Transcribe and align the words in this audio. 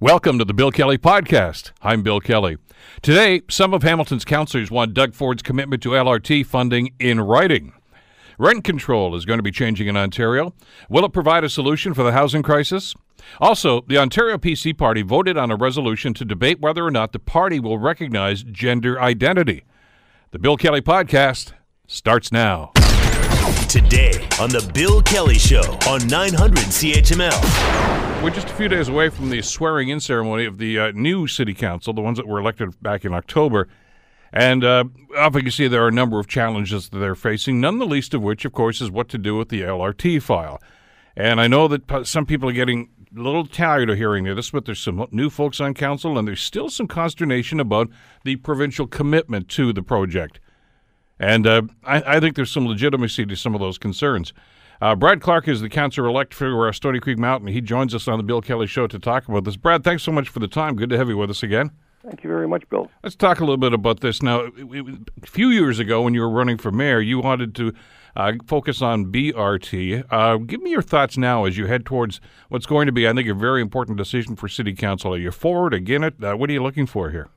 Welcome 0.00 0.38
to 0.38 0.44
the 0.44 0.52
Bill 0.52 0.70
Kelly 0.70 0.98
Podcast. 0.98 1.70
I'm 1.80 2.02
Bill 2.02 2.20
Kelly. 2.20 2.58
Today, 3.00 3.40
some 3.48 3.72
of 3.72 3.82
Hamilton's 3.82 4.26
councillors 4.26 4.70
want 4.70 4.92
Doug 4.92 5.14
Ford's 5.14 5.42
commitment 5.42 5.82
to 5.84 5.92
LRT 5.92 6.44
funding 6.44 6.92
in 7.00 7.18
writing. 7.22 7.72
Rent 8.38 8.62
control 8.62 9.16
is 9.16 9.24
going 9.24 9.38
to 9.38 9.42
be 9.42 9.50
changing 9.50 9.88
in 9.88 9.96
Ontario. 9.96 10.52
Will 10.90 11.06
it 11.06 11.14
provide 11.14 11.44
a 11.44 11.48
solution 11.48 11.94
for 11.94 12.02
the 12.02 12.12
housing 12.12 12.42
crisis? 12.42 12.94
Also, 13.40 13.80
the 13.88 13.96
Ontario 13.96 14.36
PC 14.36 14.76
Party 14.76 15.00
voted 15.00 15.38
on 15.38 15.50
a 15.50 15.56
resolution 15.56 16.12
to 16.12 16.26
debate 16.26 16.60
whether 16.60 16.84
or 16.84 16.90
not 16.90 17.12
the 17.12 17.18
party 17.18 17.58
will 17.58 17.78
recognize 17.78 18.42
gender 18.42 19.00
identity. 19.00 19.64
The 20.30 20.38
Bill 20.38 20.58
Kelly 20.58 20.82
Podcast 20.82 21.54
starts 21.86 22.30
now. 22.30 22.72
Today 23.68 24.12
on 24.40 24.48
The 24.50 24.70
Bill 24.72 25.02
Kelly 25.02 25.38
Show 25.38 25.60
on 25.88 26.06
900 26.06 26.56
CHML. 26.56 28.22
We're 28.22 28.30
just 28.30 28.48
a 28.48 28.54
few 28.54 28.68
days 28.68 28.88
away 28.88 29.08
from 29.08 29.28
the 29.28 29.42
swearing 29.42 29.88
in 29.88 29.98
ceremony 29.98 30.44
of 30.44 30.58
the 30.58 30.78
uh, 30.78 30.92
new 30.92 31.26
city 31.26 31.52
council, 31.52 31.92
the 31.92 32.00
ones 32.00 32.16
that 32.16 32.28
were 32.28 32.38
elected 32.38 32.80
back 32.80 33.04
in 33.04 33.12
October. 33.12 33.66
And 34.32 34.62
uh, 34.62 34.84
obviously, 35.16 35.66
there 35.66 35.82
are 35.84 35.88
a 35.88 35.92
number 35.92 36.20
of 36.20 36.28
challenges 36.28 36.88
that 36.90 36.98
they're 36.98 37.16
facing, 37.16 37.60
none 37.60 37.78
the 37.78 37.86
least 37.86 38.14
of 38.14 38.22
which, 38.22 38.44
of 38.44 38.52
course, 38.52 38.80
is 38.80 38.90
what 38.90 39.08
to 39.08 39.18
do 39.18 39.36
with 39.36 39.48
the 39.48 39.62
LRT 39.62 40.22
file. 40.22 40.62
And 41.16 41.40
I 41.40 41.48
know 41.48 41.66
that 41.66 42.06
some 42.06 42.24
people 42.24 42.48
are 42.48 42.52
getting 42.52 42.88
a 43.16 43.20
little 43.20 43.46
tired 43.46 43.90
of 43.90 43.96
hearing 43.96 44.24
this, 44.24 44.50
but 44.50 44.64
there's 44.64 44.80
some 44.80 45.06
new 45.10 45.28
folks 45.28 45.60
on 45.60 45.74
council, 45.74 46.16
and 46.16 46.28
there's 46.28 46.40
still 46.40 46.70
some 46.70 46.86
consternation 46.86 47.58
about 47.58 47.88
the 48.22 48.36
provincial 48.36 48.86
commitment 48.86 49.48
to 49.50 49.72
the 49.72 49.82
project. 49.82 50.38
And 51.18 51.46
uh, 51.46 51.62
I, 51.84 52.16
I, 52.16 52.20
think 52.20 52.36
there's 52.36 52.50
some 52.50 52.66
legitimacy 52.66 53.24
to 53.26 53.36
some 53.36 53.54
of 53.54 53.60
those 53.60 53.78
concerns. 53.78 54.32
Uh, 54.80 54.94
Brad 54.94 55.20
Clark 55.20 55.48
is 55.48 55.62
the 55.62 55.68
councillor 55.68 56.08
elect 56.08 56.34
for 56.34 56.68
uh, 56.68 56.72
Stoney 56.72 57.00
Creek 57.00 57.18
Mountain. 57.18 57.48
He 57.48 57.62
joins 57.62 57.94
us 57.94 58.06
on 58.06 58.18
the 58.18 58.22
Bill 58.22 58.42
Kelly 58.42 58.66
Show 58.66 58.86
to 58.86 58.98
talk 58.98 59.26
about 59.26 59.44
this. 59.44 59.56
Brad, 59.56 59.82
thanks 59.82 60.02
so 60.02 60.12
much 60.12 60.28
for 60.28 60.40
the 60.40 60.48
time. 60.48 60.76
Good 60.76 60.90
to 60.90 60.98
have 60.98 61.08
you 61.08 61.16
with 61.16 61.30
us 61.30 61.42
again. 61.42 61.70
Thank 62.04 62.22
you 62.22 62.30
very 62.30 62.46
much, 62.46 62.68
Bill. 62.68 62.88
Let's 63.02 63.16
talk 63.16 63.40
a 63.40 63.42
little 63.42 63.56
bit 63.56 63.72
about 63.72 64.00
this. 64.00 64.22
Now, 64.22 64.42
a 64.42 65.26
few 65.26 65.48
years 65.48 65.78
ago, 65.80 66.02
when 66.02 66.14
you 66.14 66.20
were 66.20 66.30
running 66.30 66.56
for 66.56 66.70
mayor, 66.70 67.00
you 67.00 67.18
wanted 67.18 67.54
to 67.56 67.72
uh, 68.14 68.34
focus 68.46 68.80
on 68.80 69.06
BRT. 69.06 70.04
Uh, 70.10 70.36
give 70.36 70.62
me 70.62 70.70
your 70.70 70.82
thoughts 70.82 71.16
now 71.16 71.46
as 71.46 71.58
you 71.58 71.66
head 71.66 71.84
towards 71.84 72.20
what's 72.48 72.66
going 72.66 72.86
to 72.86 72.92
be, 72.92 73.08
I 73.08 73.12
think, 73.12 73.28
a 73.28 73.34
very 73.34 73.60
important 73.60 73.98
decision 73.98 74.36
for 74.36 74.48
City 74.48 74.72
Council. 74.72 75.14
Are 75.14 75.18
you 75.18 75.32
forward, 75.32 75.74
against 75.74 76.18
it? 76.18 76.24
Uh, 76.24 76.36
what 76.36 76.48
are 76.48 76.52
you 76.52 76.62
looking 76.62 76.86
for 76.86 77.10
here? 77.10 77.28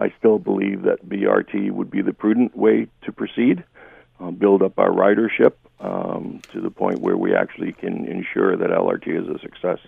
I 0.00 0.12
still 0.18 0.38
believe 0.38 0.82
that 0.82 1.08
BRT 1.08 1.70
would 1.70 1.90
be 1.90 2.02
the 2.02 2.12
prudent 2.12 2.56
way 2.56 2.88
to 3.02 3.12
proceed, 3.12 3.64
uh, 4.20 4.30
build 4.30 4.62
up 4.62 4.78
our 4.78 4.90
ridership 4.90 5.52
um, 5.80 6.40
to 6.52 6.60
the 6.60 6.70
point 6.70 7.00
where 7.00 7.16
we 7.16 7.34
actually 7.34 7.72
can 7.72 8.06
ensure 8.06 8.56
that 8.56 8.70
LRT 8.70 9.22
is 9.22 9.28
a 9.28 9.38
success. 9.38 9.78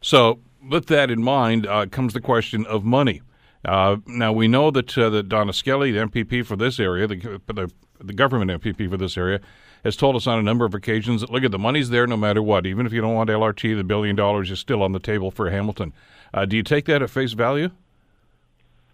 So, 0.00 0.40
with 0.68 0.86
that 0.86 1.10
in 1.10 1.22
mind, 1.22 1.66
uh, 1.66 1.86
comes 1.86 2.12
the 2.12 2.20
question 2.20 2.66
of 2.66 2.84
money. 2.84 3.22
Uh, 3.64 3.96
now 4.06 4.32
we 4.32 4.46
know 4.46 4.70
that 4.70 4.96
uh, 4.96 5.10
that 5.10 5.28
Donna 5.28 5.52
Skelly, 5.52 5.90
the 5.90 6.00
MPP 6.00 6.46
for 6.46 6.56
this 6.56 6.78
area, 6.78 7.06
the, 7.06 7.40
the, 7.46 7.70
the 7.98 8.12
government 8.12 8.62
MPP 8.62 8.88
for 8.88 8.96
this 8.96 9.16
area, 9.16 9.40
has 9.84 9.96
told 9.96 10.14
us 10.14 10.26
on 10.26 10.38
a 10.38 10.42
number 10.42 10.64
of 10.64 10.74
occasions 10.74 11.20
that 11.20 11.30
look 11.30 11.44
at 11.44 11.50
the 11.50 11.58
money's 11.58 11.90
there 11.90 12.06
no 12.06 12.16
matter 12.16 12.42
what. 12.42 12.66
Even 12.66 12.86
if 12.86 12.92
you 12.92 13.00
don't 13.00 13.14
want 13.14 13.30
LRT, 13.30 13.76
the 13.76 13.84
billion 13.84 14.14
dollars 14.14 14.50
is 14.50 14.60
still 14.60 14.82
on 14.82 14.92
the 14.92 15.00
table 15.00 15.30
for 15.30 15.50
Hamilton. 15.50 15.92
Uh, 16.32 16.44
do 16.44 16.56
you 16.56 16.62
take 16.62 16.84
that 16.86 17.02
at 17.02 17.10
face 17.10 17.32
value? 17.32 17.70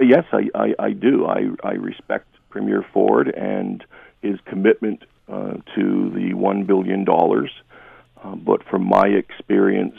Yes, 0.03 0.25
I, 0.33 0.49
I, 0.55 0.75
I 0.79 0.91
do. 0.93 1.27
I, 1.27 1.49
I 1.63 1.73
respect 1.73 2.27
Premier 2.51 2.85
Ford 2.93 3.29
and 3.29 3.85
his 4.21 4.39
commitment 4.45 5.05
uh, 5.29 5.55
to 5.75 6.11
the 6.11 6.33
$1 6.35 6.67
billion. 6.67 7.07
Uh, 7.09 8.37
but 8.37 8.63
from 8.65 8.87
my 8.87 9.07
experience 9.07 9.99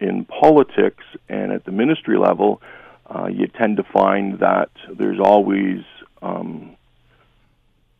in 0.00 0.24
politics 0.24 1.04
and 1.28 1.52
at 1.52 1.64
the 1.64 1.72
ministry 1.72 2.18
level, 2.18 2.60
uh, 3.06 3.26
you 3.26 3.46
tend 3.46 3.76
to 3.76 3.82
find 3.84 4.40
that 4.40 4.70
there's 4.90 5.20
always 5.20 5.82
um, 6.22 6.76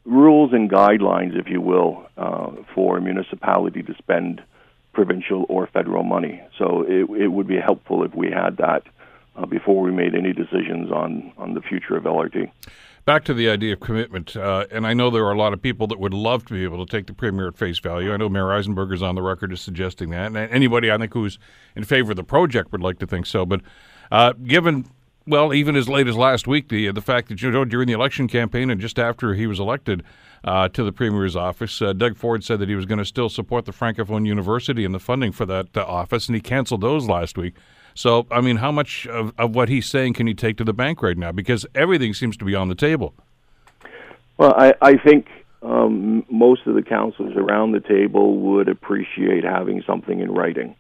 rules 0.04 0.52
and 0.52 0.70
guidelines, 0.70 1.38
if 1.38 1.48
you 1.48 1.60
will, 1.60 2.06
uh, 2.16 2.50
for 2.74 2.98
a 2.98 3.00
municipality 3.00 3.82
to 3.82 3.94
spend 3.94 4.42
provincial 4.92 5.46
or 5.48 5.66
federal 5.66 6.02
money. 6.02 6.42
So 6.58 6.82
it, 6.82 7.08
it 7.22 7.28
would 7.28 7.46
be 7.46 7.58
helpful 7.58 8.04
if 8.04 8.14
we 8.14 8.30
had 8.30 8.58
that 8.58 8.82
uh, 9.36 9.46
before 9.46 9.82
we 9.82 9.90
made 9.90 10.14
any 10.14 10.32
decisions 10.32 10.90
on, 10.90 11.32
on 11.36 11.54
the 11.54 11.60
future 11.60 11.96
of 11.96 12.04
LRT. 12.04 12.50
Back 13.04 13.24
to 13.24 13.34
the 13.34 13.48
idea 13.48 13.72
of 13.72 13.80
commitment, 13.80 14.36
uh, 14.36 14.66
and 14.70 14.86
I 14.86 14.94
know 14.94 15.10
there 15.10 15.24
are 15.26 15.32
a 15.32 15.38
lot 15.38 15.52
of 15.52 15.60
people 15.60 15.88
that 15.88 15.98
would 15.98 16.14
love 16.14 16.44
to 16.46 16.54
be 16.54 16.62
able 16.62 16.86
to 16.86 16.90
take 16.90 17.08
the 17.08 17.12
premier 17.12 17.48
at 17.48 17.56
face 17.56 17.80
value. 17.80 18.12
I 18.12 18.16
know 18.16 18.28
Mayor 18.28 18.44
Eisenberger 18.44 18.94
is 18.94 19.02
on 19.02 19.16
the 19.16 19.22
record 19.22 19.52
as 19.52 19.60
suggesting 19.60 20.10
that, 20.10 20.26
and 20.26 20.36
anybody 20.36 20.88
I 20.88 20.98
think 20.98 21.12
who's 21.12 21.36
in 21.74 21.82
favor 21.82 22.12
of 22.12 22.16
the 22.16 22.22
project 22.22 22.70
would 22.70 22.80
like 22.80 23.00
to 23.00 23.06
think 23.06 23.26
so. 23.26 23.44
But 23.44 23.62
uh, 24.12 24.34
given, 24.34 24.84
well, 25.26 25.52
even 25.52 25.74
as 25.74 25.88
late 25.88 26.06
as 26.06 26.16
last 26.16 26.46
week, 26.46 26.68
the 26.68 26.92
the 26.92 27.00
fact 27.00 27.28
that 27.28 27.42
you 27.42 27.50
know 27.50 27.64
during 27.64 27.88
the 27.88 27.92
election 27.92 28.28
campaign 28.28 28.70
and 28.70 28.80
just 28.80 29.00
after 29.00 29.34
he 29.34 29.48
was 29.48 29.58
elected 29.58 30.04
uh, 30.44 30.68
to 30.68 30.84
the 30.84 30.92
premier's 30.92 31.34
office, 31.34 31.82
uh, 31.82 31.92
Doug 31.92 32.16
Ford 32.16 32.44
said 32.44 32.60
that 32.60 32.68
he 32.68 32.76
was 32.76 32.86
going 32.86 32.98
to 32.98 33.04
still 33.04 33.28
support 33.28 33.64
the 33.64 33.72
Francophone 33.72 34.26
University 34.26 34.84
and 34.84 34.94
the 34.94 35.00
funding 35.00 35.32
for 35.32 35.46
that 35.46 35.76
uh, 35.76 35.84
office, 35.84 36.28
and 36.28 36.36
he 36.36 36.40
canceled 36.40 36.82
those 36.82 37.08
last 37.08 37.36
week. 37.36 37.54
So, 37.94 38.26
I 38.30 38.40
mean, 38.40 38.56
how 38.56 38.72
much 38.72 39.06
of, 39.06 39.32
of 39.38 39.54
what 39.54 39.68
he's 39.68 39.86
saying 39.86 40.14
can 40.14 40.26
he 40.26 40.34
take 40.34 40.56
to 40.58 40.64
the 40.64 40.72
bank 40.72 41.02
right 41.02 41.16
now? 41.16 41.32
Because 41.32 41.66
everything 41.74 42.14
seems 42.14 42.36
to 42.38 42.44
be 42.44 42.54
on 42.54 42.68
the 42.68 42.74
table. 42.74 43.14
Well, 44.38 44.54
I, 44.56 44.74
I 44.80 44.96
think 44.96 45.28
um, 45.62 46.24
most 46.30 46.66
of 46.66 46.74
the 46.74 46.82
councillors 46.82 47.36
around 47.36 47.72
the 47.72 47.80
table 47.80 48.38
would 48.38 48.68
appreciate 48.68 49.44
having 49.44 49.82
something 49.86 50.20
in 50.20 50.32
writing 50.32 50.74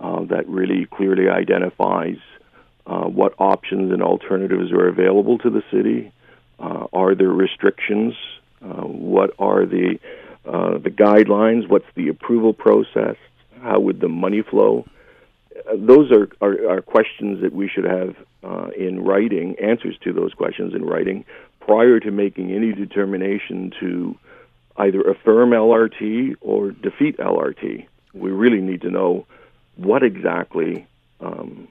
uh, 0.00 0.24
that 0.24 0.48
really 0.48 0.86
clearly 0.86 1.28
identifies 1.28 2.16
uh, 2.86 3.04
what 3.04 3.34
options 3.38 3.92
and 3.92 4.02
alternatives 4.02 4.70
are 4.72 4.88
available 4.88 5.38
to 5.38 5.50
the 5.50 5.62
city. 5.70 6.12
Uh, 6.58 6.86
are 6.92 7.14
there 7.14 7.30
restrictions? 7.30 8.14
Uh, 8.62 8.82
what 8.86 9.34
are 9.38 9.66
the 9.66 9.98
uh, 10.46 10.78
the 10.78 10.90
guidelines? 10.90 11.68
What's 11.68 11.86
the 11.94 12.08
approval 12.08 12.52
process? 12.52 13.16
How 13.62 13.80
would 13.80 14.00
the 14.00 14.08
money 14.08 14.42
flow? 14.42 14.86
Those 15.76 16.10
are, 16.12 16.28
are, 16.40 16.76
are, 16.76 16.82
questions 16.82 17.40
that 17.42 17.52
we 17.52 17.68
should 17.68 17.84
have 17.84 18.16
uh, 18.42 18.68
in 18.76 19.02
writing, 19.02 19.56
answers 19.58 19.96
to 20.04 20.12
those 20.12 20.32
questions 20.34 20.74
in 20.74 20.84
writing, 20.84 21.24
prior 21.60 21.98
to 22.00 22.10
making 22.10 22.52
any 22.52 22.72
determination 22.72 23.72
to 23.80 24.16
either 24.76 25.00
affirm 25.02 25.50
LRT 25.50 26.34
or 26.40 26.70
defeat 26.70 27.16
LRT. 27.18 27.86
We 28.12 28.30
really 28.30 28.60
need 28.60 28.82
to 28.82 28.90
know 28.90 29.26
what 29.76 30.02
exactly 30.02 30.86
um, 31.20 31.68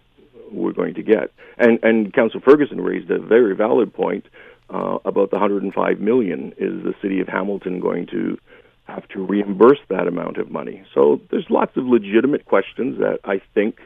we're 0.52 0.74
going 0.74 0.96
to 0.96 1.04
get. 1.04 1.32
And, 1.58 1.80
and 1.84 2.14
Council 2.14 2.40
Ferguson 2.40 2.82
raised 2.82 3.12
a 3.12 3.20
very 3.20 3.56
valid 3.56 3.94
point 3.94 4.26
uh, 4.70 4.98
about 5.06 5.30
the 5.30 5.38
105 5.38 6.00
million. 6.00 6.54
Is 6.58 6.84
the 6.84 6.96
city 7.02 7.20
of 7.20 7.28
Hamilton 7.28 7.80
going 7.80 8.08
to 8.08 8.38
have 8.86 9.08
to 9.10 9.26
reimburse 9.26 9.80
that 9.90 10.08
amount 10.08 10.38
of 10.38 10.52
money. 10.52 10.84
So 10.94 11.22
there's 11.32 11.50
lots 11.50 11.76
of 11.78 11.86
legitimate 11.86 12.46
questions 12.46 13.00
that 13.00 13.20
I 13.24 13.42
think 13.54 13.80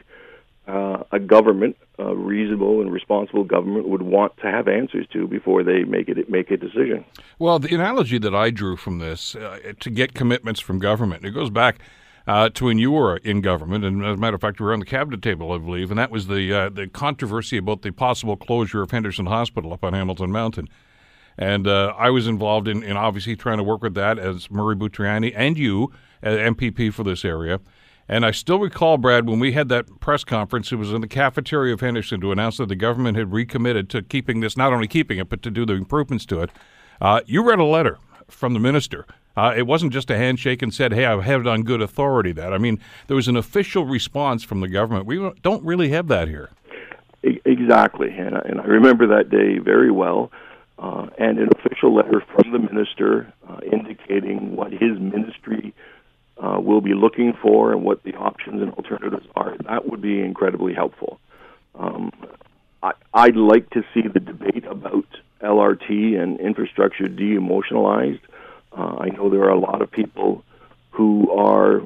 uh, 0.66 1.02
a 1.12 1.18
government, 1.18 1.76
a 1.98 2.14
reasonable 2.14 2.80
and 2.82 2.92
responsible 2.92 3.44
government, 3.44 3.88
would 3.88 4.02
want 4.02 4.36
to 4.38 4.50
have 4.50 4.68
answers 4.68 5.06
to 5.12 5.26
before 5.26 5.62
they 5.62 5.84
make 5.84 6.08
it 6.08 6.28
make 6.28 6.50
a 6.50 6.56
decision. 6.56 7.04
Well, 7.38 7.58
the 7.58 7.74
analogy 7.74 8.18
that 8.18 8.34
I 8.34 8.50
drew 8.50 8.76
from 8.76 8.98
this 8.98 9.34
uh, 9.34 9.58
to 9.80 9.90
get 9.90 10.14
commitments 10.14 10.60
from 10.60 10.78
government 10.78 11.24
it 11.24 11.30
goes 11.30 11.50
back. 11.50 11.78
Uh, 12.26 12.50
to 12.50 12.66
when 12.66 12.78
you 12.78 12.90
were 12.90 13.16
in 13.16 13.40
government, 13.40 13.86
and 13.86 14.04
as 14.04 14.12
a 14.12 14.16
matter 14.18 14.34
of 14.34 14.42
fact, 14.42 14.60
you 14.60 14.66
were 14.66 14.74
on 14.74 14.80
the 14.80 14.84
cabinet 14.84 15.22
table, 15.22 15.50
I 15.50 15.56
believe, 15.56 15.90
and 15.90 15.98
that 15.98 16.10
was 16.10 16.26
the 16.26 16.52
uh, 16.52 16.68
the 16.68 16.86
controversy 16.86 17.56
about 17.56 17.80
the 17.80 17.90
possible 17.90 18.36
closure 18.36 18.82
of 18.82 18.90
Henderson 18.90 19.24
Hospital 19.24 19.72
up 19.72 19.82
on 19.82 19.94
Hamilton 19.94 20.30
Mountain. 20.30 20.68
And 21.38 21.68
uh, 21.68 21.94
I 21.96 22.10
was 22.10 22.26
involved 22.26 22.66
in, 22.66 22.82
in, 22.82 22.96
obviously 22.96 23.36
trying 23.36 23.58
to 23.58 23.62
work 23.62 23.82
with 23.82 23.94
that 23.94 24.18
as 24.18 24.50
Murray 24.50 24.74
Butriani 24.74 25.32
and 25.36 25.56
you, 25.56 25.92
as 26.20 26.36
MPP 26.36 26.92
for 26.92 27.04
this 27.04 27.24
area. 27.24 27.60
And 28.08 28.26
I 28.26 28.32
still 28.32 28.58
recall, 28.58 28.96
Brad, 28.96 29.28
when 29.28 29.38
we 29.38 29.52
had 29.52 29.68
that 29.68 30.00
press 30.00 30.24
conference, 30.24 30.72
it 30.72 30.76
was 30.76 30.92
in 30.92 31.00
the 31.00 31.06
cafeteria 31.06 31.74
of 31.74 31.80
Henderson 31.80 32.20
to 32.22 32.32
announce 32.32 32.56
that 32.56 32.68
the 32.68 32.74
government 32.74 33.16
had 33.16 33.32
recommitted 33.32 33.88
to 33.90 34.02
keeping 34.02 34.40
this, 34.40 34.56
not 34.56 34.72
only 34.72 34.88
keeping 34.88 35.18
it, 35.18 35.28
but 35.28 35.42
to 35.42 35.50
do 35.50 35.64
the 35.64 35.74
improvements 35.74 36.26
to 36.26 36.40
it. 36.40 36.50
Uh, 37.00 37.20
you 37.26 37.44
read 37.44 37.58
a 37.60 37.64
letter 37.64 37.98
from 38.26 38.54
the 38.54 38.60
minister. 38.60 39.06
Uh, 39.36 39.54
it 39.56 39.66
wasn't 39.66 39.92
just 39.92 40.10
a 40.10 40.16
handshake 40.16 40.62
and 40.62 40.74
said, 40.74 40.92
hey, 40.92 41.04
I 41.04 41.20
have 41.20 41.42
it 41.42 41.46
on 41.46 41.62
good 41.62 41.80
authority 41.80 42.32
that. 42.32 42.52
I 42.52 42.58
mean, 42.58 42.80
there 43.06 43.14
was 43.14 43.28
an 43.28 43.36
official 43.36 43.84
response 43.84 44.42
from 44.42 44.60
the 44.60 44.68
government. 44.68 45.06
We 45.06 45.30
don't 45.42 45.64
really 45.64 45.90
have 45.90 46.08
that 46.08 46.26
here. 46.26 46.50
Exactly. 47.22 48.10
And, 48.10 48.36
and 48.36 48.60
I 48.60 48.64
remember 48.64 49.06
that 49.06 49.30
day 49.30 49.58
very 49.58 49.90
well 49.92 50.32
uh, 50.78 51.06
and 51.18 51.38
an 51.38 51.48
official 51.56 51.94
letter 51.94 52.22
from 52.34 52.52
the 52.52 52.58
minister 52.58 53.32
uh, 53.48 53.58
indicating 53.70 54.54
what 54.54 54.72
his 54.72 54.98
ministry 54.98 55.74
uh, 56.36 56.58
will 56.60 56.80
be 56.80 56.94
looking 56.94 57.32
for 57.42 57.72
and 57.72 57.82
what 57.82 58.02
the 58.04 58.14
options 58.14 58.62
and 58.62 58.72
alternatives 58.72 59.26
are. 59.34 59.56
That 59.64 59.88
would 59.88 60.00
be 60.00 60.20
incredibly 60.20 60.74
helpful. 60.74 61.18
Um, 61.74 62.12
I, 62.82 62.92
I'd 63.12 63.36
like 63.36 63.70
to 63.70 63.82
see 63.92 64.02
the 64.02 64.20
debate 64.20 64.64
about 64.64 65.06
LRT 65.42 66.20
and 66.20 66.38
infrastructure 66.40 67.08
de-emotionalized. 67.08 68.20
Uh, 68.76 68.96
I 69.00 69.08
know 69.08 69.30
there 69.30 69.44
are 69.44 69.50
a 69.50 69.58
lot 69.58 69.82
of 69.82 69.90
people 69.90 70.44
who 70.90 71.30
are 71.30 71.82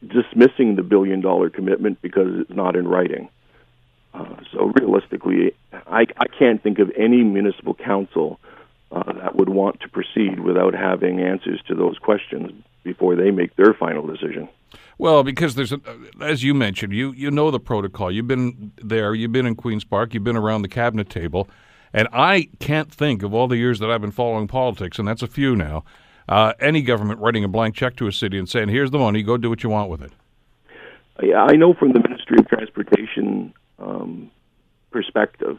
dismissing 0.00 0.76
the 0.76 0.82
billion 0.82 1.20
dollar 1.20 1.50
commitment 1.50 2.00
because 2.02 2.40
it's 2.40 2.50
not 2.50 2.76
in 2.76 2.86
writing. 2.86 3.28
Uh, 4.14 4.36
so 4.52 4.72
realistically, 4.78 5.54
I, 5.72 6.06
I 6.18 6.26
can't 6.38 6.62
think 6.62 6.78
of 6.78 6.90
any 6.96 7.22
municipal 7.22 7.74
council 7.74 8.38
uh, 8.90 9.12
that 9.14 9.36
would 9.36 9.48
want 9.48 9.80
to 9.80 9.88
proceed 9.88 10.40
without 10.40 10.74
having 10.74 11.20
answers 11.20 11.60
to 11.68 11.74
those 11.74 11.98
questions 11.98 12.52
before 12.84 13.16
they 13.16 13.30
make 13.30 13.56
their 13.56 13.72
final 13.72 14.06
decision. 14.06 14.48
Well, 14.98 15.22
because 15.22 15.54
there's, 15.54 15.72
a, 15.72 15.80
as 16.20 16.42
you 16.42 16.54
mentioned, 16.54 16.92
you 16.92 17.12
you 17.12 17.30
know 17.30 17.50
the 17.50 17.60
protocol. 17.60 18.10
You've 18.10 18.28
been 18.28 18.72
there. 18.76 19.14
You've 19.14 19.32
been 19.32 19.46
in 19.46 19.56
Queens 19.56 19.84
Park. 19.84 20.14
You've 20.14 20.24
been 20.24 20.36
around 20.36 20.62
the 20.62 20.68
cabinet 20.68 21.08
table, 21.08 21.48
and 21.92 22.06
I 22.12 22.48
can't 22.60 22.92
think 22.92 23.22
of 23.22 23.32
all 23.32 23.48
the 23.48 23.56
years 23.56 23.78
that 23.78 23.90
I've 23.90 24.00
been 24.00 24.12
following 24.12 24.46
politics, 24.46 24.98
and 24.98 25.08
that's 25.08 25.22
a 25.22 25.26
few 25.26 25.56
now. 25.56 25.84
Uh, 26.28 26.52
any 26.60 26.82
government 26.82 27.20
writing 27.20 27.44
a 27.44 27.48
blank 27.48 27.74
check 27.74 27.96
to 27.96 28.06
a 28.06 28.12
city 28.12 28.38
and 28.38 28.48
saying, 28.48 28.68
"Here's 28.68 28.90
the 28.90 28.98
money. 28.98 29.22
Go 29.22 29.36
do 29.36 29.50
what 29.50 29.62
you 29.62 29.70
want 29.70 29.90
with 29.90 30.02
it." 30.02 30.12
Yeah, 31.22 31.46
I 31.48 31.56
know 31.56 31.74
from 31.74 31.92
the 31.92 32.00
Ministry 32.00 32.36
of 32.38 32.48
Transportation 32.48 32.61
um, 33.82 34.30
perspective 34.90 35.58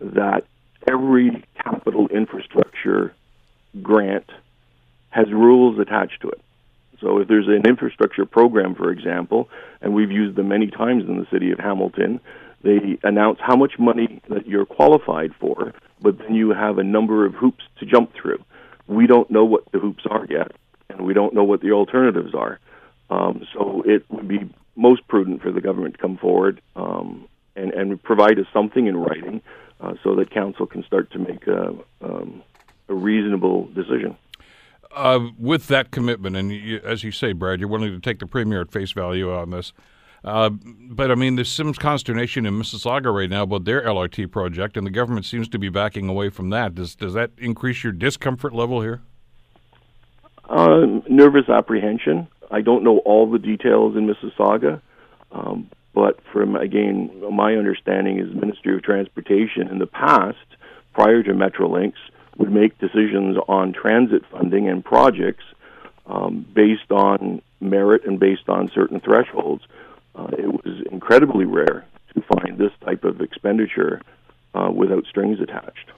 that 0.00 0.44
every 0.88 1.44
capital 1.62 2.08
infrastructure 2.08 3.14
grant 3.82 4.30
has 5.10 5.30
rules 5.30 5.78
attached 5.78 6.20
to 6.22 6.28
it. 6.28 6.40
So 7.00 7.18
if 7.18 7.28
there's 7.28 7.48
an 7.48 7.66
infrastructure 7.66 8.24
program, 8.24 8.74
for 8.74 8.90
example, 8.90 9.48
and 9.80 9.94
we've 9.94 10.10
used 10.10 10.36
them 10.36 10.48
many 10.48 10.68
times 10.68 11.04
in 11.06 11.18
the 11.18 11.26
city 11.30 11.50
of 11.50 11.58
Hamilton, 11.58 12.20
they 12.62 12.98
announce 13.02 13.38
how 13.40 13.56
much 13.56 13.78
money 13.78 14.20
that 14.28 14.46
you're 14.46 14.64
qualified 14.64 15.34
for, 15.38 15.74
but 16.00 16.18
then 16.18 16.34
you 16.34 16.50
have 16.50 16.78
a 16.78 16.84
number 16.84 17.26
of 17.26 17.34
hoops 17.34 17.64
to 17.78 17.86
jump 17.86 18.12
through. 18.14 18.42
We 18.86 19.06
don't 19.06 19.30
know 19.30 19.44
what 19.44 19.70
the 19.70 19.78
hoops 19.78 20.04
are 20.08 20.26
yet, 20.30 20.52
and 20.88 21.02
we 21.02 21.14
don't 21.14 21.34
know 21.34 21.44
what 21.44 21.60
the 21.60 21.72
alternatives 21.72 22.34
are. 22.34 22.58
Um, 23.10 23.46
so 23.52 23.82
it 23.84 24.04
would 24.10 24.28
be 24.28 24.50
most 24.76 25.06
prudent 25.08 25.42
for 25.42 25.52
the 25.52 25.60
government 25.60 25.94
to 25.94 26.00
come 26.00 26.16
forward 26.16 26.60
um, 26.74 27.28
and, 27.56 27.72
and 27.72 28.02
provide 28.02 28.38
us 28.38 28.46
something 28.52 28.86
in 28.86 28.96
writing 28.96 29.40
uh, 29.80 29.94
so 30.02 30.14
that 30.16 30.30
council 30.30 30.66
can 30.66 30.84
start 30.84 31.10
to 31.12 31.18
make 31.18 31.46
a, 31.46 31.74
um, 32.02 32.42
a 32.88 32.94
reasonable 32.94 33.66
decision. 33.68 34.16
Uh, 34.94 35.28
with 35.38 35.66
that 35.66 35.90
commitment, 35.90 36.36
and 36.36 36.52
you, 36.52 36.80
as 36.84 37.02
you 37.02 37.10
say, 37.10 37.32
Brad, 37.32 37.58
you're 37.58 37.68
willing 37.68 37.92
to 37.92 38.00
take 38.00 38.20
the 38.20 38.26
premier 38.26 38.60
at 38.60 38.70
face 38.70 38.92
value 38.92 39.32
on 39.32 39.50
this. 39.50 39.72
Uh, 40.24 40.48
but 40.50 41.10
I 41.10 41.16
mean, 41.16 41.34
there's 41.34 41.50
some 41.50 41.74
consternation 41.74 42.46
in 42.46 42.54
Mississauga 42.54 43.14
right 43.14 43.28
now 43.28 43.42
about 43.42 43.64
their 43.64 43.82
LRT 43.82 44.30
project, 44.30 44.76
and 44.76 44.86
the 44.86 44.90
government 44.90 45.26
seems 45.26 45.48
to 45.48 45.58
be 45.58 45.68
backing 45.68 46.08
away 46.08 46.30
from 46.30 46.50
that. 46.50 46.74
Does 46.74 46.94
does 46.94 47.12
that 47.12 47.32
increase 47.36 47.84
your 47.84 47.92
discomfort 47.92 48.54
level 48.54 48.80
here? 48.80 49.02
Uh, 50.48 50.86
nervous 51.08 51.48
apprehension. 51.48 52.26
I 52.50 52.62
don't 52.62 52.84
know 52.84 52.98
all 52.98 53.30
the 53.30 53.38
details 53.38 53.96
in 53.96 54.06
Mississauga, 54.06 54.80
um, 55.32 55.68
but 55.94 56.18
from 56.32 56.56
again, 56.56 57.10
my 57.32 57.54
understanding 57.54 58.18
is 58.18 58.28
the 58.28 58.40
Ministry 58.40 58.74
of 58.74 58.82
Transportation 58.82 59.68
in 59.68 59.78
the 59.78 59.86
past, 59.86 60.38
prior 60.92 61.22
to 61.22 61.32
Metrolinx, 61.32 61.94
would 62.36 62.50
make 62.50 62.78
decisions 62.78 63.36
on 63.48 63.72
transit 63.72 64.22
funding 64.30 64.68
and 64.68 64.84
projects 64.84 65.44
um, 66.06 66.44
based 66.52 66.90
on 66.90 67.40
merit 67.60 68.04
and 68.04 68.18
based 68.18 68.48
on 68.48 68.70
certain 68.74 69.00
thresholds. 69.00 69.62
Uh, 70.14 70.28
it 70.36 70.46
was 70.46 70.82
incredibly 70.90 71.44
rare 71.44 71.86
to 72.14 72.22
find 72.22 72.58
this 72.58 72.72
type 72.84 73.04
of 73.04 73.20
expenditure 73.20 74.00
uh, 74.54 74.70
without 74.70 75.04
strings 75.06 75.40
attached. 75.40 75.90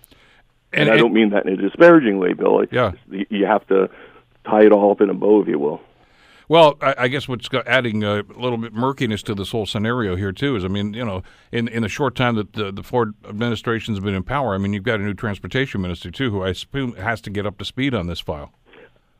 And, 0.73 0.89
and 0.89 0.91
I 0.91 0.97
don't 0.97 1.13
mean 1.13 1.31
that 1.31 1.47
in 1.47 1.55
a 1.55 1.57
disparaging 1.57 2.19
way, 2.19 2.33
Bill. 2.33 2.65
yeah. 2.71 2.93
You 3.11 3.47
have 3.47 3.67
to 3.69 3.89
tie 4.45 4.65
it 4.65 4.73
all 4.73 4.91
up 4.91 5.01
in 5.01 5.11
a 5.11 5.15
bow, 5.15 5.43
if 5.43 5.49
you 5.49 5.59
will. 5.59 5.81
Well, 6.49 6.77
I, 6.81 6.95
I 6.99 7.09
guess 7.09 7.27
what's 7.27 7.49
adding 7.67 8.05
a 8.05 8.23
little 8.37 8.57
bit 8.57 8.73
murkiness 8.73 9.23
to 9.25 9.35
this 9.35 9.51
whole 9.51 9.67
scenario 9.67 10.15
here 10.17 10.33
too 10.33 10.57
is, 10.57 10.65
I 10.65 10.69
mean, 10.69 10.95
you 10.95 11.05
know, 11.05 11.23
in 11.51 11.69
in 11.69 11.83
the 11.83 11.89
short 11.89 12.15
time 12.15 12.37
that 12.37 12.53
the, 12.53 12.71
the 12.71 12.83
Ford 12.83 13.15
administration 13.29 13.95
has 13.95 14.03
been 14.03 14.15
in 14.15 14.23
power, 14.23 14.55
I 14.55 14.59
mean, 14.59 14.73
you've 14.73 14.85
got 14.85 15.01
a 15.01 15.03
new 15.03 15.15
transportation 15.15 15.81
minister 15.81 16.11
too, 16.11 16.31
who 16.31 16.43
I 16.43 16.51
assume 16.51 16.95
has 16.97 17.21
to 17.23 17.31
get 17.31 17.47
up 17.47 17.59
to 17.59 17.65
speed 17.65 17.95
on 17.95 18.07
this 18.07 18.21
file. 18.21 18.53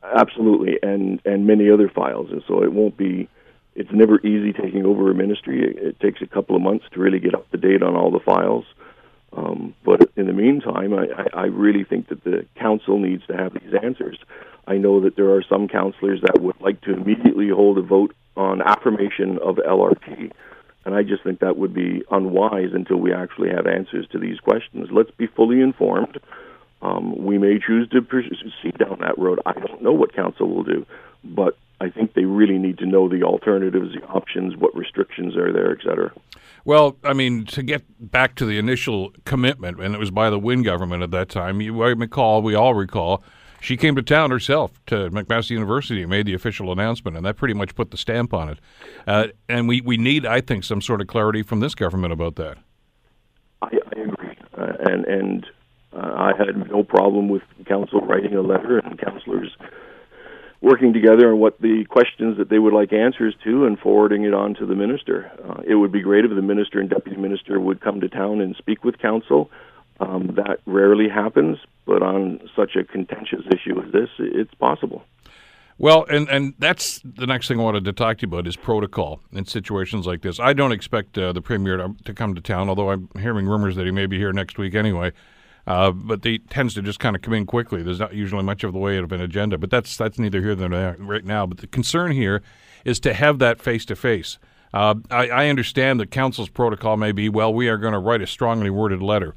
Absolutely, 0.03 0.79
and 0.81 1.21
and 1.25 1.45
many 1.45 1.69
other 1.69 1.89
files, 1.89 2.31
and 2.31 2.41
so 2.47 2.63
it 2.63 2.71
won't 2.71 2.95
be. 2.97 3.27
It's 3.75 3.91
never 3.91 4.19
easy 4.25 4.53
taking 4.53 4.85
over 4.85 5.11
a 5.11 5.13
ministry. 5.13 5.61
It, 5.61 5.77
it 5.77 5.99
takes 5.99 6.21
a 6.21 6.25
couple 6.25 6.55
of 6.55 6.63
months 6.63 6.85
to 6.93 6.99
really 6.99 7.19
get 7.19 7.35
up 7.35 7.49
to 7.51 7.57
date 7.57 7.83
on 7.83 7.95
all 7.95 8.09
the 8.09 8.19
files. 8.19 8.65
Um, 9.33 9.75
but 9.83 10.09
in 10.15 10.27
the 10.27 10.33
meantime, 10.33 10.93
I, 10.93 11.05
I, 11.05 11.41
I 11.41 11.45
really 11.45 11.83
think 11.83 12.09
that 12.09 12.23
the 12.23 12.45
council 12.55 12.97
needs 12.97 13.25
to 13.27 13.35
have 13.35 13.53
these 13.53 13.73
answers. 13.83 14.17
I 14.67 14.77
know 14.77 15.01
that 15.01 15.15
there 15.15 15.33
are 15.33 15.43
some 15.43 15.67
councillors 15.67 16.21
that 16.21 16.41
would 16.41 16.59
like 16.59 16.81
to 16.81 16.93
immediately 16.93 17.49
hold 17.49 17.77
a 17.77 17.81
vote 17.81 18.15
on 18.35 18.61
affirmation 18.61 19.37
of 19.39 19.57
LRT. 19.57 20.31
And 20.85 20.95
I 20.95 21.03
just 21.03 21.23
think 21.23 21.39
that 21.39 21.57
would 21.57 21.73
be 21.73 22.03
unwise 22.11 22.69
until 22.73 22.97
we 22.97 23.13
actually 23.13 23.49
have 23.49 23.67
answers 23.67 24.07
to 24.11 24.19
these 24.19 24.39
questions. 24.39 24.87
Let's 24.91 25.11
be 25.11 25.27
fully 25.27 25.61
informed. 25.61 26.19
Um, 26.81 27.25
we 27.25 27.37
may 27.37 27.59
choose 27.59 27.89
to 27.89 28.01
proceed 28.01 28.77
down 28.77 28.99
that 29.01 29.17
road. 29.17 29.39
I 29.45 29.53
don't 29.53 29.81
know 29.81 29.91
what 29.91 30.13
council 30.13 30.47
will 30.47 30.63
do, 30.63 30.85
but 31.23 31.57
I 31.79 31.89
think 31.89 32.13
they 32.13 32.25
really 32.25 32.57
need 32.57 32.77
to 32.79 32.85
know 32.85 33.07
the 33.07 33.23
alternatives, 33.23 33.93
the 33.93 34.05
options, 34.07 34.57
what 34.57 34.75
restrictions 34.75 35.35
are 35.35 35.53
there, 35.53 35.71
et 35.71 35.79
cetera. 35.83 36.11
Well, 36.65 36.97
I 37.03 37.13
mean, 37.13 37.45
to 37.45 37.63
get 37.63 37.83
back 37.99 38.35
to 38.35 38.45
the 38.45 38.57
initial 38.57 39.13
commitment, 39.25 39.79
and 39.79 39.93
it 39.93 39.99
was 39.99 40.11
by 40.11 40.29
the 40.29 40.39
Wynne 40.39 40.63
government 40.63 41.03
at 41.03 41.11
that 41.11 41.29
time, 41.29 41.61
you 41.61 41.73
recall, 41.81 42.41
we 42.41 42.55
all 42.55 42.73
recall, 42.73 43.23
she 43.61 43.77
came 43.77 43.95
to 43.95 44.01
town 44.01 44.31
herself 44.31 44.83
to 44.87 45.09
McMaster 45.11 45.51
University 45.51 46.01
and 46.01 46.09
made 46.09 46.25
the 46.25 46.33
official 46.33 46.71
announcement, 46.71 47.15
and 47.15 47.25
that 47.25 47.37
pretty 47.37 47.53
much 47.53 47.73
put 47.75 47.91
the 47.91 47.97
stamp 47.97 48.33
on 48.33 48.49
it. 48.49 48.59
Uh, 49.05 49.27
and 49.47 49.67
we, 49.67 49.81
we 49.81 49.97
need, 49.97 50.25
I 50.25 50.41
think, 50.41 50.63
some 50.63 50.81
sort 50.81 51.01
of 51.01 51.07
clarity 51.07 51.41
from 51.41 51.59
this 51.59 51.73
government 51.73 52.13
about 52.13 52.35
that. 52.35 52.57
I, 53.61 53.67
I 53.67 53.99
agree. 54.01 54.37
Uh, 54.57 54.73
and 54.79 55.05
and 55.05 55.45
uh, 55.93 56.13
I 56.15 56.33
had 56.37 56.69
no 56.69 56.83
problem 56.83 57.29
with 57.29 57.41
council 57.65 58.01
writing 58.01 58.35
a 58.35 58.41
letter 58.41 58.77
and 58.79 58.99
councillors 58.99 59.55
working 60.61 60.93
together 60.93 61.31
on 61.31 61.39
what 61.39 61.59
the 61.61 61.85
questions 61.89 62.37
that 62.37 62.49
they 62.49 62.59
would 62.59 62.73
like 62.73 62.91
answers 62.91 63.35
to 63.43 63.65
and 63.65 63.77
forwarding 63.79 64.23
it 64.23 64.33
on 64.33 64.55
to 64.55 64.65
the 64.65 64.75
minister. 64.75 65.31
Uh, 65.47 65.61
it 65.65 65.75
would 65.75 65.91
be 65.91 66.01
great 66.01 66.25
if 66.25 66.31
the 66.31 66.41
minister 66.41 66.79
and 66.79 66.89
deputy 66.89 67.17
minister 67.17 67.59
would 67.59 67.79
come 67.81 68.01
to 68.01 68.09
town 68.09 68.41
and 68.41 68.55
speak 68.55 68.83
with 68.83 68.97
council. 68.97 69.51
Um, 69.99 70.33
that 70.35 70.59
rarely 70.65 71.09
happens, 71.09 71.57
but 71.85 72.01
on 72.01 72.39
such 72.55 72.75
a 72.75 72.83
contentious 72.83 73.41
issue 73.51 73.81
as 73.81 73.91
this, 73.91 74.09
it's 74.19 74.53
possible. 74.55 75.03
Well, 75.79 76.05
and, 76.09 76.27
and 76.27 76.55
that's 76.57 77.01
the 77.03 77.27
next 77.27 77.47
thing 77.47 77.59
I 77.59 77.63
wanted 77.63 77.85
to 77.85 77.93
talk 77.93 78.17
to 78.17 78.21
you 78.23 78.33
about 78.33 78.47
is 78.47 78.55
protocol 78.55 79.21
in 79.31 79.45
situations 79.45 80.07
like 80.07 80.21
this. 80.21 80.39
I 80.39 80.53
don't 80.53 80.71
expect 80.71 81.17
uh, 81.17 81.33
the 81.33 81.41
premier 81.41 81.77
to, 81.77 81.95
to, 82.05 82.13
come 82.15 82.33
to 82.33 82.41
town, 82.41 82.67
although 82.67 82.89
I'm 82.89 83.09
hearing 83.19 83.45
rumors 83.47 83.75
that 83.75 83.85
he 83.85 83.91
may 83.91 84.07
be 84.07 84.17
here 84.17 84.33
next 84.33 84.57
week 84.57 84.73
anyway. 84.73 85.11
Uh, 85.67 85.91
but 85.91 86.23
he 86.23 86.39
tends 86.39 86.73
to 86.73 86.81
just 86.81 86.99
kind 86.99 87.15
of 87.15 87.21
come 87.21 87.33
in 87.33 87.45
quickly. 87.45 87.83
There's 87.83 87.99
not 87.99 88.13
usually 88.13 88.43
much 88.43 88.63
of 88.63 88.71
the 88.71 88.79
way 88.79 88.97
of 88.97 89.11
an 89.11 89.21
agenda, 89.21 89.57
but 89.57 89.69
that's 89.69 89.97
that's 89.97 90.17
neither 90.17 90.41
here 90.41 90.55
nor 90.55 90.69
there 90.69 90.95
right 90.97 91.25
now. 91.25 91.45
But 91.45 91.57
the 91.57 91.67
concern 91.67 92.13
here 92.13 92.41
is 92.85 92.99
to 93.01 93.13
have 93.13 93.39
that 93.39 93.61
face 93.61 93.83
to 93.85 93.95
face. 93.95 94.39
I 94.73 95.49
understand 95.49 95.99
that 95.99 96.11
council's 96.11 96.49
protocol 96.49 96.97
may 96.97 97.11
be, 97.11 97.29
well, 97.29 97.53
we 97.53 97.67
are 97.67 97.77
going 97.77 97.93
to 97.93 97.99
write 97.99 98.21
a 98.21 98.27
strongly 98.27 98.69
worded 98.69 99.01
letter. 99.01 99.33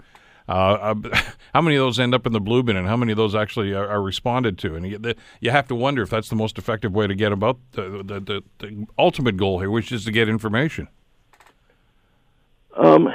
Uh, 0.51 0.95
uh, 1.13 1.21
how 1.55 1.61
many 1.63 1.77
of 1.77 1.81
those 1.81 2.01
end 2.01 2.15
up 2.15 2.27
in 2.27 2.33
the 2.33 2.41
blue 2.41 2.63
bin, 2.63 2.77
and 2.77 2.89
how 2.89 2.97
many 2.97 3.13
of 3.13 3.17
those 3.17 3.35
actually 3.35 3.73
are, 3.73 3.89
are 3.89 4.03
responded 4.03 4.59
to? 4.59 4.75
And 4.75 4.87
you, 4.87 5.15
you, 5.41 5.51
have 5.51 5.69
to 5.69 5.75
wonder 5.75 6.03
if 6.03 6.11
that's 6.11 6.29
the 6.29 6.37
most 6.37 6.59
effective 6.59 6.93
way 6.93 7.07
to 7.07 7.15
get 7.15 7.31
about 7.31 7.59
the, 7.73 8.03
the, 8.05 8.21
the, 8.21 8.43
the 8.59 8.87
ultimate 8.99 9.37
goal 9.37 9.61
here, 9.61 9.71
which 9.71 9.93
is 9.93 10.05
to 10.07 10.11
get 10.11 10.29
information. 10.29 10.89
Um, 12.77 13.09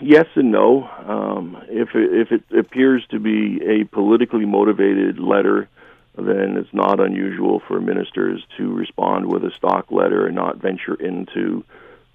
yes 0.00 0.26
and 0.34 0.50
no. 0.50 0.84
Um, 0.84 1.62
if 1.68 1.94
it, 1.94 2.12
if 2.12 2.32
it 2.32 2.58
appears 2.58 3.06
to 3.10 3.18
be 3.18 3.60
a 3.62 3.84
politically 3.84 4.46
motivated 4.46 5.18
letter, 5.18 5.68
then 6.16 6.56
it's 6.56 6.72
not 6.72 7.00
unusual 7.00 7.60
for 7.66 7.80
ministers 7.80 8.44
to 8.56 8.72
respond 8.72 9.30
with 9.30 9.44
a 9.44 9.52
stock 9.52 9.90
letter 9.90 10.26
and 10.26 10.34
not 10.34 10.58
venture 10.58 10.94
into 10.94 11.64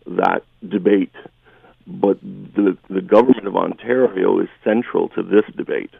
that 0.05 0.43
debate. 0.67 1.13
But 1.85 2.21
the 2.21 2.77
the 2.89 3.01
government 3.01 3.47
of 3.47 3.55
Ontario 3.55 4.39
is 4.39 4.49
central 4.63 5.09
to 5.09 5.23
this 5.23 5.45
debate. 5.55 5.91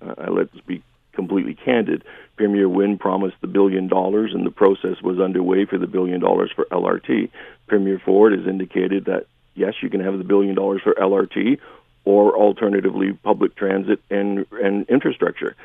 Uh, 0.00 0.30
let's 0.30 0.58
be 0.66 0.82
completely 1.12 1.54
candid. 1.54 2.04
Premier 2.36 2.68
Wynne 2.68 2.98
promised 2.98 3.36
the 3.40 3.46
billion 3.46 3.86
dollars, 3.86 4.32
and 4.34 4.46
the 4.46 4.50
process 4.50 5.00
was 5.02 5.20
underway 5.20 5.64
for 5.64 5.78
the 5.78 5.86
billion 5.86 6.20
dollars 6.20 6.50
for 6.54 6.64
LRT. 6.72 7.30
Premier 7.66 8.00
Ford 8.04 8.32
has 8.32 8.46
indicated 8.46 9.04
that 9.04 9.26
yes, 9.54 9.74
you 9.82 9.90
can 9.90 10.00
have 10.00 10.18
the 10.18 10.24
billion 10.24 10.54
dollars 10.54 10.82
for 10.82 10.94
LRT, 10.94 11.58
or 12.04 12.36
alternatively 12.36 13.12
public 13.12 13.54
transit 13.56 14.00
and 14.10 14.46
and 14.52 14.88
infrastructure. 14.88 15.56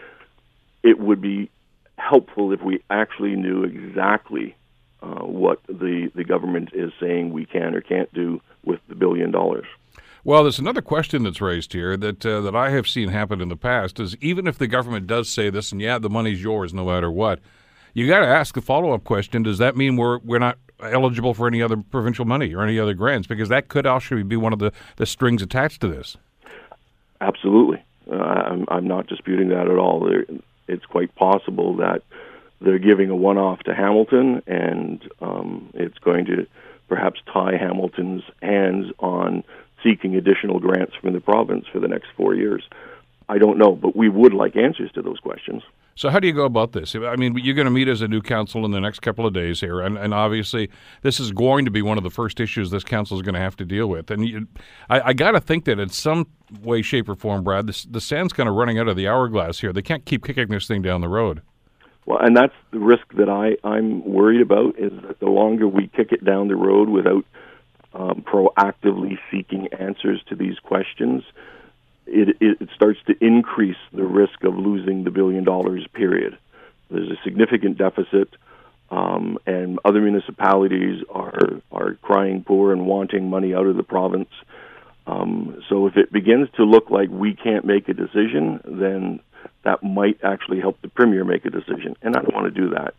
It 0.84 1.00
would 1.00 1.22
be 1.22 1.50
helpful 1.98 2.52
if 2.52 2.62
we 2.62 2.84
actually 2.90 3.36
knew 3.36 3.64
exactly 3.64 4.56
uh, 5.02 5.24
what 5.26 5.60
the 5.68 6.12
the 6.16 6.24
government 6.24 6.70
is 6.74 6.92
saying 7.00 7.32
we 7.32 7.46
can 7.46 7.76
or 7.76 7.82
can't 7.82 8.14
do 8.14 8.42
with 8.64 8.80
the 8.88 8.96
billion 8.96 9.32
dollars. 9.32 9.66
Well, 10.24 10.42
there's 10.42 10.58
another 10.58 10.82
question 10.82 11.22
that's 11.24 11.40
raised 11.40 11.74
here 11.74 11.96
that 11.98 12.26
uh, 12.26 12.42
that 12.42 12.56
I 12.56 12.72
have 12.72 12.88
seen 12.88 13.10
happen 13.10 13.42
in 13.42 13.50
the 13.50 13.56
past. 13.56 14.00
Is 14.00 14.18
even 14.22 14.48
if 14.48 14.58
the 14.58 14.68
government 14.68 15.08
does 15.08 15.30
say 15.30 15.50
this, 15.50 15.72
and 15.72 15.80
yeah, 15.80 16.00
the 16.00 16.10
money's 16.10 16.42
yours 16.42 16.74
no 16.74 16.86
matter 16.86 17.12
what, 17.12 17.40
you 17.94 18.08
got 18.08 18.22
to 18.22 18.28
ask 18.28 18.56
the 18.56 18.62
follow 18.62 18.92
up 18.92 19.04
question: 19.04 19.44
Does 19.44 19.60
that 19.60 19.78
mean 19.78 19.98
we're 19.98 20.18
we're 20.20 20.40
not 20.40 20.58
eligible 20.82 21.34
for 21.34 21.48
any 21.48 21.62
other 21.62 21.78
provincial 21.78 22.26
money 22.26 22.54
or 22.54 22.64
any 22.64 22.80
other 22.80 22.94
grants? 22.94 23.28
Because 23.28 23.50
that 23.50 23.68
could 23.68 23.86
actually 23.86 24.24
be 24.24 24.36
one 24.36 24.54
of 24.54 24.60
the, 24.60 24.72
the 24.98 25.06
strings 25.06 25.42
attached 25.42 25.82
to 25.82 25.88
this. 25.88 26.18
Absolutely, 27.22 27.82
uh, 28.12 28.16
I'm 28.16 28.66
I'm 28.68 28.88
not 28.88 29.08
disputing 29.08 29.50
that 29.50 29.68
at 29.70 29.78
all. 29.78 30.10
It's 30.68 30.86
quite 30.86 31.16
possible 31.16 31.78
that 31.78 32.02
they're 32.62 32.80
giving 32.80 33.10
a 33.10 33.16
one 33.16 33.38
off 33.38 33.60
to 33.64 33.74
Hamilton, 33.74 34.42
and 34.48 35.02
um, 35.22 35.70
it's 35.74 35.98
going 36.00 36.26
to 36.26 36.48
perhaps 36.88 37.20
tie 37.32 37.58
Hamilton's 37.58 38.24
hands 38.42 38.88
on 39.00 39.44
seeking 39.84 40.16
additional 40.16 40.60
grants 40.60 40.94
from 40.96 41.14
the 41.14 41.20
province 41.20 41.66
for 41.72 41.80
the 41.80 41.88
next 41.88 42.08
four 42.18 42.36
years. 42.36 42.64
I 43.28 43.38
don't 43.38 43.58
know, 43.58 43.74
but 43.74 43.96
we 43.96 44.10
would 44.10 44.34
like 44.34 44.56
answers 44.56 44.92
to 44.94 45.02
those 45.02 45.20
questions. 45.20 45.64
So, 45.98 46.10
how 46.10 46.20
do 46.20 46.28
you 46.28 46.34
go 46.34 46.44
about 46.44 46.74
this? 46.74 46.94
I 46.94 47.16
mean, 47.16 47.38
you're 47.38 47.56
going 47.56 47.66
to 47.66 47.72
meet 47.72 47.88
as 47.88 48.02
a 48.02 48.08
new 48.08 48.22
council 48.22 48.66
in 48.66 48.72
the 48.72 48.82
next 48.82 49.00
couple 49.00 49.26
of 49.26 49.34
days 49.34 49.62
here, 49.62 49.80
and, 49.80 49.98
and 49.98 50.14
obviously, 50.14 50.70
this 51.04 51.22
is 51.22 51.32
going 51.32 51.64
to 51.66 51.72
be 51.72 51.82
one 51.82 51.98
of 51.98 52.04
the 52.04 52.10
first 52.10 52.42
issues 52.42 52.70
this 52.70 52.84
council 52.84 53.16
is 53.16 53.24
going 53.24 53.34
to 53.34 53.40
have 53.40 53.56
to 53.58 53.66
deal 53.66 53.88
with. 53.88 54.12
And 54.12 54.28
you, 54.28 54.48
I, 54.90 55.02
I 55.02 55.14
got 55.14 55.32
to 55.32 55.40
think 55.40 55.64
that 55.66 55.80
in 55.80 55.90
some 55.90 56.28
way, 56.62 56.82
shape, 56.82 57.08
or 57.08 57.16
form, 57.16 57.46
Brad, 57.46 57.68
this, 57.68 57.84
the 57.86 58.02
sand's 58.02 58.34
kind 58.34 58.50
of 58.50 58.56
running 58.56 58.78
out 58.78 58.90
of 58.90 58.98
the 58.98 59.08
hourglass 59.08 59.62
here. 59.62 59.72
They 59.72 59.82
can't 59.82 60.06
keep 60.06 60.26
kicking 60.26 60.50
this 60.50 60.68
thing 60.68 60.82
down 60.82 61.00
the 61.00 61.08
road. 61.08 61.42
Well, 62.06 62.20
and 62.20 62.36
that's 62.36 62.54
the 62.72 62.80
risk 62.80 63.14
that 63.18 63.30
I, 63.30 63.56
I'm 63.68 64.04
worried 64.06 64.42
about 64.42 64.78
is 64.78 64.92
that 65.08 65.20
the 65.20 65.30
longer 65.30 65.68
we 65.68 65.88
kick 65.88 66.12
it 66.12 66.24
down 66.24 66.50
the 66.50 66.56
road 66.56 66.90
without 66.90 67.26
um, 67.94 68.24
proactively 68.28 69.18
seeking 69.32 69.70
answers 69.80 70.22
to 70.28 70.36
these 70.36 70.60
questions, 70.60 71.24
it, 72.08 72.38
it 72.40 72.70
starts 72.76 73.00
to 73.08 73.16
increase 73.24 73.78
the 73.94 74.04
risk 74.04 74.44
of 74.44 74.58
losing 74.58 75.04
the 75.04 75.12
billion 75.12 75.44
dollars. 75.44 75.86
Period. 75.94 76.38
There's 76.90 77.10
a 77.10 77.18
significant 77.24 77.78
deficit, 77.78 78.30
um, 78.92 79.40
and 79.46 79.80
other 79.84 80.02
municipalities 80.02 81.04
are 81.10 81.62
are 81.72 81.96
crying 82.02 82.44
poor 82.44 82.72
and 82.72 82.86
wanting 82.86 83.30
money 83.30 83.54
out 83.54 83.66
of 83.66 83.76
the 83.76 83.84
province. 83.84 84.30
Um, 85.08 85.64
so 85.70 85.88
if 85.88 85.98
it 85.98 86.12
begins 86.12 86.50
to 86.58 86.64
look 86.64 86.90
like 86.90 87.10
we 87.10 87.36
can't 87.36 87.66
make 87.66 87.90
a 87.90 87.94
decision, 87.94 88.60
then 88.66 89.20
that 89.64 89.84
might 89.84 90.20
actually 90.24 90.60
help 90.60 90.82
the 90.82 90.88
premier 90.88 91.24
make 91.24 91.46
a 91.46 91.50
decision. 91.50 91.96
And 92.02 92.16
I 92.16 92.22
don't 92.22 92.34
want 92.34 92.54
to 92.54 92.62
do 92.62 92.70
that. 92.72 92.94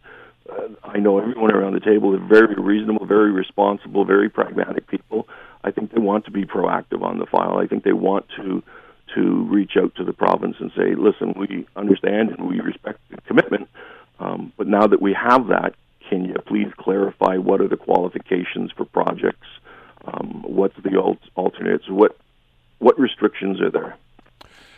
Uh, 0.49 0.69
I 0.85 0.99
know 0.99 1.19
everyone 1.19 1.53
around 1.53 1.75
the 1.75 1.81
table 1.81 2.15
is 2.15 2.21
very 2.29 2.55
reasonable, 2.55 3.07
very 3.07 3.33
responsible, 3.33 4.05
very 4.05 4.29
pragmatic 4.29 4.87
people. 4.87 5.29
I 5.65 5.73
think 5.73 5.93
they 5.93 6.01
want 6.01 6.27
to 6.27 6.31
be 6.31 6.45
proactive 6.45 7.03
on 7.03 7.19
the 7.19 7.27
file. 7.27 7.59
I 7.59 7.67
think 7.67 7.83
they 7.83 7.93
want 7.93 8.27
to 8.37 8.63
to 9.17 9.45
reach 9.51 9.73
out 9.77 9.95
to 9.97 10.05
the 10.05 10.13
province 10.13 10.57
and 10.61 10.71
say, 10.77 10.95
listen, 10.95 11.35
we 11.37 11.67
understand 11.75 12.31
and 12.31 12.49
we 12.49 12.61
respect 12.61 13.01
the 13.11 13.21
commitment, 13.23 13.69
um, 14.21 14.53
but 14.57 14.69
now 14.69 14.87
that 14.87 15.03
we 15.03 15.13
have 15.13 15.49
that, 15.49 15.75
can 16.09 16.25
you 16.25 16.35
please 16.47 16.69
clarify 16.77 17.37
what 17.37 17.61
are 17.61 17.69
the 17.69 17.77
qualifications 17.77 18.71
for 18.77 18.85
projects? 18.85 19.49
Um, 20.05 20.45
what's 20.47 20.77
the 20.85 21.01
alt- 21.01 21.19
alternates? 21.35 21.89
What 21.89 22.17
what 22.79 22.99
restrictions 22.99 23.61
are 23.61 23.71
there? 23.71 23.97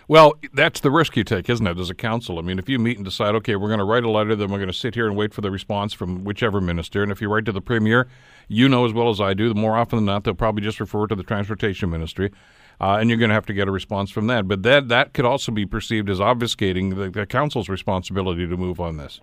Well, 0.07 0.35
that's 0.55 0.81
the 0.81 0.91
risk 0.91 1.17
you 1.17 1.25
take, 1.25 1.51
isn't 1.51 1.67
it, 1.67 1.79
as 1.79 1.91
a 1.91 1.95
council? 1.95 2.39
I 2.39 2.43
mean, 2.43 2.59
if 2.59 2.67
you 2.67 2.79
meet 2.79 2.97
and 2.97 3.05
decide, 3.05 3.35
okay, 3.35 3.57
we're 3.57 3.69
going 3.69 3.79
to 3.79 3.85
write 3.85 4.05
a 4.05 4.11
letter, 4.11 4.35
then 4.35 4.51
we're 4.51 4.59
going 4.59 4.69
to 4.69 4.73
sit 4.73 4.95
here 4.95 5.07
and 5.07 5.15
wait 5.15 5.35
for 5.35 5.43
the 5.43 5.51
response 5.51 5.93
from 5.93 6.25
whichever 6.25 6.63
minister, 6.63 7.03
and 7.03 7.13
if 7.13 7.21
you 7.21 7.29
write 7.29 7.45
to 7.45 7.53
the 7.53 7.61
premier, 7.61 8.09
you 8.47 8.71
know 8.71 8.87
as 8.87 8.95
well 8.95 9.11
as 9.11 9.21
I 9.21 9.35
do, 9.35 9.53
more 9.53 9.77
often 9.77 9.99
than 9.99 10.07
not, 10.07 10.25
they'll 10.25 10.33
probably 10.33 10.63
just 10.63 10.81
refer 10.81 11.07
to 11.09 11.15
the 11.15 11.23
transportation 11.23 11.91
ministry. 11.91 12.33
Uh, 12.81 12.99
and 13.01 13.11
you're 13.11 13.19
going 13.19 13.31
to 13.31 13.35
have 13.35 13.47
to 13.47 13.55
get 13.55 13.67
a 13.67 13.73
response 13.73 14.11
from 14.11 14.29
that. 14.29 14.47
But 14.47 14.63
that 14.63 14.89
that 14.89 15.13
could 15.13 15.25
also 15.25 15.51
be 15.51 15.67
perceived 15.67 16.09
as 16.09 16.19
obfuscating 16.19 16.97
the, 16.97 17.11
the 17.11 17.27
council's 17.27 17.69
responsibility 17.69 18.47
to 18.47 18.57
move 18.57 18.81
on 18.81 18.97
this. 18.97 19.21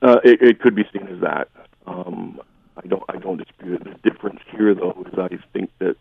Uh, 0.00 0.18
it, 0.22 0.40
it, 0.40 0.60
could 0.60 0.76
be 0.76 0.84
seen 0.92 1.08
as 1.08 1.20
that. 1.20 1.48
Um, 1.86 2.40
I 2.76 2.86
don't 2.86 3.02
I 3.08 3.16
don't 3.16 3.38
dispute 3.38 3.80
it. 3.80 3.84
The 3.84 4.10
difference 4.10 4.40
here, 4.50 4.74
though, 4.74 5.04
is 5.12 5.18
I 5.18 5.28
think 5.52 5.70
that 5.80 5.96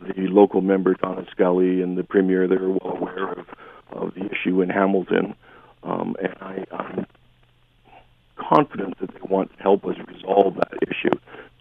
the 0.00 0.26
local 0.26 0.60
member 0.60 0.94
Donna 0.94 1.24
Skelly 1.30 1.80
and 1.80 1.96
the 1.96 2.02
premier 2.02 2.48
they're 2.48 2.68
well 2.68 2.96
aware 2.96 3.32
of 3.32 3.46
of 3.92 4.14
the 4.14 4.26
issue 4.26 4.62
in 4.62 4.68
Hamilton, 4.68 5.34
um, 5.84 6.16
and 6.20 6.34
I, 6.40 6.64
I'm 6.72 7.06
confident 8.36 8.98
that 8.98 9.12
they 9.12 9.20
want 9.22 9.56
to 9.56 9.62
help 9.62 9.84
us 9.84 9.96
resolve 10.08 10.56
that 10.56 10.72
issue 10.82 11.16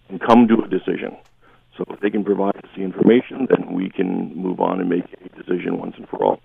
and 0.10 0.20
come 0.20 0.48
to 0.48 0.64
a 0.64 0.68
decision. 0.68 1.16
So 1.78 1.86
if 1.90 2.00
they 2.00 2.10
can 2.10 2.24
provide 2.24 2.56
us 2.58 2.70
the 2.76 2.84
information, 2.84 3.48
then 3.50 3.74
we 3.74 3.90
can 3.90 4.36
move 4.36 4.60
on 4.60 4.80
and 4.80 4.90
make 4.90 5.04
a 5.04 5.30
decision 5.38 5.78
once 5.78 5.96
and 5.98 6.08
for 6.08 6.24
all. 6.24 6.40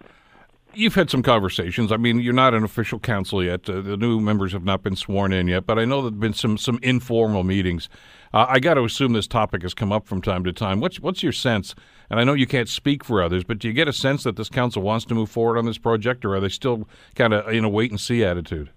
You've 0.73 0.95
had 0.95 1.11
some 1.11 1.23
conversations. 1.23 1.91
I 1.91 1.97
mean, 1.97 2.21
you're 2.21 2.33
not 2.33 2.55
an 2.55 2.63
official 2.63 3.01
council 3.01 3.43
yet. 3.43 3.69
Uh, 3.69 3.81
the 3.81 3.97
new 3.97 4.21
members 4.21 4.53
have 4.53 4.65
not 4.65 4.85
been 4.85 4.95
sworn 4.95 5.33
in 5.33 5.49
yet, 5.49 5.67
but 5.67 5.81
I 5.81 5.85
know 5.85 6.03
there've 6.03 6.21
been 6.21 6.33
some 6.33 6.57
some 6.57 6.79
informal 6.81 7.43
meetings. 7.43 7.89
Uh, 8.33 8.47
I 8.49 8.61
got 8.61 8.75
to 8.75 8.85
assume 8.85 9.13
this 9.13 9.27
topic 9.27 9.63
has 9.63 9.75
come 9.75 9.91
up 9.91 10.07
from 10.07 10.23
time 10.23 10.45
to 10.45 10.53
time. 10.53 10.79
What's 10.79 11.01
what's 11.01 11.25
your 11.25 11.33
sense? 11.33 11.75
And 12.09 12.21
I 12.21 12.25
know 12.25 12.35
you 12.35 12.47
can't 12.47 12.69
speak 12.69 13.03
for 13.05 13.21
others, 13.21 13.43
but 13.43 13.59
do 13.59 13.67
you 13.67 13.75
get 13.75 13.89
a 13.89 13.93
sense 13.93 14.23
that 14.23 14.37
this 14.37 14.49
council 14.49 14.83
wants 14.83 15.05
to 15.07 15.15
move 15.15 15.29
forward 15.29 15.59
on 15.59 15.67
this 15.67 15.79
project, 15.79 16.25
or 16.25 16.37
are 16.37 16.41
they 16.41 16.49
still 16.49 16.89
kind 17.17 17.35
of 17.35 17.49
in 17.49 17.65
a 17.65 17.69
wait 17.69 17.91
and 17.91 17.99
see 17.99 18.23
attitude? 18.25 18.71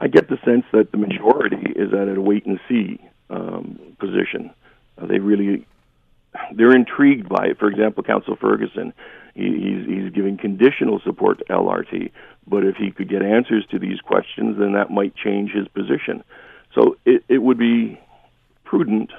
I 0.00 0.08
get 0.08 0.28
the 0.28 0.38
sense 0.44 0.64
that 0.72 0.90
the 0.90 0.98
majority 0.98 1.72
is 1.76 1.92
at 1.92 2.08
a 2.08 2.20
wait 2.20 2.46
and 2.46 2.58
see 2.68 2.98
um, 3.30 3.78
position. 4.00 4.50
Uh, 4.98 5.06
they 5.06 5.18
really 5.18 5.66
they're 6.52 6.74
intrigued 6.74 7.28
by 7.28 7.46
it. 7.46 7.58
For 7.58 7.68
example, 7.68 8.02
Council 8.02 8.36
Ferguson, 8.36 8.92
he, 9.34 9.44
he's 9.44 9.86
he's 9.86 10.12
giving 10.12 10.36
conditional 10.36 11.00
support 11.00 11.38
to 11.38 11.44
LRT, 11.44 12.10
but 12.46 12.64
if 12.64 12.76
he 12.76 12.90
could 12.90 13.08
get 13.08 13.22
answers 13.22 13.64
to 13.70 13.78
these 13.78 14.00
questions, 14.00 14.58
then 14.58 14.72
that 14.72 14.90
might 14.90 15.14
change 15.14 15.52
his 15.52 15.68
position. 15.68 16.24
So 16.74 16.96
it, 17.04 17.24
it 17.28 17.38
would 17.38 17.58
be 17.58 18.00
prudent 18.64 19.12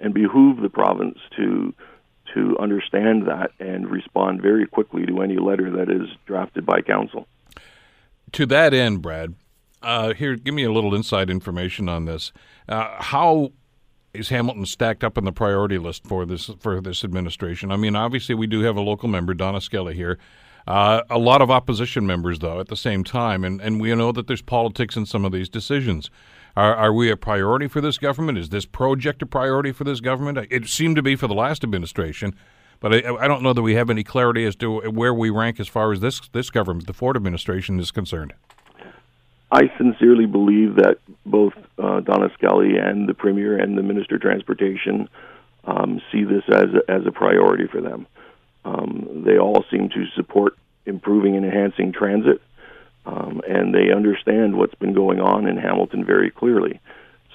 and 0.00 0.14
behoove 0.14 0.60
the 0.60 0.68
province 0.68 1.18
to 1.36 1.74
to 2.34 2.56
understand 2.58 3.26
that 3.28 3.52
and 3.60 3.88
respond 3.88 4.42
very 4.42 4.66
quickly 4.66 5.06
to 5.06 5.22
any 5.22 5.38
letter 5.38 5.70
that 5.70 5.90
is 5.90 6.08
drafted 6.26 6.66
by 6.66 6.80
council. 6.80 7.26
To 8.32 8.46
that 8.46 8.74
end, 8.74 9.00
Brad, 9.00 9.34
uh, 9.80 10.12
here, 10.12 10.34
give 10.36 10.52
me 10.52 10.64
a 10.64 10.72
little 10.72 10.94
inside 10.94 11.30
information 11.30 11.88
on 11.88 12.04
this. 12.04 12.32
Uh, 12.68 13.00
how 13.00 13.52
is 14.16 14.28
Hamilton 14.30 14.66
stacked 14.66 15.04
up 15.04 15.18
on 15.18 15.24
the 15.24 15.32
priority 15.32 15.78
list 15.78 16.06
for 16.06 16.26
this 16.26 16.50
for 16.58 16.80
this 16.80 17.04
administration? 17.04 17.70
I 17.70 17.76
mean, 17.76 17.94
obviously 17.94 18.34
we 18.34 18.46
do 18.46 18.60
have 18.60 18.76
a 18.76 18.80
local 18.80 19.08
member, 19.08 19.34
Donna 19.34 19.60
Skelly 19.60 19.94
here. 19.94 20.18
Uh, 20.66 21.02
a 21.10 21.18
lot 21.18 21.40
of 21.40 21.50
opposition 21.50 22.06
members, 22.06 22.40
though, 22.40 22.58
at 22.58 22.66
the 22.66 22.76
same 22.76 23.04
time, 23.04 23.44
and, 23.44 23.60
and 23.60 23.80
we 23.80 23.94
know 23.94 24.10
that 24.10 24.26
there's 24.26 24.42
politics 24.42 24.96
in 24.96 25.06
some 25.06 25.24
of 25.24 25.30
these 25.30 25.48
decisions. 25.48 26.10
Are, 26.56 26.74
are 26.74 26.92
we 26.92 27.08
a 27.10 27.16
priority 27.16 27.68
for 27.68 27.80
this 27.80 27.98
government? 27.98 28.36
Is 28.36 28.48
this 28.48 28.66
project 28.66 29.22
a 29.22 29.26
priority 29.26 29.70
for 29.70 29.84
this 29.84 30.00
government? 30.00 30.38
It 30.50 30.66
seemed 30.66 30.96
to 30.96 31.02
be 31.02 31.14
for 31.14 31.28
the 31.28 31.34
last 31.34 31.62
administration, 31.62 32.34
but 32.80 32.92
I, 32.92 33.14
I 33.16 33.28
don't 33.28 33.42
know 33.42 33.52
that 33.52 33.62
we 33.62 33.74
have 33.74 33.90
any 33.90 34.02
clarity 34.02 34.44
as 34.44 34.56
to 34.56 34.80
where 34.90 35.14
we 35.14 35.30
rank 35.30 35.60
as 35.60 35.68
far 35.68 35.92
as 35.92 36.00
this 36.00 36.20
this 36.32 36.50
government, 36.50 36.88
the 36.88 36.92
Ford 36.92 37.16
administration, 37.16 37.78
is 37.78 37.92
concerned. 37.92 38.32
I 39.50 39.70
sincerely 39.78 40.26
believe 40.26 40.76
that 40.76 40.98
both 41.24 41.54
uh, 41.78 42.00
Donna 42.00 42.30
Skelly 42.34 42.78
and 42.78 43.08
the 43.08 43.14
Premier 43.14 43.56
and 43.56 43.78
the 43.78 43.82
Minister 43.82 44.16
of 44.16 44.22
Transportation 44.22 45.08
um, 45.64 46.00
see 46.10 46.24
this 46.24 46.42
as 46.48 46.66
a, 46.74 46.90
as 46.90 47.06
a 47.06 47.12
priority 47.12 47.66
for 47.66 47.80
them. 47.80 48.06
Um, 48.64 49.22
they 49.24 49.38
all 49.38 49.64
seem 49.70 49.88
to 49.90 50.06
support 50.16 50.56
improving 50.84 51.36
and 51.36 51.44
enhancing 51.44 51.92
transit, 51.92 52.40
um, 53.04 53.40
and 53.48 53.72
they 53.72 53.92
understand 53.92 54.56
what's 54.56 54.74
been 54.74 54.94
going 54.94 55.20
on 55.20 55.46
in 55.46 55.56
Hamilton 55.56 56.04
very 56.04 56.30
clearly. 56.30 56.80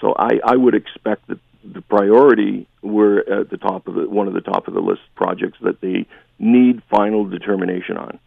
So 0.01 0.13
I, 0.17 0.39
I 0.43 0.55
would 0.55 0.75
expect 0.75 1.27
that 1.27 1.39
the 1.63 1.81
priority 1.81 2.67
were 2.81 3.19
at 3.19 3.49
the 3.49 3.57
top 3.57 3.87
of 3.87 3.93
the 3.95 4.09
one 4.09 4.27
of 4.27 4.33
the 4.33 4.41
top 4.41 4.67
of 4.67 4.73
the 4.73 4.79
list 4.79 5.01
projects 5.15 5.59
that 5.61 5.79
they 5.79 6.07
need 6.39 6.81
final 6.89 7.23
determination 7.25 7.97
on. 7.97 8.19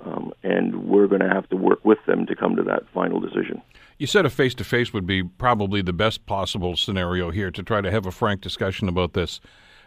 Um, 0.00 0.32
and 0.42 0.88
we're 0.88 1.08
going 1.08 1.22
to 1.22 1.28
have 1.28 1.48
to 1.48 1.56
work 1.56 1.84
with 1.84 1.98
them 2.06 2.24
to 2.26 2.36
come 2.36 2.54
to 2.56 2.62
that 2.64 2.82
final 2.94 3.18
decision. 3.20 3.60
You 3.98 4.06
said 4.06 4.24
a 4.24 4.30
face 4.30 4.54
to 4.54 4.64
face 4.64 4.92
would 4.92 5.06
be 5.06 5.24
probably 5.24 5.82
the 5.82 5.92
best 5.92 6.24
possible 6.24 6.76
scenario 6.76 7.30
here 7.30 7.50
to 7.50 7.62
try 7.62 7.80
to 7.80 7.90
have 7.90 8.06
a 8.06 8.12
frank 8.12 8.40
discussion 8.40 8.88
about 8.88 9.14
this. 9.14 9.40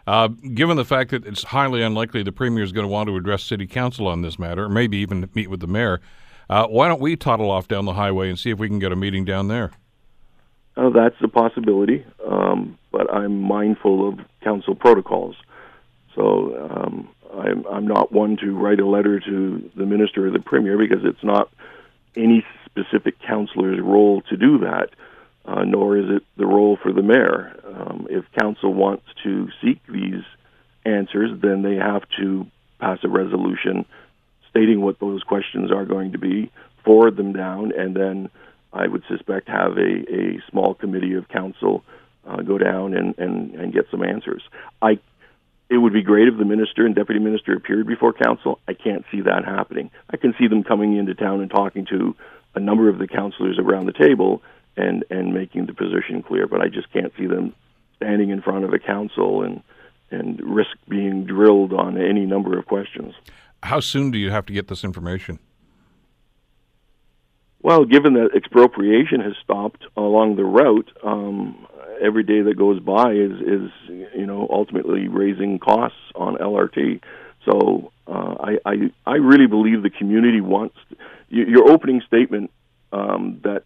Uh, 0.06 0.28
given 0.28 0.76
the 0.76 0.84
fact 0.84 1.12
that 1.12 1.24
it's 1.24 1.44
highly 1.44 1.82
unlikely 1.82 2.22
the 2.22 2.32
premier 2.32 2.64
is 2.64 2.72
going 2.72 2.86
to 2.86 2.92
want 2.92 3.08
to 3.08 3.16
address 3.16 3.42
city 3.42 3.66
council 3.66 4.06
on 4.06 4.22
this 4.22 4.38
matter, 4.38 4.64
or 4.64 4.68
maybe 4.68 4.98
even 4.98 5.28
meet 5.34 5.48
with 5.48 5.60
the 5.60 5.66
mayor, 5.66 6.00
uh, 6.50 6.66
why 6.66 6.88
don't 6.88 7.00
we 7.00 7.16
toddle 7.16 7.50
off 7.50 7.68
down 7.68 7.84
the 7.84 7.94
highway 7.94 8.28
and 8.28 8.38
see 8.38 8.50
if 8.50 8.58
we 8.58 8.68
can 8.68 8.78
get 8.78 8.92
a 8.92 8.96
meeting 8.96 9.24
down 9.24 9.48
there? 9.48 9.70
Uh, 10.76 10.90
that's 10.90 11.16
a 11.22 11.28
possibility, 11.28 12.04
um, 12.26 12.78
but 12.90 13.12
I'm 13.12 13.40
mindful 13.40 14.08
of 14.08 14.18
council 14.42 14.74
protocols. 14.74 15.36
So 16.14 16.70
um, 16.70 17.08
I'm, 17.32 17.66
I'm 17.66 17.86
not 17.86 18.12
one 18.12 18.36
to 18.38 18.56
write 18.56 18.80
a 18.80 18.86
letter 18.86 19.20
to 19.20 19.70
the 19.76 19.86
minister 19.86 20.26
or 20.26 20.30
the 20.30 20.40
premier 20.40 20.78
because 20.78 21.04
it's 21.04 21.24
not 21.24 21.50
any 22.16 22.44
specific 22.66 23.20
councillor's 23.20 23.80
role 23.80 24.22
to 24.22 24.36
do 24.36 24.58
that, 24.58 24.90
uh, 25.44 25.64
nor 25.64 25.96
is 25.96 26.06
it 26.08 26.22
the 26.36 26.46
role 26.46 26.78
for 26.82 26.92
the 26.92 27.02
mayor. 27.02 27.58
Um, 27.66 28.06
if 28.10 28.24
council 28.38 28.72
wants 28.72 29.04
to 29.24 29.48
seek 29.62 29.80
these 29.86 30.22
answers, 30.84 31.30
then 31.40 31.62
they 31.62 31.76
have 31.76 32.02
to 32.18 32.46
pass 32.80 32.98
a 33.02 33.08
resolution 33.08 33.86
stating 34.50 34.82
what 34.82 35.00
those 35.00 35.22
questions 35.22 35.70
are 35.70 35.86
going 35.86 36.12
to 36.12 36.18
be, 36.18 36.50
forward 36.84 37.16
them 37.16 37.32
down, 37.32 37.72
and 37.76 37.96
then 37.96 38.28
I 38.72 38.86
would 38.86 39.02
suspect 39.08 39.48
have 39.48 39.78
a, 39.78 40.12
a 40.12 40.42
small 40.50 40.74
committee 40.74 41.14
of 41.14 41.28
council 41.28 41.84
uh, 42.26 42.42
go 42.42 42.58
down 42.58 42.94
and, 42.94 43.18
and, 43.18 43.54
and 43.54 43.72
get 43.72 43.86
some 43.90 44.02
answers. 44.02 44.42
I 44.80 44.98
it 45.72 45.78
would 45.78 45.94
be 45.94 46.02
great 46.02 46.28
if 46.28 46.36
the 46.36 46.44
minister 46.44 46.84
and 46.84 46.94
deputy 46.94 47.18
minister 47.18 47.54
appeared 47.54 47.86
before 47.86 48.12
council. 48.12 48.60
I 48.68 48.74
can't 48.74 49.04
see 49.10 49.22
that 49.22 49.46
happening. 49.46 49.90
I 50.10 50.18
can 50.18 50.34
see 50.38 50.46
them 50.46 50.62
coming 50.62 50.96
into 50.98 51.14
town 51.14 51.40
and 51.40 51.50
talking 51.50 51.86
to 51.86 52.14
a 52.54 52.60
number 52.60 52.90
of 52.90 52.98
the 52.98 53.08
councillors 53.08 53.58
around 53.58 53.86
the 53.86 53.92
table 53.92 54.42
and 54.76 55.04
and 55.08 55.32
making 55.32 55.66
the 55.66 55.72
position 55.72 56.22
clear. 56.22 56.46
But 56.46 56.60
I 56.60 56.68
just 56.68 56.92
can't 56.92 57.12
see 57.18 57.26
them 57.26 57.54
standing 57.96 58.28
in 58.28 58.42
front 58.42 58.64
of 58.64 58.74
a 58.74 58.78
council 58.78 59.42
and 59.42 59.62
and 60.10 60.38
risk 60.42 60.76
being 60.88 61.24
drilled 61.24 61.72
on 61.72 61.96
any 61.96 62.26
number 62.26 62.58
of 62.58 62.66
questions. 62.66 63.14
How 63.62 63.80
soon 63.80 64.10
do 64.10 64.18
you 64.18 64.30
have 64.30 64.44
to 64.46 64.52
get 64.52 64.68
this 64.68 64.84
information? 64.84 65.38
Well, 67.62 67.84
given 67.86 68.14
that 68.14 68.34
expropriation 68.36 69.20
has 69.20 69.34
stopped 69.42 69.84
along 69.96 70.36
the 70.36 70.44
route, 70.44 70.90
um, 71.02 71.66
every 72.02 72.22
day 72.22 72.42
that 72.42 72.56
goes 72.56 72.80
by 72.80 73.12
is 73.12 73.32
is 73.40 73.70
you 73.88 74.26
know 74.26 74.46
ultimately 74.50 75.08
raising 75.08 75.58
costs 75.58 75.98
on 76.14 76.36
LRT. 76.36 77.00
So 77.44 77.92
uh, 78.06 78.34
I, 78.40 78.58
I 78.64 78.74
I 79.06 79.14
really 79.16 79.46
believe 79.46 79.82
the 79.82 79.90
community 79.90 80.40
wants 80.40 80.76
your 81.28 81.70
opening 81.70 82.02
statement 82.06 82.50
um, 82.92 83.40
that 83.44 83.64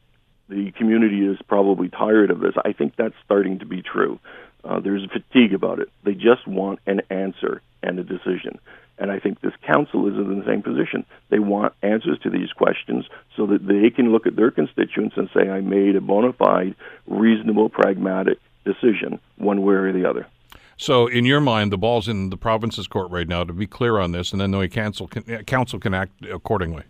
the 0.49 0.71
community 0.73 1.27
is 1.27 1.37
probably 1.49 1.89
tired 1.89 2.31
of 2.31 2.41
this. 2.41 2.55
I 2.65 2.73
think 2.73 2.95
that's 2.97 3.15
starting 3.25 3.59
to 3.59 3.67
be 3.67 3.83
true. 3.83 4.21
Uh, 4.63 4.81
there's 4.81 5.05
a 5.05 5.09
fatigue 5.09 5.55
about 5.55 5.81
it. 5.81 5.89
They 6.05 6.15
just 6.15 6.47
want 6.47 6.81
an 6.87 7.03
answer 7.11 7.63
and 7.83 7.99
a 7.99 8.05
decision. 8.05 8.59
And 8.99 9.11
I 9.11 9.19
think 9.19 9.41
this 9.41 9.53
council 9.67 10.09
is 10.09 10.15
in 10.15 10.39
the 10.39 10.47
same 10.47 10.63
position. 10.63 11.05
They 11.29 11.39
want 11.39 11.75
answers 11.83 12.19
to 12.21 12.31
these 12.31 12.51
questions 12.53 13.05
so 13.37 13.47
that 13.47 13.67
they 13.67 13.91
can 13.91 14.11
look 14.11 14.27
at 14.27 14.37
their 14.37 14.51
constituents 14.51 15.17
and 15.17 15.29
say, 15.35 15.51
I 15.51 15.61
made 15.61 15.97
a 15.97 16.01
bona 16.01 16.33
fide, 16.33 16.75
reasonable, 17.07 17.69
pragmatic 17.69 18.39
decision, 18.65 19.21
one 19.37 19.63
way 19.63 19.75
or 19.75 19.93
the 19.93 20.09
other. 20.09 20.27
So, 20.79 21.07
in 21.07 21.25
your 21.25 21.41
mind, 21.41 21.73
the 21.73 21.79
ball's 21.79 22.07
in 22.07 22.29
the 22.29 22.37
province's 22.37 22.87
court 22.87 23.11
right 23.11 23.27
now 23.27 23.45
to 23.45 23.53
be 23.53 23.67
clear 23.67 23.99
on 23.99 24.13
this, 24.13 24.33
and 24.33 24.41
then 24.41 24.51
the 24.51 24.69
council 24.69 25.09
can, 25.09 25.45
council 25.45 25.79
can 25.79 25.95
act 25.95 26.27
accordingly. 26.27 26.85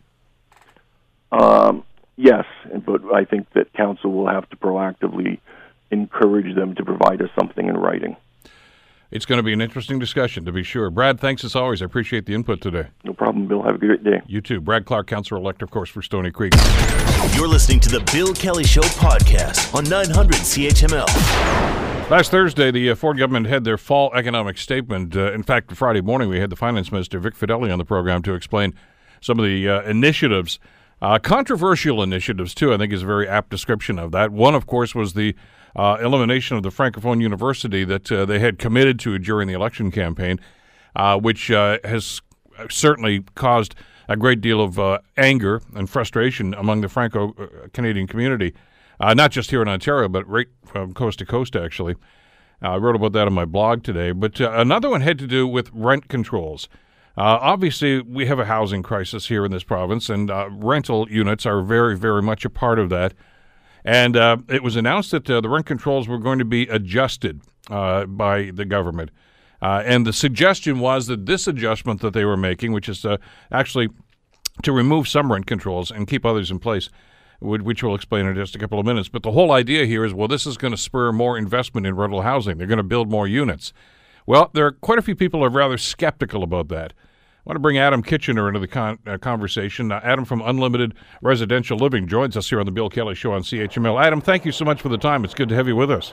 Um, 1.31 1.85
yes, 2.17 2.45
but 2.85 3.03
I 3.15 3.25
think 3.25 3.53
that 3.53 3.73
council 3.75 4.13
will 4.13 4.29
have 4.29 4.49
to 4.51 4.57
proactively 4.57 5.39
encourage 5.93 6.55
them 6.57 6.75
to 6.75 6.85
provide 6.85 7.23
us 7.23 7.31
something 7.39 7.69
in 7.69 7.77
writing. 7.77 8.17
It's 9.11 9.25
going 9.25 9.39
to 9.39 9.43
be 9.43 9.53
an 9.53 9.61
interesting 9.61 10.01
discussion, 10.01 10.45
to 10.47 10.53
be 10.53 10.65
sure. 10.65 10.91
Brad, 10.91 11.21
thanks 11.21 11.45
as 11.45 11.55
always. 11.55 11.81
I 11.81 11.85
appreciate 11.85 12.27
the 12.27 12.35
input 12.35 12.61
today. 12.61 12.89
No 13.05 13.13
problem, 13.13 13.47
Bill. 13.47 13.63
Have 13.63 13.77
a 13.77 13.79
great 13.79 14.03
day. 14.03 14.21
You 14.27 14.41
too. 14.41 14.61
Brad 14.61 14.85
Clark, 14.85 15.07
Councillor 15.07 15.41
Elect, 15.41 15.63
of 15.63 15.71
course, 15.71 15.89
for 15.89 16.03
Stoney 16.03 16.33
Creek. 16.33 16.55
You're 17.35 17.47
listening 17.47 17.79
to 17.81 17.89
the 17.89 18.01
Bill 18.13 18.35
Kelly 18.35 18.65
Show 18.65 18.81
podcast 18.81 19.73
on 19.75 19.85
900 19.85 20.37
CHML. 20.37 22.11
Last 22.11 22.33
Thursday, 22.33 22.73
the 22.73 22.91
uh, 22.91 22.95
Ford 22.97 23.19
government 23.19 23.47
had 23.47 23.63
their 23.63 23.79
fall 23.79 24.13
economic 24.13 24.59
statement. 24.59 25.17
Uh, 25.17 25.33
in 25.33 25.45
fact, 25.45 25.73
Friday 25.73 26.01
morning, 26.01 26.29
we 26.29 26.41
had 26.41 26.51
the 26.51 26.57
Finance 26.57 26.91
Minister, 26.91 27.21
Vic 27.21 27.35
Fedeli, 27.35 27.73
on 27.73 27.79
the 27.79 27.85
program 27.85 28.23
to 28.23 28.35
explain 28.35 28.75
some 29.21 29.39
of 29.39 29.45
the 29.45 29.69
uh, 29.69 29.83
initiatives 29.83 30.59
uh, 31.03 31.19
controversial 31.19 32.03
initiatives, 32.03 32.55
too, 32.55 32.73
I 32.73 32.79
think 32.79 32.93
is 32.93 33.03
a 33.03 33.07
very 33.07 33.29
apt 33.29 33.51
description 33.51 33.99
of 33.99 34.13
that. 34.13 34.33
One, 34.33 34.55
of 34.55 34.67
course, 34.67 34.95
was 34.95 35.13
the 35.13 35.35
uh, 35.77 35.99
elimination 36.01 36.57
of 36.57 36.63
the 36.63 36.71
Francophone 36.71 37.21
University 37.21 37.85
that 37.85 38.11
uh, 38.11 38.25
they 38.25 38.39
had 38.39 38.59
committed 38.59 38.99
to 39.01 39.19
during 39.19 39.47
the 39.47 39.55
election 39.55 39.91
campaign, 39.91 40.41
uh, 40.97 41.19
which 41.19 41.51
uh, 41.51 41.79
has 41.85 42.23
certainly 42.71 43.23
caused 43.35 43.75
a 44.09 44.17
great 44.17 44.41
deal 44.41 44.61
of 44.61 44.79
uh, 44.79 44.99
anger 45.17 45.61
and 45.75 45.91
frustration 45.91 46.55
among 46.55 46.81
the 46.81 46.89
Franco 46.89 47.33
Canadian 47.73 48.07
community, 48.07 48.55
not 49.01 49.31
just 49.31 49.51
here 49.51 49.61
in 49.61 49.69
Ontario, 49.69 50.09
but 50.09 50.27
right 50.29 50.49
from 50.65 50.95
coast 50.95 51.19
to 51.19 51.27
coast, 51.27 51.55
actually. 51.55 51.95
I 52.63 52.77
wrote 52.77 52.97
about 52.97 53.13
that 53.13 53.27
on 53.27 53.35
my 53.35 53.45
blog 53.45 53.83
today. 53.83 54.13
But 54.13 54.41
another 54.41 54.89
one 54.89 55.03
had 55.03 55.19
to 55.19 55.27
do 55.27 55.47
with 55.47 55.71
rent 55.75 56.09
controls. 56.09 56.69
Uh, 57.19 57.39
obviously, 57.41 58.01
we 58.03 58.27
have 58.27 58.39
a 58.39 58.45
housing 58.45 58.83
crisis 58.83 59.29
here 59.29 59.45
in 59.45 59.51
this 59.51 59.65
province, 59.65 60.11
and 60.11 60.31
uh, 60.31 60.49
rental 60.51 61.11
units 61.11 61.47
are 61.47 61.63
very, 61.63 61.97
very 61.97 62.23
much 62.23 62.45
a 62.45 62.51
part 62.51 62.79
of 62.79 62.91
that. 62.91 63.15
And 63.87 64.17
uh, 64.17 64.39
it 64.49 64.65
was 64.65 64.75
announced 64.75 65.13
that 65.13 65.31
uh, 65.31 65.41
the 65.41 65.49
rent 65.49 65.65
controls 65.65 66.09
were 66.09 66.19
going 66.19 66.41
to 66.41 66.45
be 66.45 66.65
adjusted 66.65 67.41
uh, 67.71 68.05
by 68.05 68.51
the 68.53 68.65
government. 68.65 69.13
Uh, 69.63 69.81
and 69.87 70.05
the 70.05 70.13
suggestion 70.13 70.81
was 70.81 71.07
that 71.07 71.27
this 71.27 71.47
adjustment 71.47 72.01
that 72.01 72.13
they 72.13 72.25
were 72.25 72.37
making, 72.37 72.73
which 72.73 72.89
is 72.89 73.07
actually 73.53 73.89
to 74.63 74.73
remove 74.73 75.07
some 75.07 75.31
rent 75.31 75.47
controls 75.47 75.93
and 75.93 76.09
keep 76.09 76.27
others 76.27 76.51
in 76.51 76.59
place, 76.59 76.91
which 77.41 77.83
we'll 77.83 77.95
explain 77.95 78.27
in 78.27 78.35
just 78.35 78.57
a 78.57 78.59
couple 78.59 78.81
of 78.81 78.85
minutes. 78.85 79.09
But 79.09 79.23
the 79.23 79.31
whole 79.31 79.53
idea 79.53 79.87
here 79.87 80.05
is 80.05 80.13
well, 80.13 80.29
this 80.29 80.47
is 80.47 80.57
going 80.57 80.73
to 80.73 80.77
spur 80.79 81.13
more 81.13 81.39
investment 81.39 81.87
in 81.87 81.95
rental 81.95 82.23
housing. 82.23 82.59
They're 82.59 82.67
going 82.67 82.79
to 82.79 82.83
build 82.83 83.09
more 83.09 83.29
units. 83.29 83.73
Well, 84.27 84.51
there 84.53 84.67
are 84.67 84.73
quite 84.73 84.99
a 84.99 85.03
few 85.03 85.15
people 85.15 85.41
who 85.41 85.47
are 85.47 85.51
rather 85.51 85.79
skeptical 85.79 86.43
about 86.43 86.69
that. 86.69 86.93
I 87.47 87.51
want 87.51 87.57
to 87.59 87.61
bring 87.61 87.79
Adam 87.79 88.03
Kitchener 88.03 88.49
into 88.49 88.59
the 88.59 88.67
con- 88.67 88.99
uh, 89.07 89.19
conversation. 89.19 89.93
Uh, 89.93 90.01
Adam 90.03 90.25
from 90.25 90.43
Unlimited 90.43 90.95
Residential 91.23 91.79
Living 91.79 92.09
joins 92.09 92.37
us 92.37 92.51
here 92.51 92.59
on 92.59 92.67
the 92.67 92.73
Bill 92.73 92.91
Kelly 92.91 93.15
Show 93.15 93.31
on 93.31 93.43
CHML. 93.43 94.05
Adam, 94.05 94.21
thank 94.21 94.45
you 94.45 94.51
so 94.51 94.65
much 94.65 94.83
for 94.83 94.89
the 94.89 94.99
time. 94.99 95.25
It's 95.25 95.33
good 95.33 95.49
to 95.51 95.55
have 95.55 95.69
you 95.69 95.77
with 95.77 95.89
us. 95.89 96.13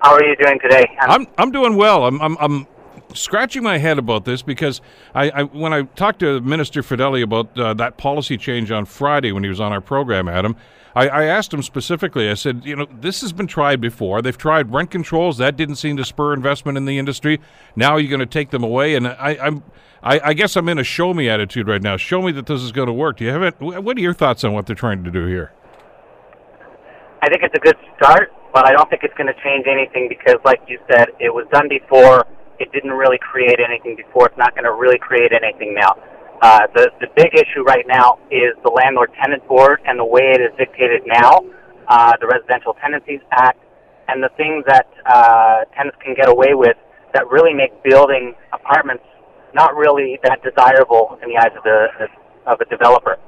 How 0.00 0.12
are 0.12 0.24
you 0.24 0.36
doing 0.36 0.60
today? 0.60 0.86
I'm 1.00 1.26
I'm 1.38 1.50
doing 1.50 1.74
well. 1.74 2.06
I'm 2.06 2.22
I'm, 2.22 2.36
I'm 2.38 2.68
scratching 3.14 3.64
my 3.64 3.78
head 3.78 3.98
about 3.98 4.24
this 4.24 4.42
because 4.42 4.80
I, 5.12 5.30
I 5.30 5.42
when 5.42 5.72
I 5.72 5.82
talked 5.82 6.20
to 6.20 6.40
Minister 6.40 6.82
Fedeli 6.82 7.24
about 7.24 7.58
uh, 7.58 7.74
that 7.74 7.96
policy 7.96 8.36
change 8.36 8.70
on 8.70 8.84
Friday 8.84 9.32
when 9.32 9.42
he 9.42 9.48
was 9.48 9.58
on 9.60 9.72
our 9.72 9.80
program, 9.80 10.28
Adam, 10.28 10.54
I, 10.94 11.08
I, 11.08 11.24
asked 11.24 11.52
him 11.52 11.62
specifically. 11.62 12.28
I 12.28 12.34
said, 12.34 12.64
you 12.64 12.76
know, 12.76 12.86
this 12.90 13.20
has 13.22 13.32
been 13.32 13.46
tried 13.46 13.80
before. 13.80 14.20
They've 14.22 14.36
tried 14.36 14.72
rent 14.72 14.90
controls. 14.90 15.38
That 15.38 15.56
didn't 15.56 15.76
seem 15.76 15.96
to 15.96 16.04
spur 16.04 16.34
investment 16.34 16.76
in 16.76 16.84
the 16.84 16.98
industry. 16.98 17.40
Now 17.76 17.96
you're 17.96 18.10
going 18.10 18.20
to 18.20 18.26
take 18.26 18.50
them 18.50 18.62
away, 18.62 18.94
and 18.94 19.06
I, 19.06 19.38
I'm. 19.40 19.62
I, 20.04 20.20
I 20.24 20.32
guess 20.34 20.56
I'm 20.56 20.68
in 20.68 20.80
a 20.80 20.84
show 20.84 21.14
me 21.14 21.28
attitude 21.28 21.68
right 21.68 21.80
now. 21.80 21.96
Show 21.96 22.22
me 22.22 22.32
that 22.32 22.46
this 22.46 22.60
is 22.60 22.72
going 22.72 22.88
to 22.88 22.92
work. 22.92 23.18
Do 23.18 23.24
you 23.24 23.30
have 23.30 23.42
it? 23.44 23.60
What 23.60 23.96
are 23.96 24.00
your 24.00 24.14
thoughts 24.14 24.42
on 24.42 24.52
what 24.52 24.66
they're 24.66 24.74
trying 24.74 25.04
to 25.04 25.12
do 25.12 25.26
here? 25.26 25.52
I 27.22 27.28
think 27.28 27.44
it's 27.44 27.54
a 27.54 27.60
good 27.60 27.76
start, 27.96 28.32
but 28.52 28.66
I 28.66 28.72
don't 28.72 28.90
think 28.90 29.04
it's 29.04 29.14
going 29.14 29.28
to 29.28 29.42
change 29.44 29.66
anything 29.68 30.08
because, 30.08 30.38
like 30.44 30.60
you 30.66 30.80
said, 30.90 31.10
it 31.20 31.32
was 31.32 31.46
done 31.52 31.68
before 31.68 32.26
it 32.62 32.72
didn't 32.72 32.92
really 32.92 33.18
create 33.18 33.58
anything 33.58 33.96
before. 33.96 34.26
It's 34.26 34.38
not 34.38 34.54
going 34.54 34.64
to 34.64 34.72
really 34.72 34.98
create 34.98 35.32
anything 35.32 35.74
now. 35.74 35.94
Uh, 36.42 36.66
the 36.74 36.90
the 37.00 37.06
big 37.14 37.32
issue 37.34 37.62
right 37.62 37.86
now 37.86 38.18
is 38.28 38.50
the 38.64 38.70
landlord 38.70 39.10
tenant 39.22 39.46
board 39.46 39.78
and 39.86 39.96
the 39.96 40.04
way 40.04 40.34
it 40.34 40.40
is 40.40 40.50
dictated 40.58 41.00
now, 41.06 41.38
uh, 41.86 42.12
the 42.20 42.26
Residential 42.26 42.74
Tenancies 42.82 43.20
Act, 43.30 43.60
and 44.08 44.20
the 44.20 44.28
things 44.36 44.64
that 44.66 44.88
uh, 45.06 45.64
tenants 45.76 45.96
can 46.04 46.14
get 46.16 46.28
away 46.28 46.54
with 46.54 46.76
that 47.14 47.28
really 47.28 47.54
make 47.54 47.70
building 47.84 48.34
apartments 48.52 49.04
not 49.54 49.76
really 49.76 50.18
that 50.24 50.42
desirable 50.42 51.16
in 51.22 51.28
the 51.28 51.36
eyes 51.36 51.52
of 51.56 51.62
the 51.62 51.86
of 52.46 52.60
a 52.60 52.64
developer. 52.64 53.18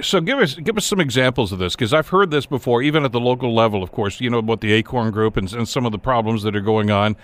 So 0.00 0.20
give 0.20 0.38
us 0.38 0.54
give 0.54 0.76
us 0.76 0.86
some 0.86 1.00
examples 1.00 1.50
of 1.50 1.58
this 1.58 1.74
because 1.74 1.92
I've 1.92 2.08
heard 2.08 2.30
this 2.30 2.46
before, 2.46 2.82
even 2.82 3.04
at 3.04 3.10
the 3.10 3.20
local 3.20 3.52
level. 3.52 3.82
Of 3.82 3.90
course, 3.90 4.20
you 4.20 4.30
know 4.30 4.38
about 4.38 4.60
the 4.60 4.72
Acorn 4.72 5.10
Group 5.10 5.36
and, 5.36 5.52
and 5.52 5.68
some 5.68 5.84
of 5.86 5.90
the 5.90 5.98
problems 5.98 6.44
that 6.44 6.54
are 6.54 6.60
going 6.60 6.92
on 6.92 7.16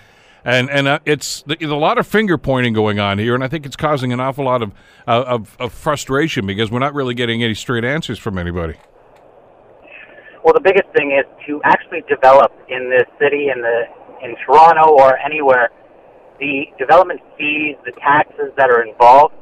and 0.45 0.69
and 0.69 0.87
uh, 0.87 0.99
it's 1.05 1.43
there's 1.43 1.71
a 1.71 1.75
lot 1.75 1.97
of 1.97 2.07
finger 2.07 2.37
pointing 2.37 2.73
going 2.73 2.99
on 2.99 3.19
here, 3.19 3.35
and 3.35 3.43
I 3.43 3.47
think 3.47 3.65
it's 3.65 3.75
causing 3.75 4.13
an 4.13 4.19
awful 4.19 4.45
lot 4.45 4.61
of, 4.61 4.71
uh, 5.07 5.23
of, 5.27 5.57
of 5.59 5.73
frustration 5.73 6.45
because 6.45 6.71
we're 6.71 6.79
not 6.79 6.93
really 6.93 7.13
getting 7.13 7.43
any 7.43 7.53
straight 7.53 7.83
answers 7.83 8.19
from 8.19 8.37
anybody. 8.37 8.75
Well, 10.43 10.53
the 10.53 10.61
biggest 10.61 10.87
thing 10.95 11.11
is 11.11 11.25
to 11.47 11.61
actually 11.63 12.01
develop 12.07 12.53
in 12.69 12.89
this 12.89 13.07
city, 13.19 13.49
in 13.53 13.61
the 13.61 13.83
in 14.23 14.35
Toronto 14.45 14.91
or 14.91 15.17
anywhere, 15.17 15.69
the 16.39 16.65
development 16.77 17.21
fees, 17.37 17.75
the 17.85 17.91
taxes 17.99 18.51
that 18.57 18.69
are 18.69 18.83
involved, 18.83 19.33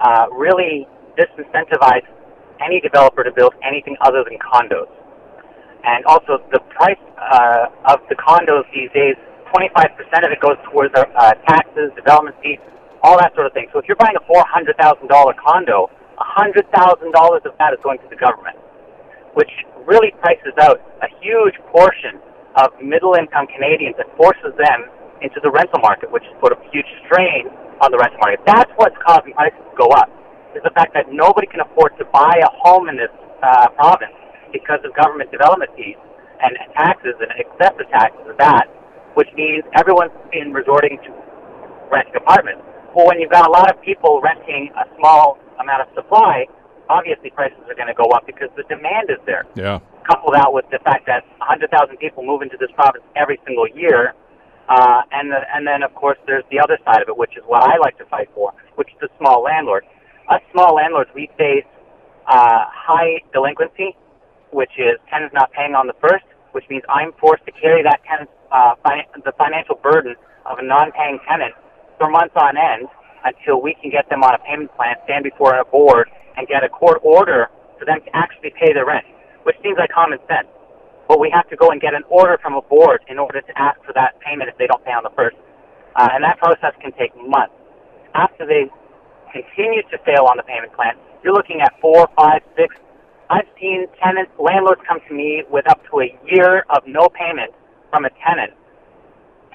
uh, 0.00 0.26
really 0.32 0.86
disincentivize 1.18 2.06
any 2.64 2.80
developer 2.80 3.22
to 3.22 3.30
build 3.32 3.54
anything 3.62 3.96
other 4.00 4.24
than 4.24 4.38
condos. 4.38 4.90
And 5.84 6.04
also, 6.06 6.42
the 6.50 6.58
price 6.74 6.98
uh, 7.16 7.66
of 7.94 8.00
the 8.08 8.16
condos 8.16 8.64
these 8.74 8.90
days 8.92 9.14
25% 9.56 9.88
of 10.20 10.30
it 10.32 10.40
goes 10.44 10.60
towards 10.68 10.92
uh, 10.92 11.32
taxes, 11.48 11.88
development 11.96 12.36
fees, 12.44 12.60
all 13.00 13.16
that 13.16 13.32
sort 13.32 13.48
of 13.48 13.52
thing. 13.56 13.72
So 13.72 13.80
if 13.80 13.88
you're 13.88 13.96
buying 13.96 14.16
a 14.20 14.24
$400,000 14.28 14.76
condo, 15.40 15.88
$100,000 16.20 16.60
of 16.60 17.52
that 17.56 17.72
is 17.72 17.80
going 17.80 17.98
to 18.04 18.08
the 18.12 18.20
government, 18.20 18.56
which 19.32 19.48
really 19.88 20.12
prices 20.20 20.52
out 20.60 20.84
a 21.00 21.08
huge 21.24 21.56
portion 21.72 22.20
of 22.60 22.68
middle 22.84 23.16
income 23.16 23.48
Canadians 23.48 23.96
and 23.96 24.08
forces 24.16 24.52
them 24.60 24.92
into 25.24 25.40
the 25.40 25.48
rental 25.48 25.80
market, 25.80 26.12
which 26.12 26.24
has 26.28 26.36
put 26.36 26.52
a 26.52 26.58
huge 26.68 26.88
strain 27.08 27.48
on 27.80 27.88
the 27.88 27.96
rental 27.96 28.20
market. 28.20 28.44
That's 28.44 28.68
what's 28.76 28.96
causing 29.00 29.32
prices 29.32 29.60
to 29.60 29.76
go 29.76 29.88
up, 29.96 30.12
is 30.52 30.60
the 30.64 30.72
fact 30.76 30.92
that 30.92 31.08
nobody 31.08 31.48
can 31.48 31.64
afford 31.64 31.96
to 31.96 32.04
buy 32.12 32.36
a 32.44 32.50
home 32.60 32.92
in 32.92 32.96
this 33.00 33.12
uh, 33.40 33.72
province 33.72 34.12
because 34.52 34.84
of 34.84 34.92
government 34.92 35.32
development 35.32 35.72
fees 35.76 35.96
and 36.44 36.52
taxes 36.76 37.16
and 37.24 37.32
excessive 37.40 37.88
taxes 37.88 38.24
of 38.28 38.36
that 38.36 38.68
which 39.16 39.32
means 39.34 39.64
everyone's 39.72 40.12
been 40.30 40.52
resorting 40.52 41.00
to 41.00 41.10
renting 41.90 42.14
apartments. 42.16 42.60
Well, 42.94 43.08
when 43.08 43.18
you've 43.18 43.32
got 43.32 43.48
a 43.48 43.50
lot 43.50 43.72
of 43.72 43.80
people 43.80 44.20
renting 44.20 44.68
a 44.76 44.84
small 45.00 45.40
amount 45.58 45.88
of 45.88 45.88
supply, 45.96 46.44
obviously 46.92 47.30
prices 47.30 47.58
are 47.64 47.74
going 47.74 47.88
to 47.88 47.96
go 47.96 48.12
up 48.12 48.28
because 48.28 48.52
the 48.60 48.64
demand 48.68 49.08
is 49.08 49.16
there. 49.24 49.48
Yeah. 49.56 49.80
Couple 50.04 50.32
that 50.36 50.52
with 50.52 50.68
the 50.70 50.78
fact 50.84 51.08
that 51.08 51.24
100,000 51.40 51.96
people 51.96 52.24
move 52.24 52.42
into 52.42 52.60
this 52.60 52.68
province 52.76 53.04
every 53.16 53.40
single 53.48 53.66
year, 53.72 54.12
uh, 54.68 55.00
and 55.12 55.32
the, 55.32 55.40
and 55.48 55.66
then 55.66 55.82
of 55.82 55.94
course 55.94 56.18
there's 56.26 56.44
the 56.50 56.60
other 56.60 56.76
side 56.84 57.00
of 57.00 57.08
it, 57.08 57.16
which 57.16 57.36
is 57.36 57.42
what 57.46 57.64
I 57.64 57.80
like 57.80 57.96
to 57.98 58.04
fight 58.06 58.28
for, 58.34 58.52
which 58.76 58.88
is 58.92 59.00
the 59.00 59.08
small 59.16 59.42
landlord. 59.42 59.84
Us 60.28 60.44
small 60.52 60.76
landlords, 60.76 61.08
we 61.14 61.30
face 61.38 61.64
uh, 62.28 62.68
high 62.68 63.24
delinquency, 63.32 63.96
which 64.52 64.76
is 64.76 65.00
tenants 65.08 65.32
not 65.32 65.50
paying 65.52 65.74
on 65.74 65.86
the 65.86 65.96
first, 66.04 66.26
which 66.52 66.64
means 66.68 66.82
I'm 66.88 67.12
forced 67.18 67.46
to 67.46 67.52
carry 67.52 67.82
that 67.82 68.00
tenant 68.04 68.28
uh, 68.52 68.74
the 69.24 69.32
financial 69.38 69.76
burden 69.82 70.14
of 70.46 70.58
a 70.58 70.64
non-paying 70.64 71.18
tenant 71.28 71.54
for 71.98 72.10
months 72.10 72.34
on 72.36 72.56
end 72.56 72.88
until 73.24 73.60
we 73.60 73.74
can 73.82 73.90
get 73.90 74.08
them 74.08 74.22
on 74.22 74.34
a 74.34 74.38
payment 74.46 74.70
plan, 74.76 74.94
stand 75.04 75.24
before 75.24 75.58
a 75.58 75.64
board, 75.64 76.08
and 76.36 76.46
get 76.46 76.62
a 76.62 76.68
court 76.68 77.00
order 77.02 77.48
for 77.78 77.84
them 77.84 77.98
to 78.04 78.10
actually 78.14 78.52
pay 78.54 78.72
their 78.72 78.86
rent, 78.86 79.04
which 79.42 79.56
seems 79.62 79.76
like 79.78 79.90
common 79.90 80.18
sense. 80.28 80.46
But 81.08 81.20
we 81.20 81.30
have 81.34 81.48
to 81.50 81.56
go 81.56 81.70
and 81.70 81.80
get 81.80 81.94
an 81.94 82.02
order 82.08 82.38
from 82.42 82.54
a 82.54 82.62
board 82.62 83.02
in 83.08 83.18
order 83.18 83.40
to 83.40 83.52
ask 83.58 83.78
for 83.84 83.92
that 83.94 84.18
payment 84.20 84.50
if 84.50 84.58
they 84.58 84.66
don't 84.66 84.84
pay 84.84 84.92
on 84.92 85.02
the 85.02 85.14
first. 85.14 85.36
Uh, 85.94 86.08
and 86.12 86.22
that 86.24 86.38
process 86.38 86.74
can 86.82 86.92
take 86.92 87.14
months. 87.16 87.54
After 88.14 88.46
they 88.46 88.70
continue 89.32 89.82
to 89.90 89.98
fail 90.04 90.26
on 90.26 90.36
the 90.36 90.42
payment 90.42 90.72
plan, 90.74 90.94
you're 91.22 91.34
looking 91.34 91.60
at 91.60 91.72
four, 91.80 92.08
five, 92.16 92.42
six. 92.56 92.74
I've 93.30 93.48
seen 93.58 93.86
tenants, 94.02 94.30
landlords 94.38 94.80
come 94.86 95.00
to 95.08 95.14
me 95.14 95.42
with 95.50 95.68
up 95.68 95.82
to 95.90 96.00
a 96.00 96.10
year 96.30 96.64
of 96.70 96.86
no 96.86 97.08
payment 97.08 97.52
from 97.90 98.04
a 98.04 98.10
tenant, 98.24 98.52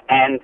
and 0.08 0.40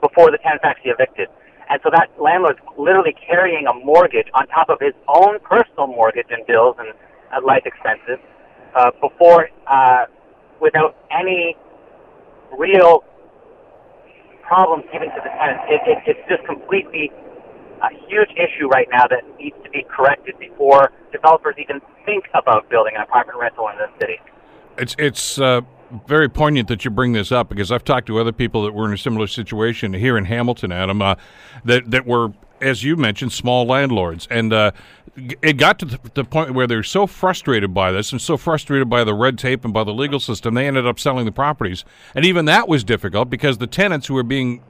before 0.00 0.30
the 0.30 0.38
tenant's 0.38 0.64
actually 0.64 0.90
evicted. 0.90 1.28
And 1.70 1.80
so 1.82 1.90
that 1.90 2.10
landlord's 2.20 2.60
literally 2.76 3.14
carrying 3.26 3.66
a 3.66 3.72
mortgage 3.72 4.28
on 4.34 4.46
top 4.48 4.68
of 4.68 4.78
his 4.80 4.92
own 5.08 5.40
personal 5.40 5.86
mortgage 5.86 6.26
and 6.30 6.46
bills 6.46 6.76
and 6.78 6.92
uh, 7.32 7.44
life 7.44 7.62
expenses 7.64 8.18
uh, 8.76 8.90
before, 9.00 9.48
uh, 9.66 10.04
without 10.60 10.94
any 11.10 11.56
real 12.58 13.02
problems 14.42 14.84
given 14.92 15.08
to 15.08 15.20
the 15.24 15.30
tenant. 15.40 15.60
It, 15.68 15.80
it, 15.86 15.98
it's 16.06 16.28
just 16.28 16.44
completely 16.44 17.10
a 17.82 17.88
huge 18.08 18.30
issue 18.36 18.68
right 18.68 18.88
now 18.90 19.06
that 19.08 19.22
needs 19.38 19.56
to 19.64 19.70
be 19.70 19.84
corrected 19.88 20.38
before 20.38 20.92
developers 21.12 21.54
even 21.58 21.80
think 22.04 22.24
about 22.34 22.68
building 22.68 22.92
an 22.94 23.02
apartment 23.02 23.38
rental 23.38 23.68
in 23.68 23.76
this 23.78 23.90
city. 24.00 24.20
It's 24.76 24.94
it's 24.98 25.38
uh, 25.38 25.60
very 26.06 26.28
poignant 26.28 26.68
that 26.68 26.84
you 26.84 26.90
bring 26.90 27.12
this 27.12 27.32
up 27.32 27.48
because 27.48 27.70
I've 27.70 27.84
talked 27.84 28.06
to 28.08 28.18
other 28.18 28.32
people 28.32 28.64
that 28.64 28.72
were 28.72 28.86
in 28.86 28.92
a 28.92 28.98
similar 28.98 29.26
situation 29.26 29.92
here 29.92 30.16
in 30.16 30.24
Hamilton, 30.26 30.72
Adam, 30.72 31.02
uh, 31.02 31.14
that 31.64 31.90
that 31.90 32.06
were, 32.06 32.32
as 32.60 32.84
you 32.84 32.96
mentioned, 32.96 33.32
small 33.32 33.66
landlords, 33.66 34.26
and 34.30 34.52
uh, 34.52 34.72
it 35.16 35.56
got 35.56 35.78
to 35.78 35.98
the 36.14 36.24
point 36.24 36.54
where 36.54 36.66
they're 36.66 36.82
so 36.82 37.06
frustrated 37.06 37.72
by 37.72 37.92
this 37.92 38.12
and 38.12 38.20
so 38.20 38.36
frustrated 38.36 38.90
by 38.90 39.04
the 39.04 39.14
red 39.14 39.38
tape 39.38 39.64
and 39.64 39.72
by 39.72 39.84
the 39.84 39.94
legal 39.94 40.20
system, 40.20 40.54
they 40.54 40.66
ended 40.66 40.86
up 40.86 40.98
selling 40.98 41.24
the 41.24 41.32
properties, 41.32 41.84
and 42.14 42.24
even 42.24 42.44
that 42.46 42.68
was 42.68 42.84
difficult 42.84 43.30
because 43.30 43.58
the 43.58 43.66
tenants 43.66 44.06
who 44.06 44.14
were 44.14 44.22
being 44.22 44.62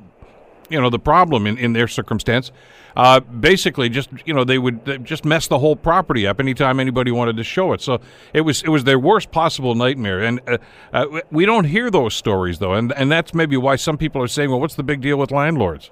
you 0.71 0.81
know 0.81 0.91
the 0.91 0.99
problem 0.99 1.47
in, 1.47 1.59
in 1.59 1.73
their 1.73 1.89
circumstance 1.89 2.51
uh, 2.97 3.21
basically 3.21 3.89
just 3.89 4.11
you 4.25 4.33
know 4.33 4.45
they 4.45 4.59
would 4.59 5.05
just 5.05 5.25
mess 5.25 5.49
the 5.49 5.59
whole 5.59 5.77
property 5.77 6.27
up 6.27 6.41
anytime 6.41 6.79
anybody 6.79 7.11
wanted 7.11 7.37
to 7.37 7.45
show 7.45 7.73
it. 7.73 7.81
So 7.81 8.01
it 8.33 8.43
was 8.43 8.63
it 8.63 8.69
was 8.69 8.85
their 8.85 8.99
worst 8.99 9.31
possible 9.31 9.75
nightmare. 9.75 10.21
And 10.21 10.41
uh, 10.47 10.59
uh, 10.93 11.21
we 11.31 11.47
don't 11.47 11.65
hear 11.65 11.91
those 11.91 12.15
stories 12.15 12.59
though. 12.59 12.75
And 12.75 12.93
and 12.93 13.11
that's 13.11 13.35
maybe 13.35 13.57
why 13.57 13.77
some 13.77 13.99
people 13.99 14.23
are 14.23 14.29
saying 14.29 14.51
well 14.51 14.61
what's 14.61 14.77
the 14.77 14.83
big 14.83 15.01
deal 15.01 15.17
with 15.17 15.31
landlords? 15.31 15.91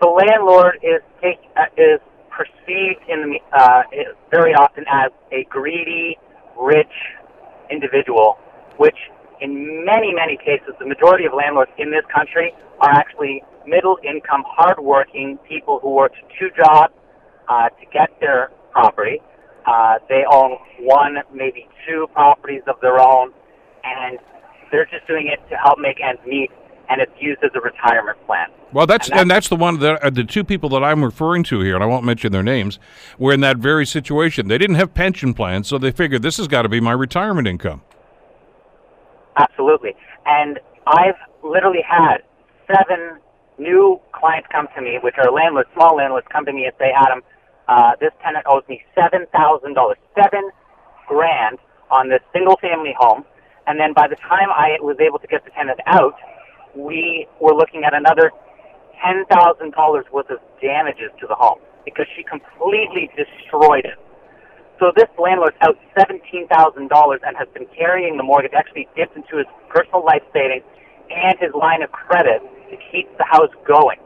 The 0.00 0.08
landlord 0.08 0.78
is 0.82 1.00
take, 1.22 1.40
uh, 1.56 1.64
is 1.76 2.00
perceived 2.30 3.00
in 3.08 3.38
uh, 3.52 3.82
very 4.30 4.54
often 4.54 4.84
as 4.92 5.10
a 5.32 5.44
greedy 5.44 6.18
rich 6.58 6.92
individual 7.70 8.38
which 8.76 8.96
in 9.40 9.84
many, 9.84 10.12
many 10.14 10.36
cases, 10.36 10.74
the 10.78 10.86
majority 10.86 11.24
of 11.26 11.32
landlords 11.34 11.70
in 11.78 11.90
this 11.90 12.04
country 12.14 12.52
are 12.80 12.90
actually 12.90 13.42
middle 13.66 13.98
income, 14.02 14.44
hardworking 14.46 15.38
people 15.48 15.78
who 15.80 15.90
worked 15.90 16.16
two 16.38 16.48
jobs 16.56 16.94
uh, 17.48 17.68
to 17.68 17.86
get 17.92 18.08
their 18.20 18.50
property. 18.72 19.20
Uh, 19.66 19.94
they 20.08 20.22
own 20.30 20.56
one, 20.80 21.16
maybe 21.34 21.68
two 21.86 22.06
properties 22.12 22.62
of 22.68 22.76
their 22.80 23.00
own, 23.00 23.32
and 23.84 24.18
they're 24.70 24.86
just 24.86 25.06
doing 25.06 25.26
it 25.26 25.40
to 25.50 25.56
help 25.56 25.78
make 25.78 25.96
ends 26.00 26.20
meet, 26.26 26.50
and 26.88 27.00
it's 27.00 27.12
used 27.20 27.42
as 27.42 27.50
a 27.54 27.60
retirement 27.60 28.16
plan. 28.26 28.48
Well, 28.72 28.86
that's 28.86 29.08
and 29.08 29.12
that's, 29.12 29.22
and 29.22 29.30
that's 29.30 29.48
the 29.48 29.56
one 29.56 29.80
that 29.80 30.02
uh, 30.02 30.10
the 30.10 30.24
two 30.24 30.44
people 30.44 30.68
that 30.70 30.84
I'm 30.84 31.04
referring 31.04 31.42
to 31.44 31.60
here, 31.60 31.74
and 31.74 31.82
I 31.82 31.86
won't 31.86 32.04
mention 32.04 32.32
their 32.32 32.42
names, 32.42 32.78
were 33.18 33.32
in 33.32 33.40
that 33.40 33.58
very 33.58 33.86
situation. 33.86 34.48
They 34.48 34.58
didn't 34.58 34.76
have 34.76 34.94
pension 34.94 35.34
plans, 35.34 35.66
so 35.68 35.78
they 35.78 35.90
figured 35.90 36.22
this 36.22 36.36
has 36.36 36.46
got 36.46 36.62
to 36.62 36.68
be 36.68 36.80
my 36.80 36.92
retirement 36.92 37.48
income. 37.48 37.82
Absolutely. 39.36 39.94
And 40.24 40.58
I've 40.86 41.18
literally 41.42 41.84
had 41.86 42.18
seven 42.66 43.18
new 43.58 44.00
clients 44.12 44.48
come 44.52 44.68
to 44.76 44.82
me, 44.82 44.98
which 45.02 45.14
are 45.18 45.30
landlords, 45.30 45.68
small 45.74 45.96
landlords, 45.96 46.26
come 46.32 46.44
to 46.46 46.52
me 46.52 46.64
and 46.64 46.74
say, 46.78 46.92
Adam, 46.94 47.22
uh, 47.68 47.92
this 48.00 48.12
tenant 48.22 48.46
owes 48.48 48.62
me 48.68 48.82
seven 48.94 49.26
thousand 49.32 49.74
dollars, 49.74 49.98
seven 50.14 50.50
grand 51.08 51.58
on 51.90 52.08
this 52.08 52.20
single 52.32 52.56
family 52.60 52.94
home. 52.98 53.24
And 53.66 53.80
then 53.80 53.92
by 53.92 54.06
the 54.06 54.16
time 54.16 54.48
I 54.50 54.78
was 54.80 54.96
able 55.00 55.18
to 55.18 55.26
get 55.26 55.44
the 55.44 55.50
tenant 55.50 55.80
out, 55.86 56.14
we 56.74 57.26
were 57.40 57.54
looking 57.54 57.82
at 57.84 57.94
another 57.94 58.30
ten 59.02 59.24
thousand 59.26 59.72
dollars 59.72 60.06
worth 60.12 60.30
of 60.30 60.38
damages 60.62 61.10
to 61.20 61.26
the 61.26 61.34
home 61.34 61.58
because 61.84 62.06
she 62.16 62.22
completely 62.22 63.10
destroyed 63.16 63.84
it. 63.84 63.98
So 64.78 64.92
this 64.94 65.08
landlord's 65.18 65.56
out 65.62 65.78
seventeen 65.96 66.48
thousand 66.48 66.88
dollars 66.88 67.20
and 67.24 67.36
has 67.36 67.48
been 67.54 67.66
carrying 67.76 68.16
the 68.16 68.22
mortgage, 68.22 68.52
actually 68.52 68.88
dipped 68.94 69.16
into 69.16 69.38
his 69.38 69.46
personal 69.68 70.04
life 70.04 70.22
savings 70.32 70.64
and 71.08 71.38
his 71.40 71.54
line 71.54 71.82
of 71.82 71.90
credit 71.92 72.42
to 72.70 72.76
keep 72.92 73.08
the 73.16 73.24
house 73.24 73.52
going. 73.66 73.98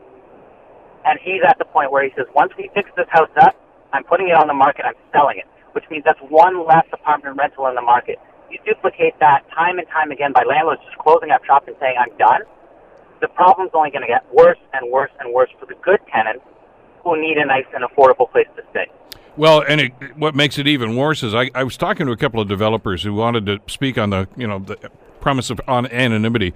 And 1.05 1.19
he's 1.23 1.43
at 1.43 1.59
the 1.59 1.65
point 1.65 1.91
where 1.91 2.05
he 2.05 2.11
says, 2.15 2.27
once 2.35 2.53
we 2.57 2.71
fix 2.75 2.91
this 2.97 3.09
house 3.09 3.31
up, 3.41 3.57
I'm 3.93 4.05
putting 4.05 4.29
it 4.29 4.37
on 4.37 4.47
the 4.47 4.55
market, 4.55 4.85
I'm 4.85 4.95
selling 5.11 5.39
it, 5.39 5.47
which 5.73 5.85
means 5.91 6.05
that's 6.05 6.21
one 6.29 6.67
less 6.67 6.87
apartment 6.93 7.37
rental 7.37 7.67
in 7.67 7.75
the 7.75 7.83
market. 7.83 8.19
You 8.51 8.59
duplicate 8.65 9.19
that 9.19 9.49
time 9.51 9.79
and 9.79 9.89
time 9.89 10.11
again 10.11 10.33
by 10.33 10.45
landlords 10.45 10.83
just 10.85 10.99
closing 10.99 11.31
up 11.31 11.45
shop 11.45 11.67
and 11.67 11.77
saying, 11.81 11.97
I'm 11.99 12.17
done. 12.19 12.43
The 13.21 13.29
problem's 13.29 13.71
only 13.75 13.91
going 13.91 14.03
to 14.03 14.13
get 14.13 14.23
worse 14.33 14.59
and 14.73 14.91
worse 14.91 15.11
and 15.19 15.33
worse 15.33 15.51
for 15.59 15.67
the 15.67 15.75
good 15.83 16.01
tenants 16.13 16.45
who 17.03 17.21
need 17.21 17.39
a 17.39 17.47
nice 17.47 17.67
and 17.75 17.83
affordable 17.83 18.31
place 18.31 18.49
to 18.57 18.63
stay. 18.71 18.87
Well, 19.37 19.63
and 19.67 19.81
it, 19.81 19.93
what 20.17 20.35
makes 20.35 20.59
it 20.59 20.67
even 20.67 20.97
worse 20.97 21.23
is 21.23 21.35
I, 21.35 21.51
I 21.55 21.65
was 21.65 21.77
talking 21.77 22.07
to 22.07 22.13
a 22.13 22.17
couple 22.17 22.41
of 22.41 22.49
developers 22.49 23.03
who 23.03 23.15
wanted 23.15 23.47
to 23.47 23.61
speak 23.69 23.97
on 23.97 24.11
the 24.11 24.29
you 24.37 24.47
know 24.47 24.59
the 24.59 24.77
premise 25.21 25.51
of 25.51 25.61
on 25.67 25.87
anonymity, 25.87 26.53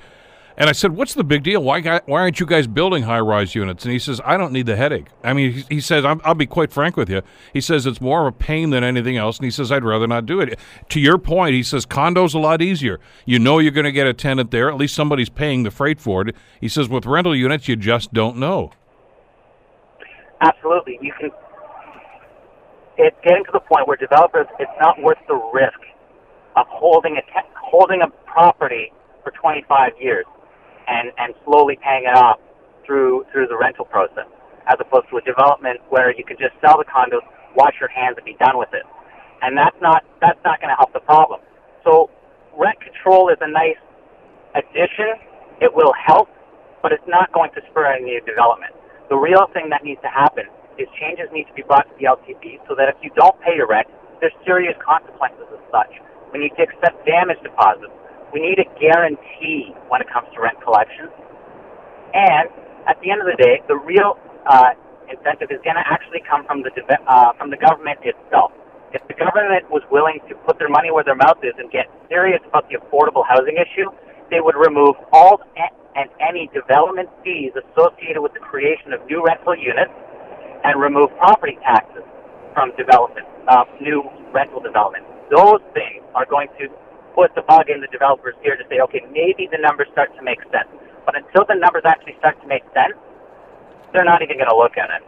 and 0.57 0.69
I 0.69 0.73
said, 0.73 0.93
"What's 0.93 1.15
the 1.15 1.25
big 1.25 1.43
deal? 1.43 1.63
Why 1.63 1.81
why 1.81 2.21
aren't 2.21 2.41
you 2.41 2.47
guys 2.47 2.67
building 2.67 3.05
high 3.05 3.21
rise 3.21 3.55
units?" 3.55 3.85
And 3.85 3.93
he 3.93 3.99
says, 3.99 4.21
"I 4.25 4.37
don't 4.37 4.53
need 4.53 4.67
the 4.67 4.77
headache. 4.77 5.07
I 5.23 5.33
mean, 5.33 5.53
he, 5.53 5.65
he 5.77 5.81
says 5.81 6.05
i 6.05 6.13
will 6.13 6.35
be 6.35 6.47
quite 6.47 6.73
frank 6.73 6.97
with 6.97 7.09
you. 7.09 7.23
He 7.53 7.61
says 7.61 7.87
it's 7.87 8.01
more 8.01 8.27
of 8.27 8.35
a 8.35 8.37
pain 8.37 8.71
than 8.71 8.85
anything 8.85 9.17
else, 9.17 9.39
and 9.39 9.45
he 9.45 9.51
says 9.51 9.73
I'd 9.73 9.85
rather 9.85 10.07
not 10.07 10.27
do 10.27 10.41
it. 10.41 10.59
To 10.91 11.01
your 11.01 11.19
point, 11.19 11.55
he 11.55 11.63
says 11.63 11.87
condos 11.87 12.35
a 12.35 12.39
lot 12.39 12.61
easier. 12.61 13.01
You 13.25 13.39
know 13.39 13.59
you're 13.59 13.73
going 13.73 13.85
to 13.85 13.93
get 13.93 14.07
a 14.07 14.15
tenant 14.15 14.51
there. 14.51 14.69
At 14.69 14.77
least 14.77 14.95
somebody's 14.95 15.29
paying 15.29 15.63
the 15.63 15.71
freight 15.71 16.01
for 16.01 16.29
it. 16.29 16.37
He 16.61 16.69
says 16.69 16.89
with 16.89 17.07
rental 17.07 17.35
units, 17.35 17.69
you 17.69 17.77
just 17.77 18.13
don't 18.13 18.37
know." 18.37 18.73
Absolutely, 20.41 20.99
you 21.01 21.13
can 21.19 21.31
it's 22.99 23.17
getting 23.25 23.45
to 23.47 23.53
the 23.53 23.61
point 23.61 23.89
where 23.89 23.97
developers, 23.97 24.47
it's 24.61 24.73
not 24.81 25.01
worth 25.03 25.19
the 25.29 25.37
risk 25.55 25.81
of 26.57 26.67
holding 26.71 27.17
a 27.19 27.23
te- 27.23 27.51
holding 27.59 28.03
a 28.03 28.11
property 28.27 28.93
for 29.25 29.33
25 29.33 29.93
years 30.01 30.27
and 30.89 31.13
and 31.19 31.35
slowly 31.45 31.79
paying 31.83 32.05
it 32.07 32.17
off 32.17 32.41
through 32.87 33.27
through 33.33 33.47
the 33.49 33.59
rental 33.59 33.85
process, 33.87 34.27
as 34.69 34.77
opposed 34.81 35.07
to 35.11 35.19
a 35.19 35.23
development 35.23 35.81
where 35.91 36.15
you 36.17 36.25
can 36.25 36.37
just 36.39 36.55
sell 36.63 36.79
the 36.79 36.87
condos, 36.89 37.23
wash 37.57 37.75
your 37.81 37.91
hands, 37.91 38.17
and 38.19 38.27
be 38.27 38.37
done 38.41 38.59
with 38.59 38.71
it. 38.75 38.85
And 39.43 39.57
that's 39.59 39.77
not 39.83 40.05
that's 40.21 40.41
not 40.45 40.61
going 40.61 40.71
to 40.71 40.79
help 40.79 40.93
the 40.95 41.05
problem. 41.05 41.41
So 41.85 42.11
rent 42.59 42.79
control 42.81 43.31
is 43.31 43.39
a 43.43 43.51
nice 43.51 43.79
addition. 44.57 45.19
It 45.61 45.73
will 45.75 45.93
help, 45.95 46.29
but 46.83 46.93
it's 46.93 47.07
not 47.09 47.33
going 47.33 47.51
to 47.57 47.63
spur 47.71 47.87
any 47.93 48.05
new 48.19 48.23
development. 48.25 48.73
The 49.11 49.17
real 49.17 49.47
thing 49.55 49.71
that 49.71 49.85
needs 49.85 50.01
to 50.03 50.09
happen 50.13 50.45
is 50.79 50.89
changes 50.99 51.31
need 51.33 51.47
to 51.47 51.55
be 51.55 51.63
brought 51.63 51.87
to 51.89 51.95
the 51.99 52.07
LTB 52.07 52.63
so 52.69 52.75
that 52.75 52.89
if 52.89 52.97
you 53.03 53.11
don't 53.15 53.35
pay 53.41 53.55
your 53.57 53.67
rent, 53.69 53.87
there's 54.21 54.35
serious 54.45 54.75
consequences 54.83 55.47
as 55.53 55.63
such. 55.71 55.93
We 56.33 56.41
need 56.41 56.55
to 56.59 56.63
accept 56.67 57.05
damage 57.07 57.39
deposits. 57.43 57.93
We 58.33 58.41
need 58.43 58.59
a 58.59 58.67
guarantee 58.79 59.75
when 59.89 60.03
it 60.03 60.09
comes 60.11 60.27
to 60.35 60.43
rent 60.43 60.59
collections. 60.63 61.15
And 62.15 62.51
at 62.87 62.99
the 63.03 63.11
end 63.11 63.23
of 63.23 63.29
the 63.31 63.39
day, 63.39 63.63
the 63.71 63.79
real 63.79 64.19
uh, 64.47 64.75
incentive 65.07 65.55
is 65.55 65.63
going 65.63 65.79
to 65.79 65.87
actually 65.87 66.23
come 66.27 66.47
from 66.47 66.63
the 66.63 66.71
uh, 67.07 67.33
from 67.39 67.51
the 67.51 67.59
government 67.59 68.03
itself. 68.03 68.51
If 68.95 69.03
the 69.11 69.15
government 69.15 69.71
was 69.71 69.83
willing 69.91 70.23
to 70.31 70.35
put 70.47 70.59
their 70.59 70.71
money 70.71 70.91
where 70.91 71.03
their 71.03 71.19
mouth 71.19 71.43
is 71.43 71.55
and 71.59 71.71
get 71.71 71.91
serious 72.09 72.43
about 72.47 72.71
the 72.71 72.79
affordable 72.79 73.27
housing 73.27 73.59
issue, 73.59 73.91
they 74.31 74.39
would 74.39 74.55
remove 74.55 74.95
all 75.13 75.43
and 75.95 76.11
any 76.19 76.51
development 76.51 77.09
fees 77.23 77.53
associated 77.55 78.21
with 78.21 78.35
the 78.35 78.43
creation 78.43 78.93
of 78.93 78.99
new 79.07 79.23
rental 79.23 79.55
units 79.55 79.95
and 80.65 80.81
remove 80.81 81.11
property 81.19 81.59
taxes. 81.63 82.03
from 82.55 82.73
development, 82.77 83.27
uh, 83.49 83.65
new 83.81 84.03
rental 84.33 84.61
development. 84.61 85.05
Those 85.31 85.61
things 85.75 86.05
are 86.15 86.27
going 86.27 86.49
to 86.61 86.69
put 87.15 87.35
the 87.35 87.43
bug 87.43 87.71
in 87.71 87.81
the 87.81 87.89
developer's 87.89 88.35
ear 88.45 88.57
to 88.57 88.65
say, 88.71 88.81
okay, 88.81 89.03
maybe 89.13 89.49
the 89.51 89.59
numbers 89.59 89.89
start 89.93 90.15
to 90.17 90.23
make 90.23 90.41
sense. 90.53 90.69
But 91.07 91.17
until 91.17 91.45
the 91.49 91.57
numbers 91.57 91.83
actually 91.87 92.17
start 92.19 92.41
to 92.43 92.49
make 92.49 92.65
sense, 92.75 92.95
they're 93.93 94.05
not 94.07 94.23
even 94.23 94.37
going 94.39 94.51
to 94.51 94.57
look 94.57 94.77
at 94.79 94.91
it. 94.91 95.03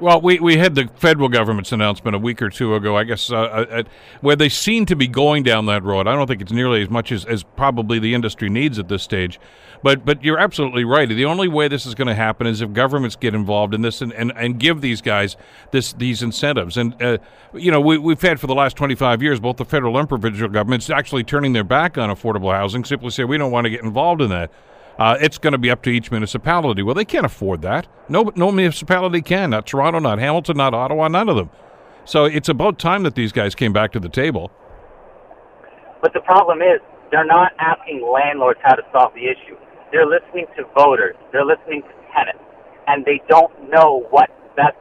Well, 0.00 0.20
we, 0.20 0.38
we 0.38 0.58
had 0.58 0.76
the 0.76 0.88
federal 0.94 1.28
government's 1.28 1.72
announcement 1.72 2.14
a 2.14 2.20
week 2.20 2.40
or 2.40 2.50
two 2.50 2.74
ago, 2.76 2.96
I 2.96 3.02
guess, 3.02 3.32
uh, 3.32 3.36
uh, 3.36 3.82
where 4.20 4.36
they 4.36 4.48
seem 4.48 4.86
to 4.86 4.94
be 4.94 5.08
going 5.08 5.42
down 5.42 5.66
that 5.66 5.82
road. 5.82 6.06
I 6.06 6.14
don't 6.14 6.28
think 6.28 6.40
it's 6.40 6.52
nearly 6.52 6.82
as 6.82 6.88
much 6.88 7.10
as, 7.10 7.24
as 7.24 7.42
probably 7.42 7.98
the 7.98 8.14
industry 8.14 8.48
needs 8.48 8.78
at 8.78 8.88
this 8.88 9.02
stage. 9.02 9.40
But 9.82 10.04
but 10.04 10.24
you're 10.24 10.38
absolutely 10.38 10.84
right. 10.84 11.08
The 11.08 11.24
only 11.24 11.46
way 11.46 11.68
this 11.68 11.86
is 11.86 11.94
going 11.94 12.08
to 12.08 12.14
happen 12.14 12.46
is 12.46 12.60
if 12.60 12.72
governments 12.72 13.16
get 13.16 13.34
involved 13.34 13.74
in 13.74 13.82
this 13.82 14.02
and, 14.02 14.12
and, 14.12 14.32
and 14.36 14.58
give 14.58 14.80
these 14.80 15.00
guys 15.00 15.36
this 15.70 15.92
these 15.92 16.22
incentives. 16.22 16.76
And, 16.76 17.00
uh, 17.00 17.18
you 17.54 17.70
know, 17.70 17.80
we, 17.80 17.96
we've 17.96 18.20
had 18.20 18.40
for 18.40 18.48
the 18.48 18.54
last 18.54 18.76
25 18.76 19.22
years 19.22 19.40
both 19.40 19.56
the 19.56 19.64
federal 19.64 19.96
and 19.96 20.08
provincial 20.08 20.48
governments 20.48 20.90
actually 20.90 21.24
turning 21.24 21.52
their 21.52 21.64
back 21.64 21.96
on 21.96 22.10
affordable 22.10 22.52
housing, 22.52 22.84
simply 22.84 23.10
say 23.10 23.24
we 23.24 23.38
don't 23.38 23.52
want 23.52 23.64
to 23.64 23.70
get 23.70 23.82
involved 23.82 24.20
in 24.20 24.30
that. 24.30 24.50
Uh, 24.98 25.16
it's 25.20 25.38
going 25.38 25.52
to 25.52 25.58
be 25.58 25.70
up 25.70 25.82
to 25.82 25.90
each 25.90 26.10
municipality. 26.10 26.82
Well, 26.82 26.94
they 26.94 27.04
can't 27.04 27.24
afford 27.24 27.62
that. 27.62 27.86
No, 28.08 28.32
no 28.34 28.50
municipality 28.50 29.22
can. 29.22 29.50
Not 29.50 29.66
Toronto, 29.66 30.00
not 30.00 30.18
Hamilton, 30.18 30.56
not 30.56 30.74
Ottawa, 30.74 31.06
none 31.06 31.28
of 31.28 31.36
them. 31.36 31.50
So 32.04 32.24
it's 32.24 32.48
about 32.48 32.78
time 32.78 33.04
that 33.04 33.14
these 33.14 33.30
guys 33.30 33.54
came 33.54 33.72
back 33.72 33.92
to 33.92 34.00
the 34.00 34.08
table. 34.08 34.50
But 36.02 36.14
the 36.14 36.20
problem 36.20 36.62
is, 36.62 36.80
they're 37.10 37.24
not 37.24 37.52
asking 37.58 38.02
landlords 38.02 38.58
how 38.62 38.74
to 38.74 38.82
solve 38.92 39.14
the 39.14 39.26
issue. 39.30 39.56
They're 39.92 40.06
listening 40.06 40.46
to 40.56 40.64
voters. 40.74 41.14
They're 41.32 41.46
listening 41.46 41.82
to 41.82 41.94
tenants, 42.12 42.42
and 42.86 43.04
they 43.04 43.22
don't 43.28 43.52
know 43.70 44.04
what 44.10 44.30
best 44.56 44.76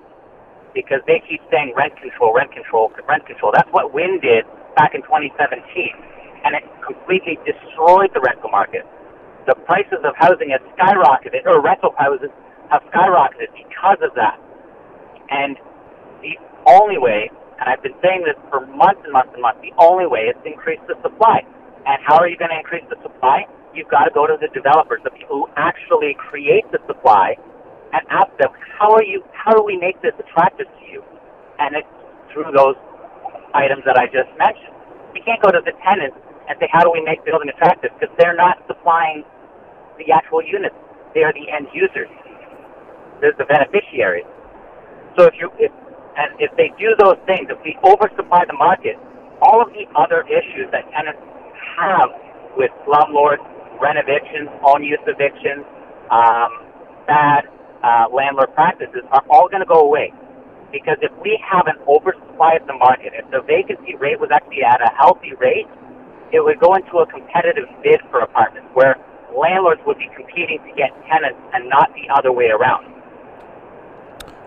because 0.74 1.00
they 1.06 1.22
keep 1.30 1.42
saying 1.52 1.74
rent 1.78 1.94
control, 2.02 2.34
rent 2.34 2.52
control, 2.52 2.92
rent 3.08 3.26
control. 3.26 3.52
That's 3.54 3.70
what 3.72 3.94
Wynne 3.94 4.20
did 4.20 4.46
back 4.76 4.94
in 4.94 5.02
2017, 5.04 5.62
and 6.44 6.56
it 6.56 6.64
completely 6.86 7.38
destroyed 7.46 8.12
the 8.14 8.20
rental 8.20 8.50
market 8.50 8.86
the 9.48 9.56
prices 9.66 10.04
of 10.04 10.14
housing 10.20 10.52
have 10.52 10.62
skyrocketed, 10.76 11.48
or 11.48 11.64
rental 11.64 11.96
houses 11.98 12.30
have 12.70 12.84
skyrocketed 12.92 13.48
because 13.56 13.98
of 14.04 14.12
that. 14.20 14.36
And 15.32 15.56
the 16.22 16.36
only 16.68 17.00
way, 17.00 17.32
and 17.60 17.66
I've 17.66 17.82
been 17.82 17.96
saying 18.04 18.28
this 18.28 18.36
for 18.52 18.68
months 18.68 19.02
and 19.08 19.16
months 19.16 19.32
and 19.34 19.42
months, 19.42 19.64
the 19.64 19.74
only 19.80 20.06
way 20.06 20.28
is 20.30 20.36
to 20.44 20.52
increase 20.52 20.84
the 20.88 21.00
supply. 21.02 21.48
And 21.88 21.98
how 22.04 22.20
are 22.20 22.28
you 22.28 22.36
going 22.36 22.52
to 22.52 22.60
increase 22.60 22.84
the 22.92 23.00
supply? 23.02 23.48
You've 23.74 23.88
got 23.88 24.04
to 24.04 24.12
go 24.12 24.28
to 24.28 24.36
the 24.36 24.52
developers, 24.52 25.00
the 25.08 25.16
people 25.16 25.48
who 25.48 25.50
actually 25.56 26.16
create 26.20 26.68
the 26.76 26.80
supply, 26.86 27.40
and 27.96 28.04
ask 28.12 28.28
them, 28.36 28.52
how 28.78 28.92
are 28.92 29.04
you? 29.04 29.24
How 29.32 29.56
do 29.56 29.64
we 29.64 29.80
make 29.80 29.96
this 30.04 30.14
attractive 30.20 30.68
to 30.68 30.84
you? 30.92 31.00
And 31.60 31.76
it's 31.76 31.88
through 32.34 32.52
those 32.52 32.76
items 33.56 33.88
that 33.88 33.96
I 33.96 34.12
just 34.12 34.28
mentioned. 34.36 34.76
We 35.16 35.24
can't 35.24 35.40
go 35.42 35.56
to 35.56 35.64
the 35.64 35.72
tenants 35.88 36.20
and 36.52 36.60
say, 36.60 36.68
how 36.72 36.84
do 36.84 36.92
we 36.92 37.00
make 37.00 37.24
building 37.24 37.48
attractive? 37.48 37.96
Because 37.96 38.14
they're 38.20 38.36
not 38.36 38.60
supplying 38.68 39.24
the 39.98 40.12
actual 40.14 40.44
units. 40.44 40.76
They 41.14 41.24
are 41.24 41.34
the 41.34 41.50
end 41.50 41.68
users. 41.74 42.10
They're 43.22 43.36
the 43.38 43.46
beneficiaries. 43.46 44.28
So 45.18 45.26
if 45.26 45.34
you 45.40 45.50
if 45.58 45.72
and 46.18 46.34
if 46.40 46.50
they 46.58 46.74
do 46.78 46.98
those 46.98 47.18
things, 47.26 47.50
if 47.50 47.58
we 47.62 47.78
oversupply 47.86 48.46
the 48.50 48.58
market, 48.58 48.98
all 49.42 49.62
of 49.62 49.70
the 49.74 49.86
other 49.94 50.26
issues 50.26 50.66
that 50.74 50.86
tenants 50.90 51.22
have 51.78 52.10
with 52.58 52.72
slumlords, 52.90 53.42
rent 53.82 53.98
evictions, 54.02 54.50
own 54.66 54.84
use 54.84 55.02
evictions, 55.06 55.62
um, 56.10 56.50
bad 57.06 57.46
uh, 57.86 58.10
landlord 58.10 58.54
practices 58.54 59.06
are 59.14 59.24
all 59.30 59.48
going 59.48 59.62
to 59.62 59.70
go 59.70 59.86
away. 59.86 60.12
Because 60.74 60.98
if 61.02 61.14
we 61.22 61.40
have 61.46 61.70
an 61.70 61.78
oversupply 61.88 62.60
of 62.60 62.68
the 62.68 62.76
market, 62.76 63.14
if 63.16 63.30
the 63.32 63.42
vacancy 63.46 63.96
rate 63.96 64.20
was 64.20 64.30
actually 64.34 64.66
at 64.66 64.82
a 64.82 64.92
healthy 64.98 65.32
rate, 65.40 65.70
it 66.34 66.44
would 66.44 66.60
go 66.60 66.76
into 66.76 67.00
a 67.00 67.08
competitive 67.08 67.70
bid 67.84 68.02
for 68.12 68.20
apartments 68.20 68.68
where 68.74 68.98
landlords 69.36 69.82
would 69.86 69.98
be 69.98 70.10
competing 70.16 70.60
to 70.64 70.72
get 70.76 70.92
tenants 71.10 71.40
and 71.54 71.70
not 71.70 71.92
the 71.94 72.08
other 72.14 72.32
way 72.32 72.48
around. 72.48 72.86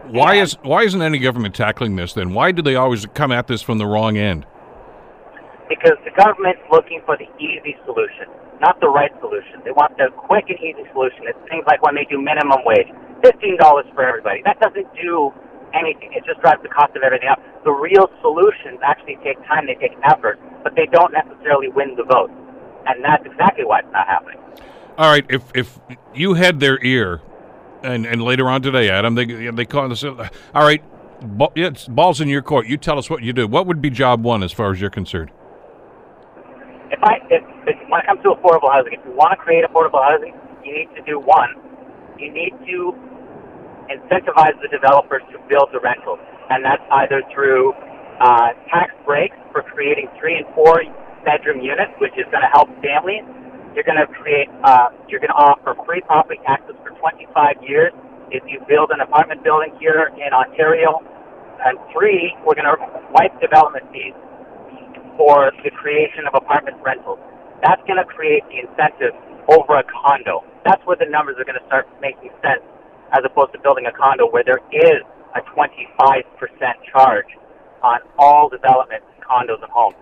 Why 0.09 0.37
is 0.37 0.57
why 0.63 0.83
isn't 0.83 1.03
any 1.03 1.19
government 1.19 1.55
tackling 1.55 1.97
this 1.97 2.15
then? 2.15 2.33
Why 2.35 2.53
do 2.53 2.63
they 2.63 2.75
always 2.75 3.07
come 3.15 3.31
at 3.31 3.47
this 3.47 3.63
from 3.63 3.79
the 3.79 3.87
wrong 3.87 4.17
end? 4.17 4.47
Because 5.69 5.99
the 6.05 6.11
government's 6.17 6.63
looking 6.73 7.01
for 7.07 7.17
the 7.17 7.29
easy 7.39 7.77
solution, 7.85 8.27
not 8.61 8.81
the 8.81 8.89
right 8.89 9.13
solution. 9.21 9.63
They 9.65 9.71
want 9.71 9.97
the 9.99 10.09
quick 10.17 10.47
and 10.49 10.59
easy 10.59 10.83
solution. 10.93 11.31
It's 11.31 11.39
things 11.49 11.63
like 11.67 11.83
when 11.83 11.95
they 11.95 12.05
do 12.11 12.21
minimum 12.21 12.65
wage, 12.65 12.89
fifteen 13.23 13.57
dollars 13.59 13.87
for 13.95 14.03
everybody. 14.03 14.43
That 14.43 14.59
doesn't 14.59 14.89
do 14.99 15.31
anything. 15.75 16.11
It 16.13 16.25
just 16.27 16.41
drives 16.41 16.63
the 16.63 16.73
cost 16.73 16.97
of 16.97 17.03
everything 17.03 17.29
up. 17.29 17.39
The 17.63 17.71
real 17.71 18.11
solutions 18.21 18.81
actually 18.83 19.19
take 19.23 19.39
time, 19.47 19.67
they 19.67 19.79
take 19.79 19.95
effort, 20.03 20.41
but 20.65 20.75
they 20.75 20.87
don't 20.91 21.13
necessarily 21.13 21.69
win 21.69 21.95
the 21.95 22.03
vote. 22.03 22.33
And 22.87 23.05
that's 23.05 23.25
exactly 23.27 23.65
why 23.65 23.81
it's 23.81 23.93
not 23.93 24.07
happening. 24.07 24.39
All 24.99 25.11
right, 25.11 25.25
if 25.29 25.45
if 25.55 25.79
you 26.15 26.35
had 26.35 26.61
their 26.61 26.83
ear, 26.85 27.23
and 27.83 28.05
and 28.05 28.23
later 28.23 28.49
on 28.49 28.63
today, 28.63 28.91
Adam, 28.91 29.15
they 29.15 29.25
they 29.25 29.65
call 29.65 29.91
us. 29.91 30.05
All 30.05 30.19
right, 30.55 30.83
ball, 31.23 31.53
yeah, 31.55 31.71
balls 31.89 32.21
in 32.21 32.29
your 32.29 32.43
court. 32.43 32.67
You 32.67 32.77
tell 32.77 32.99
us 32.99 33.09
what 33.09 33.23
you 33.23 33.33
do. 33.33 33.47
What 33.47 33.67
would 33.67 33.81
be 33.81 33.91
job 33.91 34.25
one 34.25 34.43
as 34.43 34.53
far 34.53 34.73
as 34.73 34.81
you're 34.81 34.91
concerned? 34.91 35.31
If 36.91 37.03
I 37.03 37.17
if, 37.31 37.43
if 37.67 37.89
when 37.89 38.01
it 38.01 38.07
comes 38.07 38.23
to 38.25 38.35
affordable 38.35 38.71
housing, 38.71 38.93
if 38.93 39.01
you 39.05 39.13
want 39.13 39.33
to 39.33 39.37
create 39.37 39.65
affordable 39.65 40.03
housing, 40.03 40.35
you 40.65 40.75
need 40.75 40.89
to 40.97 41.03
do 41.03 41.19
one. 41.19 41.55
You 42.19 42.33
need 42.33 42.53
to 42.67 42.95
incentivize 43.89 44.61
the 44.61 44.69
developers 44.69 45.23
to 45.33 45.39
build 45.49 45.71
the 45.73 45.81
rentals, 45.81 46.19
and 46.51 46.65
that's 46.65 46.83
either 46.93 47.23
through 47.33 47.73
uh, 48.21 48.53
tax 48.69 48.93
breaks 49.07 49.37
for 49.53 49.63
creating 49.63 50.09
three 50.19 50.37
and 50.37 50.47
four 50.55 50.83
bedroom 51.25 51.61
units, 51.61 51.93
which 52.01 52.15
is 52.17 52.27
going 52.33 52.43
to 52.43 52.53
help 52.53 52.69
families 52.83 53.25
you're 53.75 53.87
going 53.87 54.01
to 54.01 54.07
create, 54.07 54.49
uh, 54.65 54.91
you're 55.09 55.21
going 55.23 55.31
to 55.33 55.39
offer 55.39 55.75
free 55.87 56.03
property 56.03 56.41
taxes 56.47 56.75
for 56.83 56.91
25 56.99 57.63
years 57.63 57.93
if 58.31 58.43
you 58.47 58.59
build 58.67 58.91
an 58.91 59.01
apartment 59.01 59.43
building 59.45 59.75
here 59.79 60.11
in 60.15 60.33
Ontario. 60.35 61.03
And 61.63 61.79
three, 61.93 62.35
we're 62.47 62.57
going 62.57 62.71
to 62.71 62.79
wipe 63.13 63.35
development 63.41 63.87
fees 63.93 64.17
for 65.17 65.53
the 65.63 65.71
creation 65.71 66.27
of 66.27 66.35
apartment 66.35 66.79
rentals. 66.83 67.19
That's 67.63 67.83
going 67.87 68.01
to 68.01 68.09
create 68.09 68.43
the 68.49 68.65
incentive 68.65 69.15
over 69.49 69.77
a 69.77 69.85
condo. 69.87 70.43
That's 70.65 70.81
where 70.87 70.97
the 70.97 71.07
numbers 71.07 71.37
are 71.39 71.45
going 71.45 71.61
to 71.61 71.67
start 71.67 71.87
making 72.01 72.31
sense 72.43 72.65
as 73.13 73.21
opposed 73.27 73.53
to 73.53 73.61
building 73.61 73.87
a 73.87 73.93
condo 73.93 74.27
where 74.31 74.45
there 74.45 74.63
is 74.73 75.03
a 75.37 75.43
25% 75.55 76.25
charge 76.91 77.29
on 77.83 78.01
all 78.19 78.49
development, 78.49 79.05
condos, 79.23 79.63
and 79.63 79.71
homes. 79.71 79.97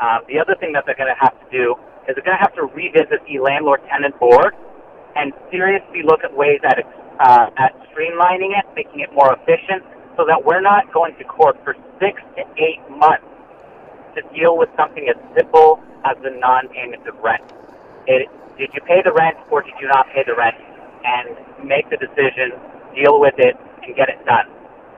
Um, 0.00 0.24
the 0.28 0.38
other 0.38 0.54
thing 0.58 0.72
that 0.72 0.84
they're 0.86 0.98
going 0.98 1.12
to 1.12 1.20
have 1.20 1.34
to 1.38 1.48
do 1.50 1.74
is 2.08 2.14
they're 2.16 2.24
going 2.24 2.38
to 2.38 2.44
have 2.44 2.54
to 2.56 2.66
revisit 2.70 3.20
the 3.26 3.38
landlord-tenant 3.38 4.18
board 4.18 4.54
and 5.16 5.32
seriously 5.50 6.02
look 6.02 6.24
at 6.24 6.32
ways 6.34 6.60
at 6.64 6.80
uh, 7.20 7.50
at 7.58 7.76
streamlining 7.92 8.56
it, 8.56 8.64
making 8.74 9.00
it 9.00 9.12
more 9.12 9.36
efficient, 9.36 9.84
so 10.16 10.24
that 10.26 10.42
we're 10.44 10.62
not 10.62 10.90
going 10.92 11.14
to 11.16 11.24
court 11.24 11.56
for 11.62 11.76
six 12.00 12.20
to 12.34 12.42
eight 12.56 12.80
months 12.88 13.28
to 14.16 14.22
deal 14.34 14.56
with 14.56 14.68
something 14.76 15.06
as 15.08 15.16
simple 15.36 15.78
as 16.04 16.16
the 16.24 16.30
non-payment 16.30 17.06
of 17.06 17.14
rent. 17.22 17.44
It, 18.06 18.28
did 18.58 18.70
you 18.74 18.80
pay 18.82 19.00
the 19.04 19.12
rent 19.12 19.36
or 19.50 19.62
did 19.62 19.74
you 19.80 19.86
not 19.88 20.06
pay 20.12 20.24
the 20.26 20.34
rent? 20.34 20.56
And 21.04 21.66
make 21.66 21.90
the 21.90 21.96
decision, 21.96 22.54
deal 22.94 23.18
with 23.20 23.34
it, 23.38 23.56
and 23.82 23.94
get 23.96 24.08
it 24.08 24.24
done. 24.24 24.46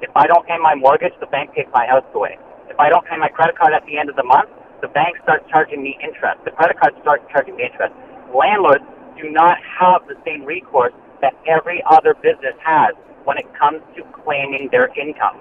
If 0.03 0.11
I 0.17 0.27
don't 0.27 0.47
pay 0.47 0.59
my 0.61 0.75
mortgage, 0.75 1.13
the 1.21 1.27
bank 1.27 1.55
takes 1.55 1.71
my 1.73 1.87
house 1.87 2.05
away. 2.15 2.37
If 2.69 2.79
I 2.79 2.89
don't 2.91 3.07
pay 3.07 3.17
my 3.17 3.29
credit 3.29 3.57
card 3.57 3.73
at 3.73 3.85
the 3.87 3.97
end 3.97 4.11
of 4.11 4.17
the 4.17 4.25
month, 4.25 4.51
the 4.85 4.92
bank 4.92 5.16
starts 5.25 5.49
charging 5.49 5.81
me 5.81 5.97
interest. 6.05 6.44
The 6.44 6.53
credit 6.53 6.77
card 6.77 6.92
starts 7.01 7.25
charging 7.33 7.57
me 7.57 7.64
interest. 7.64 7.97
Landlords 8.37 8.85
do 9.16 9.33
not 9.33 9.57
have 9.64 10.05
the 10.05 10.20
same 10.29 10.44
recourse 10.44 10.92
that 11.25 11.33
every 11.49 11.81
other 11.88 12.12
business 12.20 12.53
has 12.61 12.92
when 13.25 13.40
it 13.40 13.49
comes 13.57 13.81
to 13.97 14.05
claiming 14.12 14.68
their 14.68 14.92
income. 14.92 15.40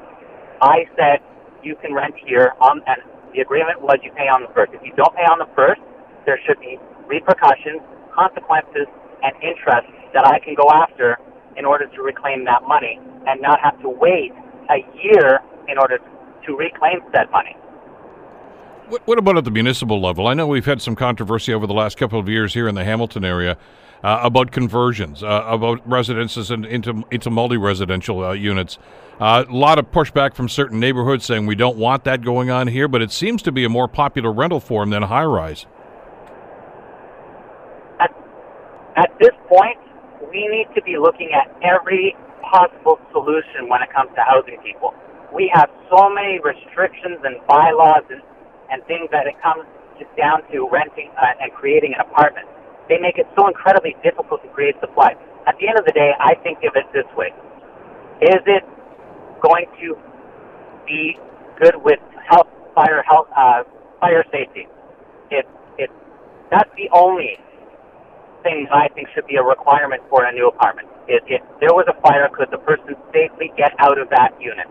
I 0.63 0.88
said 0.95 1.19
you 1.60 1.75
can 1.75 1.91
rent 1.91 2.15
here 2.23 2.56
on, 2.63 2.79
and 2.88 3.03
the 3.36 3.43
agreement 3.43 3.84
was 3.84 3.99
you 3.99 4.15
pay 4.15 4.32
on 4.32 4.47
the 4.47 4.51
first. 4.56 4.71
If 4.71 4.79
you 4.79 4.95
don't 4.95 5.12
pay 5.12 5.27
on 5.27 5.43
the 5.43 5.51
first, 5.60 5.84
there 6.23 6.39
should 6.47 6.60
be 6.63 6.79
repercussions, 7.03 7.84
consequences, 8.15 8.88
and 9.27 9.36
interest 9.43 9.91
that 10.15 10.23
I 10.23 10.39
can 10.39 10.56
go 10.56 10.71
after 10.71 11.19
in 11.60 11.67
order 11.67 11.84
to 11.91 11.99
reclaim 11.99 12.47
that 12.47 12.63
money 12.63 12.95
and 13.27 13.43
not 13.43 13.60
have 13.60 13.75
to 13.84 13.91
wait 13.91 14.32
a 14.71 14.79
year 14.95 15.43
in 15.67 15.75
order 15.75 15.99
to 15.99 16.49
reclaim 16.56 17.03
said 17.12 17.27
money. 17.27 17.60
What, 18.89 19.17
about 19.17 19.38
at 19.38 19.43
the 19.43 19.52
municipal 19.52 20.02
level? 20.02 20.28
I 20.28 20.34
know 20.34 20.46
we've 20.48 20.65
had 20.65 20.82
some 20.82 20.96
controversy 20.96 21.54
over 21.54 21.65
the 21.65 21.74
last 21.74 21.98
couple 21.98 22.19
of 22.19 22.30
years 22.30 22.54
here 22.54 22.67
in 22.67 22.76
the 22.76 22.84
Hamilton 22.84 23.26
area 23.26 23.58
uh, 24.04 24.19
about 24.22 24.52
conversions, 24.52 25.24
uh, 25.24 25.46
about 25.48 25.88
residences 25.89 26.52
and 26.52 26.65
into 26.65 27.04
into 27.10 27.30
multi-residential 27.30 28.24
uh, 28.24 28.34
units. 28.34 28.78
A 29.19 29.46
lot 29.50 29.80
of 29.80 29.91
pushback 29.91 30.36
from 30.36 30.50
certain 30.50 30.80
neighborhoods 30.80 31.26
saying 31.26 31.46
we 31.46 31.56
don't 31.56 31.78
want 31.78 32.04
that 32.04 32.22
going 32.22 32.50
on 32.50 32.67
here, 32.67 32.88
but 32.88 33.02
it 33.02 33.12
seems 33.12 33.41
to 33.43 33.52
be 33.52 33.63
a 33.63 33.69
more 33.69 33.88
popular 33.88 34.32
rental 34.32 34.60
form 34.60 34.89
than 34.89 35.04
high-rise. 35.04 35.65
At, 38.02 38.12
at 38.98 39.12
this 39.19 39.32
point, 39.48 39.78
we 40.30 40.48
need 40.48 40.67
to 40.76 40.82
be 40.84 40.98
looking 40.98 41.32
at 41.34 41.56
every 41.63 42.15
possible 42.41 43.00
solution 43.12 43.69
when 43.69 43.82
it 43.82 43.93
comes 43.93 44.12
to 44.15 44.22
housing 44.22 44.58
people. 44.62 44.93
we 45.34 45.52
have 45.54 45.69
so 45.91 46.10
many 46.10 46.39
restrictions 46.39 47.19
and 47.24 47.36
bylaws 47.48 48.04
and, 48.10 48.22
and 48.73 48.81
things 48.89 49.05
that 49.13 49.29
it 49.29 49.38
comes 49.45 49.69
just 50.01 50.09
down 50.17 50.41
to 50.49 50.65
renting 50.73 51.13
uh, 51.21 51.38
and 51.38 51.53
creating 51.53 51.93
an 51.93 52.01
apartment. 52.01 52.49
They 52.89 52.97
make 52.97 53.21
it 53.21 53.29
so 53.38 53.47
incredibly 53.47 53.95
difficult 54.01 54.41
to 54.41 54.49
create 54.49 54.73
supply. 54.81 55.13
At 55.45 55.55
the 55.62 55.69
end 55.69 55.77
of 55.77 55.86
the 55.86 55.93
day, 55.93 56.12
I 56.17 56.33
think 56.41 56.65
of 56.65 56.73
it 56.73 56.89
this 56.91 57.05
way: 57.13 57.29
Is 58.25 58.41
it 58.49 58.65
going 59.45 59.69
to 59.79 59.95
be 60.89 61.15
good 61.62 61.77
with 61.86 62.01
health, 62.27 62.49
fire, 62.73 63.05
health, 63.05 63.29
uh, 63.38 63.63
fire 64.01 64.25
safety? 64.33 64.65
It, 65.29 65.45
it, 65.77 65.91
that's 66.49 66.69
the 66.75 66.89
only 66.91 67.38
thing 68.43 68.67
I 68.73 68.89
think 68.89 69.07
should 69.13 69.27
be 69.27 69.38
a 69.38 69.43
requirement 69.43 70.01
for 70.09 70.25
a 70.25 70.31
new 70.33 70.47
apartment. 70.49 70.89
If, 71.07 71.23
if 71.27 71.41
there 71.59 71.71
was 71.73 71.86
a 71.88 71.95
fire, 72.01 72.27
could 72.33 72.49
the 72.51 72.59
person 72.59 72.95
safely 73.13 73.51
get 73.55 73.71
out 73.79 73.99
of 73.99 74.09
that 74.09 74.33
unit? 74.41 74.67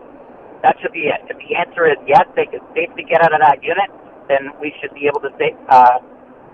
That 0.63 0.77
should 0.81 0.93
be 0.93 1.11
it. 1.11 1.21
If 1.29 1.37
the 1.37 1.53
answer 1.59 1.85
is 1.85 1.97
yes, 2.07 2.25
they 2.35 2.47
could 2.47 2.63
safely 2.73 3.05
get 3.05 3.21
out 3.21 3.33
of 3.35 3.41
that 3.43 3.61
unit, 3.61 3.91
then 4.29 4.55
we 4.61 4.73
should 4.81 4.93
be 4.95 5.05
able 5.07 5.21
to 5.21 5.31
say, 5.37 5.53
uh, 5.69 5.99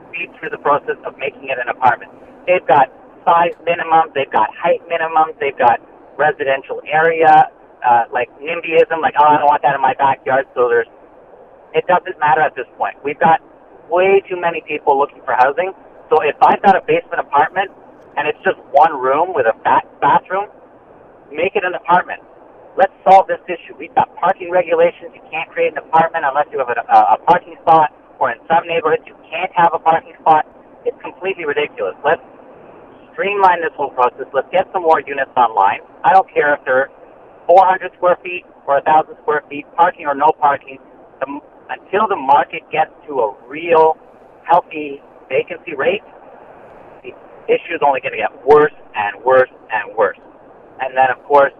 speed 0.09 0.29
through 0.39 0.51
the 0.51 0.61
process 0.61 0.99
of 1.07 1.17
making 1.17 1.47
it 1.49 1.57
an 1.61 1.69
apartment. 1.69 2.11
They've 2.47 2.65
got 2.67 2.91
size 3.25 3.55
minimums, 3.63 4.11
they've 4.15 4.31
got 4.31 4.49
height 4.57 4.81
minimums, 4.91 5.37
they've 5.39 5.57
got 5.57 5.79
residential 6.17 6.81
area, 6.89 7.49
uh, 7.85 8.05
like 8.13 8.29
NIMBYism, 8.41 8.99
like, 9.01 9.15
oh, 9.19 9.25
I 9.29 9.37
don't 9.39 9.49
want 9.49 9.63
that 9.63 9.75
in 9.75 9.81
my 9.81 9.95
backyard. 9.95 10.47
So 10.55 10.67
there's, 10.69 10.89
it 11.73 11.85
doesn't 11.87 12.19
matter 12.19 12.41
at 12.41 12.55
this 12.55 12.67
point. 12.77 12.97
We've 13.03 13.19
got 13.19 13.41
way 13.89 14.21
too 14.29 14.39
many 14.39 14.63
people 14.67 14.99
looking 14.99 15.21
for 15.25 15.35
housing. 15.37 15.73
So 16.09 16.21
if 16.23 16.35
I've 16.41 16.61
got 16.63 16.75
a 16.77 16.83
basement 16.85 17.21
apartment 17.21 17.71
and 18.17 18.27
it's 18.27 18.39
just 18.45 18.57
one 18.73 18.93
room 18.99 19.33
with 19.35 19.45
a 19.47 19.55
bath 19.63 19.85
bathroom, 20.01 20.49
make 21.31 21.55
it 21.55 21.63
an 21.65 21.75
apartment. 21.75 22.21
Let's 22.79 22.95
solve 23.03 23.27
this 23.27 23.43
issue. 23.51 23.75
We've 23.75 23.93
got 23.93 24.07
parking 24.15 24.55
regulations. 24.55 25.11
You 25.11 25.19
can't 25.27 25.51
create 25.51 25.75
an 25.75 25.83
apartment 25.83 26.23
unless 26.23 26.47
you 26.47 26.63
have 26.63 26.71
a, 26.71 26.79
a, 26.79 26.99
a 27.13 27.17
parking 27.27 27.59
spot, 27.59 27.91
or 28.23 28.31
in 28.31 28.39
some 28.47 28.63
neighborhoods 28.71 29.03
you 29.03 29.19
can't 29.27 29.51
have 29.51 29.75
a 29.75 29.79
parking 29.83 30.15
spot. 30.23 30.47
It's 30.87 30.95
completely 31.03 31.43
ridiculous. 31.43 31.99
Let's 32.07 32.23
streamline 33.11 33.59
this 33.59 33.75
whole 33.75 33.91
process. 33.91 34.31
Let's 34.31 34.47
get 34.55 34.71
some 34.71 34.87
more 34.87 35.03
units 35.03 35.35
online. 35.35 35.83
I 36.07 36.15
don't 36.15 36.31
care 36.31 36.55
if 36.55 36.63
they're 36.63 36.87
400 37.51 37.91
square 37.99 38.15
feet 38.23 38.47
or 38.63 38.79
1,000 38.79 39.11
square 39.27 39.43
feet, 39.51 39.67
parking 39.75 40.07
or 40.07 40.15
no 40.15 40.31
parking. 40.39 40.79
The, 41.19 41.27
until 41.67 42.07
the 42.07 42.15
market 42.15 42.63
gets 42.71 42.95
to 43.11 43.27
a 43.27 43.35
real 43.43 43.99
healthy 44.47 45.03
vacancy 45.27 45.75
rate, 45.75 46.05
the 47.03 47.11
issue 47.51 47.75
is 47.75 47.83
only 47.83 47.99
going 47.99 48.15
to 48.15 48.23
get 48.23 48.31
worse 48.47 48.71
and 48.95 49.19
worse 49.25 49.51
and 49.67 49.91
worse. 49.99 50.17
And 50.79 50.95
then, 50.95 51.11
of 51.11 51.19
course, 51.27 51.51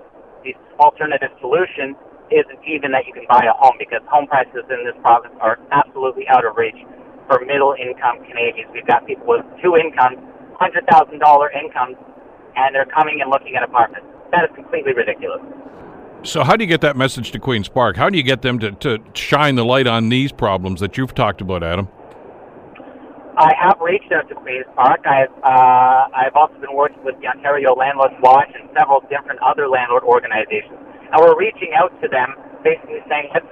the 0.44 0.56
alternative 0.80 1.30
solution 1.40 1.96
isn't 2.32 2.62
even 2.66 2.92
that 2.92 3.06
you 3.06 3.14
can 3.14 3.26
buy 3.28 3.46
a 3.46 3.54
home 3.58 3.76
because 3.80 4.02
home 4.08 4.28
prices 4.28 4.64
in 4.70 4.86
this 4.86 4.96
province 5.02 5.34
are 5.42 5.60
absolutely 5.72 6.28
out 6.30 6.46
of 6.46 6.56
reach 6.56 6.78
for 7.28 7.44
middle 7.46 7.76
income 7.78 8.24
Canadians. 8.26 8.70
We've 8.74 8.86
got 8.86 9.06
people 9.06 9.26
with 9.26 9.46
two 9.62 9.76
incomes, 9.76 10.18
$100,000 10.62 10.86
incomes, 11.54 11.98
and 12.56 12.76
they're 12.76 12.86
coming 12.86 13.22
and 13.22 13.30
looking 13.30 13.56
at 13.56 13.64
apartments. 13.64 14.08
That 14.32 14.46
is 14.46 14.56
completely 14.56 14.94
ridiculous. 14.94 15.42
So, 16.24 16.44
how 16.44 16.56
do 16.56 16.64
you 16.64 16.68
get 16.68 16.82
that 16.82 16.98
message 16.98 17.32
to 17.32 17.40
Queen's 17.40 17.70
Park? 17.70 17.96
How 17.96 18.10
do 18.10 18.18
you 18.18 18.24
get 18.24 18.42
them 18.42 18.60
to, 18.60 18.72
to 18.72 19.00
shine 19.14 19.56
the 19.56 19.64
light 19.64 19.88
on 19.88 20.10
these 20.10 20.32
problems 20.32 20.82
that 20.82 20.98
you've 20.98 21.16
talked 21.16 21.40
about, 21.40 21.64
Adam? 21.64 21.88
I 23.40 23.56
have 23.56 23.80
reached 23.80 24.12
out 24.12 24.28
to 24.28 24.36
Queen's 24.36 24.68
Park. 24.76 25.08
I've 25.08 25.32
uh, 25.48 26.12
I've 26.12 26.36
also 26.36 26.60
been 26.60 26.76
working 26.76 27.00
with 27.08 27.16
the 27.24 27.32
Ontario 27.32 27.72
Landlord 27.72 28.12
Watch 28.20 28.52
and 28.52 28.68
several 28.76 29.00
different 29.08 29.40
other 29.40 29.72
landlord 29.72 30.04
organizations, 30.04 30.76
and 30.76 31.16
we're 31.24 31.40
reaching 31.40 31.72
out 31.72 31.88
to 32.04 32.12
them, 32.12 32.36
basically 32.68 33.00
saying, 33.08 33.32
let's 33.32 33.48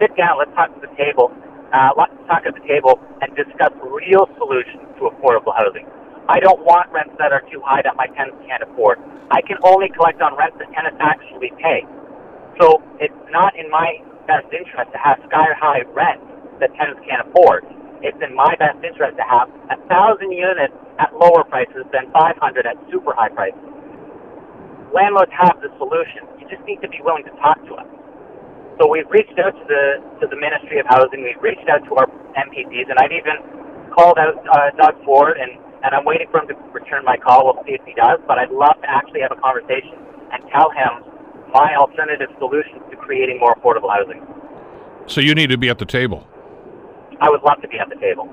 sit 0.00 0.16
down, 0.16 0.40
let's 0.40 0.48
talk 0.56 0.72
to 0.72 0.80
the 0.80 0.88
table, 0.96 1.28
uh, 1.76 1.92
let's 1.92 2.16
talk 2.24 2.48
at 2.48 2.56
the 2.56 2.64
table 2.64 2.96
and 3.20 3.28
discuss 3.36 3.68
real 3.84 4.32
solutions 4.40 4.88
to 4.96 5.12
affordable 5.12 5.52
housing. 5.52 5.84
I 6.32 6.40
don't 6.40 6.64
want 6.64 6.88
rents 6.88 7.12
that 7.20 7.28
are 7.28 7.44
too 7.52 7.60
high 7.60 7.84
that 7.84 8.00
my 8.00 8.08
tenants 8.16 8.40
can't 8.48 8.64
afford. 8.64 8.96
I 9.28 9.44
can 9.44 9.60
only 9.60 9.92
collect 9.92 10.24
on 10.24 10.40
rents 10.40 10.56
that 10.56 10.72
tenants 10.72 10.96
actually 11.04 11.52
pay. 11.60 11.84
So 12.56 12.80
it's 12.96 13.20
not 13.28 13.52
in 13.60 13.68
my 13.68 14.00
best 14.24 14.48
interest 14.56 14.88
to 14.96 14.98
have 15.04 15.20
sky 15.28 15.52
high 15.52 15.84
rents 15.92 16.24
that 16.64 16.72
tenants 16.80 17.04
can't 17.04 17.28
afford 17.28 17.68
it's 18.02 18.18
in 18.22 18.34
my 18.34 18.54
best 18.58 18.78
interest 18.84 19.16
to 19.18 19.26
have 19.26 19.50
a 19.70 19.78
thousand 19.88 20.30
units 20.32 20.74
at 20.98 21.10
lower 21.14 21.42
prices 21.46 21.86
than 21.90 22.10
500 22.12 22.38
at 22.66 22.76
super 22.90 23.14
high 23.14 23.30
prices. 23.30 23.60
Landlords 24.94 25.32
have 25.34 25.60
the 25.60 25.68
solution. 25.76 26.24
You 26.40 26.46
just 26.48 26.64
need 26.64 26.80
to 26.80 26.88
be 26.88 27.02
willing 27.04 27.24
to 27.28 27.34
talk 27.42 27.60
to 27.68 27.76
us. 27.76 27.88
So 28.80 28.86
we've 28.86 29.08
reached 29.10 29.36
out 29.42 29.52
to 29.52 29.64
the 29.66 29.84
to 30.22 30.30
the 30.30 30.38
Ministry 30.38 30.78
of 30.78 30.86
Housing. 30.86 31.26
We've 31.26 31.42
reached 31.42 31.66
out 31.66 31.82
to 31.90 31.92
our 31.98 32.06
MPPs, 32.38 32.86
and 32.86 32.96
I've 33.02 33.12
even 33.12 33.42
called 33.90 34.18
out 34.18 34.38
uh, 34.38 34.70
Doug 34.78 35.02
Ford, 35.04 35.36
and, 35.36 35.58
and 35.82 35.90
I'm 35.92 36.06
waiting 36.06 36.30
for 36.30 36.40
him 36.40 36.48
to 36.48 36.56
return 36.70 37.04
my 37.04 37.18
call. 37.18 37.50
We'll 37.50 37.64
see 37.66 37.74
if 37.74 37.82
he 37.84 37.94
does. 37.98 38.22
But 38.26 38.38
I'd 38.38 38.54
love 38.54 38.78
to 38.80 38.88
actually 38.88 39.20
have 39.26 39.34
a 39.34 39.40
conversation 39.40 39.98
and 40.30 40.46
tell 40.54 40.70
him 40.70 41.02
my 41.52 41.74
alternative 41.74 42.30
solutions 42.38 42.82
to 42.90 42.96
creating 42.96 43.40
more 43.40 43.54
affordable 43.56 43.90
housing. 43.90 44.22
So 45.06 45.20
you 45.20 45.34
need 45.34 45.50
to 45.50 45.58
be 45.58 45.68
at 45.68 45.78
the 45.78 45.86
table. 45.86 46.26
I 47.20 47.30
would 47.30 47.42
love 47.42 47.60
to 47.62 47.68
be 47.68 47.78
at 47.78 47.88
the 47.88 47.96
table. 47.96 48.28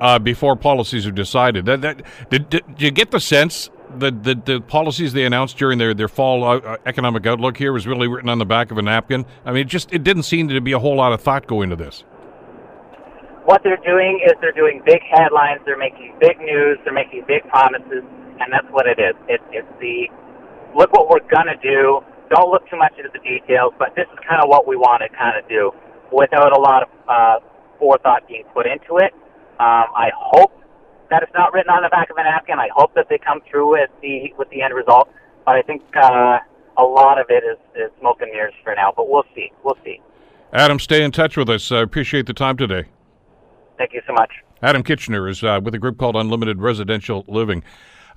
Uh, 0.00 0.18
before 0.18 0.56
policies 0.56 1.06
are 1.06 1.12
decided, 1.12 1.66
that, 1.66 1.80
that 1.82 2.02
did, 2.28 2.50
did, 2.50 2.64
you 2.78 2.90
get 2.90 3.10
the 3.10 3.20
sense 3.20 3.70
that 3.98 4.24
the, 4.24 4.34
the 4.34 4.60
policies 4.60 5.12
they 5.12 5.24
announced 5.24 5.56
during 5.56 5.78
their, 5.78 5.94
their 5.94 6.08
fall 6.08 6.44
uh, 6.44 6.76
economic 6.84 7.26
outlook 7.26 7.56
here 7.56 7.72
was 7.72 7.86
really 7.86 8.08
written 8.08 8.28
on 8.28 8.38
the 8.38 8.44
back 8.44 8.70
of 8.70 8.78
a 8.78 8.82
napkin? 8.82 9.24
I 9.44 9.52
mean, 9.52 9.62
it 9.62 9.68
just 9.68 9.92
it 9.92 10.02
didn't 10.02 10.24
seem 10.24 10.48
to 10.48 10.60
be 10.60 10.72
a 10.72 10.78
whole 10.78 10.96
lot 10.96 11.12
of 11.12 11.20
thought 11.20 11.46
going 11.46 11.70
into 11.70 11.82
this. 11.82 12.04
What 13.44 13.62
they're 13.62 13.80
doing 13.84 14.20
is 14.24 14.32
they're 14.40 14.52
doing 14.52 14.82
big 14.84 15.00
headlines, 15.10 15.60
they're 15.64 15.78
making 15.78 16.16
big 16.18 16.38
news, 16.38 16.78
they're 16.84 16.94
making 16.94 17.24
big 17.28 17.46
promises, 17.48 18.02
and 18.40 18.52
that's 18.52 18.66
what 18.70 18.86
it 18.86 18.98
is. 18.98 19.14
It, 19.28 19.40
it's 19.52 19.68
the 19.80 20.08
look 20.74 20.92
what 20.92 21.08
we're 21.08 21.26
gonna 21.30 21.56
do. 21.62 22.00
Don't 22.34 22.50
look 22.50 22.68
too 22.68 22.76
much 22.76 22.94
into 22.96 23.10
the 23.12 23.20
details, 23.20 23.74
but 23.78 23.94
this 23.94 24.06
is 24.12 24.18
kind 24.26 24.42
of 24.42 24.48
what 24.48 24.66
we 24.66 24.76
want 24.76 25.02
to 25.02 25.08
kind 25.16 25.38
of 25.38 25.46
do, 25.48 25.70
without 26.10 26.56
a 26.56 26.60
lot 26.60 26.82
of 26.82 26.88
uh, 27.06 27.38
forethought 27.78 28.26
being 28.28 28.44
put 28.52 28.66
into 28.66 28.98
it. 28.98 29.12
Um, 29.60 29.86
I 29.94 30.10
hope 30.16 30.52
that 31.10 31.22
it's 31.22 31.32
not 31.34 31.52
written 31.52 31.70
on 31.70 31.82
the 31.82 31.88
back 31.88 32.10
of 32.10 32.16
a 32.16 32.22
napkin. 32.22 32.58
I 32.58 32.68
hope 32.74 32.94
that 32.94 33.08
they 33.08 33.18
come 33.18 33.40
through 33.48 33.72
with 33.72 33.90
the 34.02 34.32
with 34.38 34.48
the 34.50 34.62
end 34.62 34.74
result. 34.74 35.08
But 35.44 35.56
I 35.56 35.62
think 35.62 35.82
uh, 35.94 36.38
a 36.78 36.82
lot 36.82 37.20
of 37.20 37.26
it 37.28 37.44
is, 37.44 37.58
is 37.76 37.90
smoke 38.00 38.20
and 38.20 38.32
mirrors 38.32 38.54
for 38.62 38.74
now. 38.74 38.92
But 38.96 39.08
we'll 39.08 39.26
see. 39.34 39.52
We'll 39.62 39.78
see. 39.84 40.00
Adam, 40.52 40.78
stay 40.78 41.02
in 41.02 41.12
touch 41.12 41.36
with 41.36 41.50
us. 41.50 41.70
I 41.70 41.80
appreciate 41.80 42.26
the 42.26 42.32
time 42.32 42.56
today. 42.56 42.84
Thank 43.76 43.92
you 43.92 44.02
so 44.06 44.12
much. 44.12 44.30
Adam 44.62 44.82
Kitchener 44.82 45.28
is 45.28 45.42
uh, 45.42 45.60
with 45.62 45.74
a 45.74 45.78
group 45.78 45.98
called 45.98 46.16
Unlimited 46.16 46.60
Residential 46.60 47.24
Living. 47.28 47.62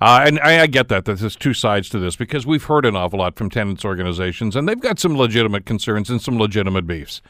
Uh, 0.00 0.24
and 0.24 0.38
I, 0.40 0.62
I, 0.62 0.66
get 0.68 0.88
that, 0.88 1.04
that 1.06 1.18
there's 1.18 1.34
two 1.34 1.52
sides 1.52 1.88
to 1.88 1.98
this 1.98 2.14
because 2.14 2.46
we've 2.46 2.62
heard 2.62 2.86
an 2.86 2.94
awful 2.94 3.18
lot 3.18 3.34
from 3.34 3.50
tenants 3.50 3.84
organizations, 3.84 4.54
and 4.54 4.68
they've 4.68 4.78
got 4.78 5.00
some 5.00 5.16
legitimate 5.16 5.66
concerns 5.66 6.08
and 6.08 6.22
some 6.22 6.38
legitimate 6.38 6.86
beefs. 6.86 7.20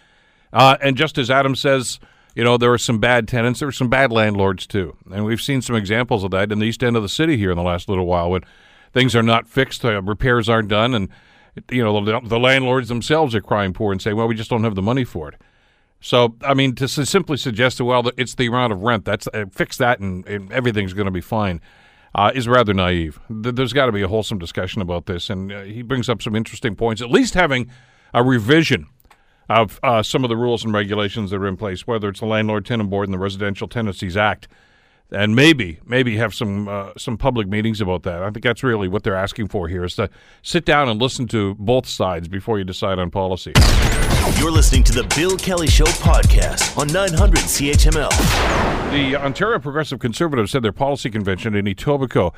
Uh, 0.53 0.77
and 0.83 0.95
just 0.95 1.17
as 1.17 1.31
Adam 1.31 1.55
says, 1.55 1.99
you 2.39 2.45
know, 2.45 2.57
there 2.57 2.71
were 2.71 2.79
some 2.79 3.01
bad 3.01 3.27
tenants, 3.27 3.59
there 3.59 3.67
were 3.67 3.73
some 3.73 3.89
bad 3.89 4.13
landlords 4.13 4.65
too. 4.65 4.97
And 5.11 5.25
we've 5.25 5.41
seen 5.41 5.61
some 5.61 5.75
examples 5.75 6.23
of 6.23 6.31
that 6.31 6.53
in 6.53 6.61
the 6.61 6.67
east 6.67 6.85
end 6.85 6.95
of 6.95 7.03
the 7.03 7.09
city 7.09 7.37
here 7.37 7.51
in 7.51 7.57
the 7.57 7.65
last 7.65 7.89
little 7.89 8.07
while 8.07 8.31
when 8.31 8.43
things 8.93 9.17
are 9.17 9.25
not 9.25 9.49
fixed, 9.49 9.85
uh, 9.85 10.01
repairs 10.03 10.49
aren't 10.49 10.69
done, 10.69 10.95
and, 10.95 11.09
you 11.69 11.83
know, 11.83 12.01
the, 12.05 12.21
the, 12.21 12.39
landlords 12.39 12.89
themselves 12.89 13.35
are 13.35 13.41
crying 13.41 13.73
poor 13.73 13.91
and 13.91 14.01
say, 14.01 14.13
well, 14.13 14.29
we 14.29 14.37
just 14.37 14.51
don't 14.51 14.63
have 14.63 14.77
the 14.77 14.83
money 14.83 15.03
for 15.03 15.29
it. 15.31 15.35
So, 16.01 16.37
I 16.43 16.55
mean, 16.55 16.77
to 16.77 16.87
simply 16.87 17.39
suggest 17.39 17.81
well, 17.81 18.09
it's 18.17 18.37
the 18.37 18.47
amount 18.47 18.73
of 18.73 18.83
rent, 18.83 19.05
that's 19.05 19.27
uh, 19.35 19.47
fix 19.51 19.77
that 19.79 19.99
and, 19.99 20.25
and 20.29 20.53
everything's 20.53 20.93
going 20.93 21.07
to 21.07 21.11
be 21.11 21.21
fine. 21.21 21.61
Uh, 22.15 22.31
is 22.37 22.47
rather 22.47 22.73
naive. 22.73 23.19
There's 23.29 23.73
got 23.73 23.87
to 23.87 23.93
be 23.93 24.03
a 24.03 24.09
wholesome 24.09 24.39
discussion 24.39 24.81
about 24.81 25.07
this, 25.07 25.29
and 25.29 25.51
uh, 25.51 25.63
he 25.63 25.83
brings 25.83 26.09
up 26.09 26.23
some 26.23 26.37
interesting 26.37 26.77
points. 26.77 27.03
At 27.03 27.11
least 27.11 27.35
having 27.35 27.69
a 28.15 28.23
revision 28.23 28.87
of 29.49 29.81
uh, 29.83 30.03
some 30.03 30.25
of 30.25 30.29
the 30.29 30.37
rules 30.37 30.65
and 30.65 30.73
regulations 30.73 31.31
that 31.31 31.37
are 31.37 31.47
in 31.47 31.57
place, 31.57 31.87
whether 31.87 32.09
it's 32.09 32.21
the 32.21 32.27
Landlord 32.27 32.67
Tenant 32.67 32.91
Board 32.91 33.09
and 33.09 33.15
the 33.15 33.19
Residential 33.19 33.67
Tenancies 33.67 34.17
Act, 34.17 34.49
and 35.11 35.35
maybe 35.35 35.81
maybe 35.87 36.17
have 36.19 36.35
some 36.35 36.69
uh, 36.69 36.93
some 36.99 37.17
public 37.17 37.49
meetings 37.49 37.81
about 37.81 38.03
that. 38.03 38.23
I 38.23 38.31
think 38.31 38.45
that's 38.45 38.63
really 38.63 38.89
what 38.89 39.05
they're 39.05 39.17
asking 39.17 39.49
for 39.49 39.69
here 39.69 39.85
is 39.85 39.95
to 39.97 40.11
sit 40.43 40.67
down 40.67 40.89
and 40.89 41.01
listen 41.01 41.27
to 41.29 41.55
both 41.55 41.87
sides 41.87 42.29
before 42.29 42.59
you 42.59 42.65
decide 42.65 42.99
on 42.99 43.11
policy. 43.11 43.53
You're 44.39 44.51
listening 44.51 44.85
to 44.85 44.93
the 44.93 45.05
Bill 45.17 45.39
Kelly 45.39 45.67
Show 45.67 45.87
podcast 45.87 46.77
on 46.77 46.89
900 46.89 47.39
CHML. 47.39 48.11
The 48.93 49.17
Ontario 49.17 49.59
Progressive 49.59 49.99
Conservatives 49.99 50.53
had 50.53 50.63
their 50.63 50.73
policy 50.73 51.09
convention 51.09 51.55
in 51.55 51.65
Etobicoke 51.65 52.35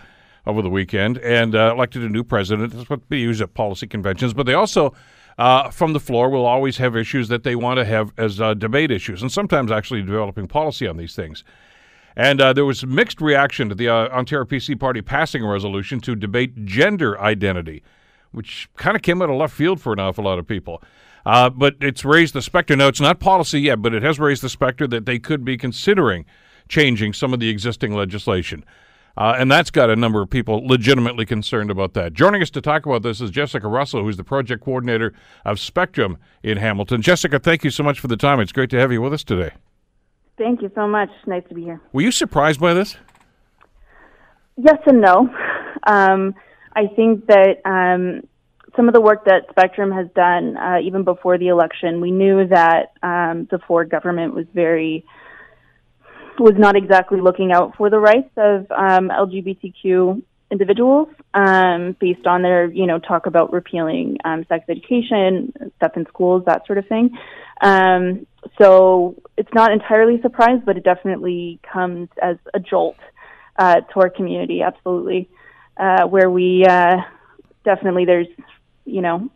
over 0.46 0.62
the 0.62 0.70
weekend 0.70 1.18
and 1.18 1.54
uh, 1.54 1.72
elected 1.74 2.02
a 2.02 2.08
new 2.08 2.22
president. 2.22 2.72
That's 2.72 2.88
what 2.88 3.08
they 3.08 3.18
use 3.18 3.40
at 3.42 3.54
policy 3.54 3.88
conventions, 3.88 4.32
but 4.32 4.46
they 4.46 4.54
also 4.54 4.94
uh, 5.38 5.70
from 5.70 5.92
the 5.92 6.00
floor 6.00 6.28
will 6.28 6.46
always 6.46 6.76
have 6.78 6.96
issues 6.96 7.28
that 7.28 7.44
they 7.44 7.56
want 7.56 7.78
to 7.78 7.84
have 7.84 8.12
as 8.16 8.40
uh, 8.40 8.54
debate 8.54 8.90
issues, 8.90 9.22
and 9.22 9.30
sometimes 9.32 9.70
actually 9.70 10.02
developing 10.02 10.46
policy 10.46 10.86
on 10.86 10.96
these 10.96 11.14
things. 11.14 11.44
And 12.16 12.40
uh, 12.40 12.52
there 12.52 12.64
was 12.64 12.84
mixed 12.84 13.20
reaction 13.20 13.68
to 13.68 13.74
the 13.74 13.88
uh, 13.88 14.08
Ontario 14.08 14.44
PC 14.44 14.78
Party 14.78 15.00
passing 15.00 15.42
a 15.44 15.48
resolution 15.48 16.00
to 16.00 16.14
debate 16.14 16.64
gender 16.64 17.20
identity, 17.20 17.82
which 18.32 18.68
kind 18.76 18.96
of 18.96 19.02
came 19.02 19.22
out 19.22 19.30
of 19.30 19.36
left 19.36 19.54
field 19.54 19.80
for 19.80 19.92
an 19.92 20.00
awful 20.00 20.24
lot 20.24 20.38
of 20.38 20.46
people. 20.46 20.82
Uh, 21.24 21.50
but 21.50 21.76
it's 21.80 22.04
raised 22.04 22.34
the 22.34 22.42
specter. 22.42 22.74
Now, 22.74 22.88
it's 22.88 23.00
not 23.00 23.20
policy 23.20 23.60
yet, 23.60 23.82
but 23.82 23.94
it 23.94 24.02
has 24.02 24.18
raised 24.18 24.42
the 24.42 24.48
specter 24.48 24.86
that 24.88 25.06
they 25.06 25.18
could 25.18 25.44
be 25.44 25.56
considering 25.56 26.24
changing 26.68 27.12
some 27.12 27.34
of 27.34 27.40
the 27.40 27.48
existing 27.48 27.94
legislation. 27.94 28.64
Uh, 29.20 29.36
and 29.38 29.52
that's 29.52 29.70
got 29.70 29.90
a 29.90 29.96
number 29.96 30.22
of 30.22 30.30
people 30.30 30.66
legitimately 30.66 31.26
concerned 31.26 31.70
about 31.70 31.92
that. 31.92 32.14
Joining 32.14 32.40
us 32.40 32.48
to 32.48 32.62
talk 32.62 32.86
about 32.86 33.02
this 33.02 33.20
is 33.20 33.30
Jyssika 33.30 33.70
Russell, 33.70 34.02
who's 34.02 34.16
the 34.16 34.24
project 34.24 34.64
coordinator 34.64 35.12
of 35.44 35.58
Speqtrum 35.58 36.16
in 36.42 36.56
Hamilton. 36.56 37.02
Jyssika, 37.02 37.42
thank 37.42 37.62
you 37.62 37.70
so 37.70 37.82
much 37.82 38.00
for 38.00 38.08
the 38.08 38.16
time. 38.16 38.40
It's 38.40 38.50
great 38.50 38.70
to 38.70 38.78
have 38.78 38.90
you 38.90 39.02
with 39.02 39.12
us 39.12 39.22
today. 39.22 39.50
Thank 40.38 40.62
you 40.62 40.72
so 40.74 40.88
much. 40.88 41.10
Nice 41.26 41.42
to 41.50 41.54
be 41.54 41.64
here. 41.64 41.82
Were 41.92 42.00
you 42.00 42.10
surprised 42.10 42.60
by 42.60 42.72
this? 42.72 42.96
Yes 44.56 44.78
and 44.86 45.02
no. 45.02 45.28
Um, 45.86 46.34
I 46.76 46.88
think 46.88 47.26
that 47.28 47.62
um, 47.64 48.28
some 48.76 48.86
of 48.86 48.92
the 48.92 49.00
work 49.00 49.24
that 49.24 49.48
Speqtrum 49.54 49.96
has 49.96 50.08
done, 50.14 50.58
uh, 50.58 50.76
even 50.82 51.04
before 51.04 51.38
the 51.38 51.48
election, 51.48 52.02
we 52.02 52.10
knew 52.10 52.46
that 52.48 52.92
um, 53.02 53.48
the 53.50 53.58
Ford 53.66 53.88
government 53.88 54.34
was 54.34 54.44
very 54.52 55.06
was 56.40 56.54
not 56.56 56.76
exactly 56.76 57.20
looking 57.20 57.52
out 57.52 57.76
for 57.76 57.90
the 57.90 57.98
rights 57.98 58.30
of 58.36 58.70
um, 58.70 59.08
LGBTQ 59.08 60.22
individuals 60.50 61.08
um, 61.34 61.96
based 62.00 62.26
on 62.26 62.42
their, 62.42 62.66
you 62.66 62.86
know, 62.86 62.98
talk 62.98 63.26
about 63.26 63.52
repealing 63.52 64.16
um, 64.24 64.44
sex 64.48 64.64
education, 64.68 65.52
stuff 65.76 65.92
in 65.96 66.06
schools, 66.06 66.42
that 66.46 66.66
sort 66.66 66.78
of 66.78 66.86
thing. 66.88 67.16
Um, 67.60 68.26
so 68.60 69.16
it's 69.36 69.52
not 69.54 69.72
entirely 69.72 70.20
surprised, 70.22 70.64
but 70.64 70.76
it 70.76 70.84
definitely 70.84 71.60
comes 71.62 72.08
as 72.20 72.36
a 72.52 72.58
jolt 72.58 72.96
uh, 73.58 73.80
to 73.80 74.00
our 74.00 74.10
community, 74.10 74.62
absolutely, 74.62 75.28
uh, 75.76 76.04
where 76.06 76.30
we 76.30 76.64
uh, 76.64 76.96
definitely 77.64 78.04
there's, 78.04 78.28
you 78.84 79.02
know, 79.02 79.30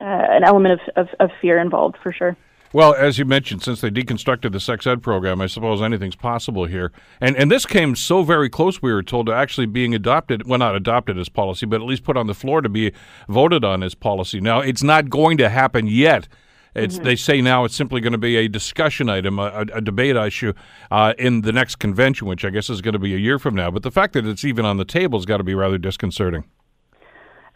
uh, 0.00 0.04
an 0.04 0.44
element 0.44 0.80
of, 0.80 1.06
of, 1.06 1.08
of 1.20 1.30
fear 1.40 1.58
involved 1.58 1.96
for 2.02 2.12
sure. 2.12 2.36
Well, 2.76 2.94
as 2.94 3.18
you 3.18 3.24
mentioned, 3.24 3.62
since 3.62 3.80
they 3.80 3.88
deconstructed 3.88 4.52
the 4.52 4.60
sex 4.60 4.86
ed 4.86 5.02
program, 5.02 5.40
I 5.40 5.46
suppose 5.46 5.80
anything's 5.80 6.14
possible 6.14 6.66
here. 6.66 6.92
And 7.22 7.34
and 7.34 7.50
this 7.50 7.64
came 7.64 7.96
so 7.96 8.22
very 8.22 8.50
close, 8.50 8.82
we 8.82 8.92
were 8.92 9.02
told, 9.02 9.28
to 9.28 9.32
actually 9.32 9.64
being 9.64 9.94
adopted. 9.94 10.46
Well, 10.46 10.58
not 10.58 10.76
adopted 10.76 11.16
as 11.16 11.30
policy, 11.30 11.64
but 11.64 11.80
at 11.80 11.86
least 11.86 12.04
put 12.04 12.18
on 12.18 12.26
the 12.26 12.34
floor 12.34 12.60
to 12.60 12.68
be 12.68 12.92
voted 13.30 13.64
on 13.64 13.82
as 13.82 13.94
policy. 13.94 14.42
Now, 14.42 14.60
it's 14.60 14.82
not 14.82 15.08
going 15.08 15.38
to 15.38 15.48
happen 15.48 15.86
yet. 15.86 16.28
It's, 16.74 16.96
mm-hmm. 16.96 17.04
They 17.04 17.16
say 17.16 17.40
now 17.40 17.64
it's 17.64 17.74
simply 17.74 18.02
going 18.02 18.12
to 18.12 18.18
be 18.18 18.36
a 18.36 18.46
discussion 18.46 19.08
item, 19.08 19.38
a, 19.38 19.64
a 19.72 19.80
debate 19.80 20.16
issue 20.16 20.52
uh, 20.90 21.14
in 21.18 21.40
the 21.40 21.52
next 21.52 21.76
convention, 21.76 22.28
which 22.28 22.44
I 22.44 22.50
guess 22.50 22.68
is 22.68 22.82
going 22.82 22.92
to 22.92 22.98
be 22.98 23.14
a 23.14 23.18
year 23.18 23.38
from 23.38 23.54
now. 23.54 23.70
But 23.70 23.84
the 23.84 23.90
fact 23.90 24.12
that 24.12 24.26
it's 24.26 24.44
even 24.44 24.66
on 24.66 24.76
the 24.76 24.84
table 24.84 25.18
has 25.18 25.24
got 25.24 25.38
to 25.38 25.44
be 25.44 25.54
rather 25.54 25.78
disconcerting. 25.78 26.44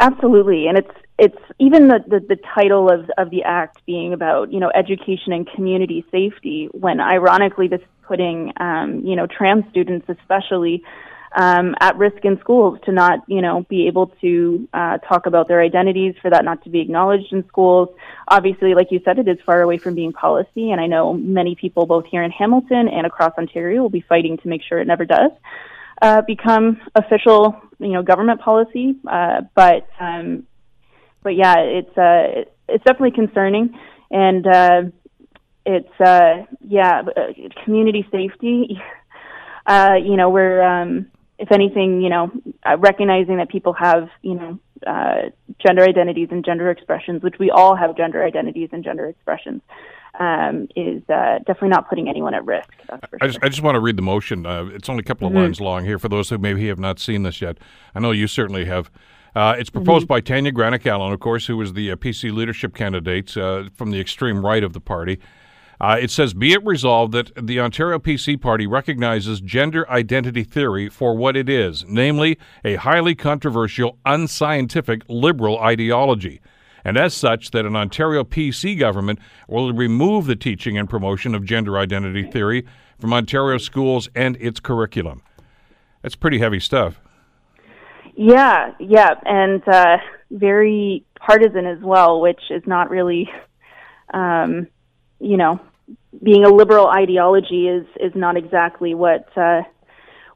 Absolutely, 0.00 0.66
and 0.66 0.78
it's 0.78 0.90
it's 1.18 1.36
even 1.58 1.88
the, 1.88 2.02
the, 2.08 2.20
the 2.20 2.38
title 2.54 2.90
of 2.90 3.10
of 3.18 3.28
the 3.28 3.42
act 3.42 3.84
being 3.84 4.14
about 4.14 4.50
you 4.50 4.58
know 4.58 4.72
education 4.74 5.34
and 5.34 5.46
community 5.54 6.06
safety. 6.10 6.70
When 6.72 7.00
ironically, 7.00 7.68
this 7.68 7.82
is 7.82 7.86
putting 8.08 8.50
um, 8.58 9.02
you 9.04 9.14
know 9.14 9.26
trans 9.26 9.64
students 9.68 10.08
especially 10.08 10.82
um, 11.36 11.74
at 11.80 11.98
risk 11.98 12.24
in 12.24 12.40
schools 12.40 12.78
to 12.86 12.92
not 12.92 13.20
you 13.28 13.42
know 13.42 13.66
be 13.68 13.88
able 13.88 14.06
to 14.22 14.66
uh, 14.72 14.96
talk 14.98 15.26
about 15.26 15.48
their 15.48 15.60
identities, 15.60 16.14
for 16.22 16.30
that 16.30 16.46
not 16.46 16.64
to 16.64 16.70
be 16.70 16.80
acknowledged 16.80 17.30
in 17.30 17.46
schools. 17.48 17.90
Obviously, 18.26 18.72
like 18.74 18.90
you 18.90 19.02
said, 19.04 19.18
it 19.18 19.28
is 19.28 19.36
far 19.44 19.60
away 19.60 19.76
from 19.76 19.94
being 19.94 20.14
policy, 20.14 20.70
and 20.70 20.80
I 20.80 20.86
know 20.86 21.12
many 21.12 21.56
people 21.56 21.84
both 21.84 22.06
here 22.06 22.22
in 22.22 22.30
Hamilton 22.30 22.88
and 22.88 23.06
across 23.06 23.34
Ontario 23.36 23.82
will 23.82 23.90
be 23.90 24.04
fighting 24.08 24.38
to 24.38 24.48
make 24.48 24.62
sure 24.66 24.78
it 24.78 24.86
never 24.86 25.04
does 25.04 25.30
uh, 26.00 26.22
become 26.22 26.80
official, 26.94 27.60
you 27.78 27.88
know, 27.88 28.02
government 28.02 28.40
policy. 28.40 28.96
Uh, 29.10 29.42
but 29.54 29.86
um, 29.98 30.46
but 31.22 31.36
yeah, 31.36 31.56
it's 31.58 31.98
uh, 31.98 32.44
it's 32.68 32.84
definitely 32.84 33.12
concerning, 33.12 33.78
and 34.10 34.46
uh, 34.46 34.82
it's 35.66 36.00
uh, 36.00 36.44
yeah, 36.66 37.02
uh, 37.16 37.32
community 37.64 38.06
safety. 38.10 38.80
Uh, 39.66 39.94
you 40.02 40.16
know, 40.16 40.30
we're 40.30 40.62
um, 40.62 41.06
if 41.38 41.52
anything, 41.52 42.00
you 42.00 42.08
know, 42.08 42.32
uh, 42.64 42.76
recognizing 42.78 43.36
that 43.36 43.48
people 43.50 43.74
have 43.74 44.08
you 44.22 44.34
know 44.34 44.58
uh, 44.84 45.28
gender 45.64 45.84
identities 45.84 46.28
and 46.32 46.44
gender 46.44 46.70
expressions, 46.70 47.22
which 47.22 47.36
we 47.38 47.50
all 47.50 47.76
have 47.76 47.94
gender 47.96 48.24
identities 48.24 48.70
and 48.72 48.82
gender 48.82 49.06
expressions 49.06 49.60
um, 50.20 50.68
is 50.76 51.02
uh, 51.08 51.38
definitely 51.38 51.70
not 51.70 51.88
putting 51.88 52.08
anyone 52.08 52.34
at 52.34 52.44
risk. 52.44 52.68
I, 52.90 52.98
sure. 53.08 53.18
just, 53.22 53.38
I, 53.42 53.48
just, 53.48 53.62
want 53.62 53.74
to 53.74 53.80
read 53.80 53.96
the 53.96 54.02
motion. 54.02 54.44
Uh, 54.44 54.66
it's 54.66 54.88
only 54.88 55.00
a 55.00 55.04
couple 55.04 55.26
of 55.26 55.32
mm-hmm. 55.32 55.42
lines 55.42 55.60
long 55.60 55.84
here 55.84 55.98
for 55.98 56.08
those 56.08 56.28
who 56.28 56.38
maybe 56.38 56.68
have 56.68 56.78
not 56.78 57.00
seen 57.00 57.22
this 57.22 57.40
yet. 57.40 57.58
I 57.94 58.00
know 58.00 58.10
you 58.10 58.26
certainly 58.26 58.66
have. 58.66 58.90
Uh, 59.34 59.54
it's 59.58 59.70
proposed 59.70 60.04
mm-hmm. 60.04 60.14
by 60.14 60.20
Tanya 60.20 60.52
Granic 60.52 60.86
Allen, 60.86 61.12
of 61.12 61.20
course, 61.20 61.46
who 61.46 61.56
was 61.56 61.72
the 61.72 61.90
uh, 61.90 61.96
PC 61.96 62.32
leadership 62.32 62.74
candidate 62.74 63.34
uh, 63.36 63.70
from 63.74 63.92
the 63.92 64.00
extreme 64.00 64.44
right 64.44 64.62
of 64.62 64.74
the 64.74 64.80
party. 64.80 65.18
Uh, 65.80 65.96
it 65.98 66.10
says, 66.10 66.34
Be 66.34 66.52
it 66.52 66.62
resolved 66.66 67.12
that 67.12 67.32
the 67.46 67.58
Ontario 67.58 67.98
PC 67.98 68.38
Party 68.38 68.66
recognizes 68.66 69.40
gender 69.40 69.88
identity 69.88 70.44
theory 70.44 70.90
for 70.90 71.16
what 71.16 71.36
it 71.36 71.48
is, 71.48 71.86
namely 71.88 72.38
a 72.62 72.74
highly 72.74 73.14
controversial, 73.14 73.98
unscientific 74.04 75.02
liberal 75.08 75.58
ideology 75.58 76.42
and 76.84 76.96
as 76.96 77.14
such, 77.14 77.50
that 77.50 77.66
an 77.66 77.76
Ontario 77.76 78.24
PC 78.24 78.78
government 78.78 79.18
will 79.48 79.72
remove 79.72 80.26
the 80.26 80.36
teaching 80.36 80.78
and 80.78 80.88
promotion 80.88 81.34
of 81.34 81.44
gender 81.44 81.78
identity 81.78 82.22
theory 82.24 82.66
from 82.98 83.12
Ontario 83.12 83.58
schools 83.58 84.08
and 84.14 84.36
its 84.40 84.60
curriculum. 84.60 85.22
That's 86.02 86.16
pretty 86.16 86.38
heavy 86.38 86.60
stuff. 86.60 87.00
Yeah, 88.16 88.72
yeah, 88.78 89.14
and 89.24 89.66
uh, 89.68 89.98
very 90.30 91.04
partisan 91.18 91.66
as 91.66 91.78
well, 91.80 92.20
which 92.20 92.40
is 92.50 92.62
not 92.66 92.90
really, 92.90 93.30
um, 94.12 94.66
you 95.20 95.36
know, 95.36 95.60
being 96.22 96.44
a 96.44 96.48
liberal 96.48 96.88
ideology 96.88 97.68
is 97.68 97.86
is 97.98 98.12
not 98.14 98.36
exactly 98.36 98.94
what 98.94 99.28
uh, 99.36 99.62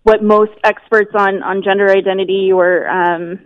what 0.03 0.23
most 0.23 0.53
experts 0.63 1.11
on 1.15 1.43
on 1.43 1.63
gender 1.63 1.91
identity 1.91 2.53
or 2.53 2.89
um, 2.89 3.41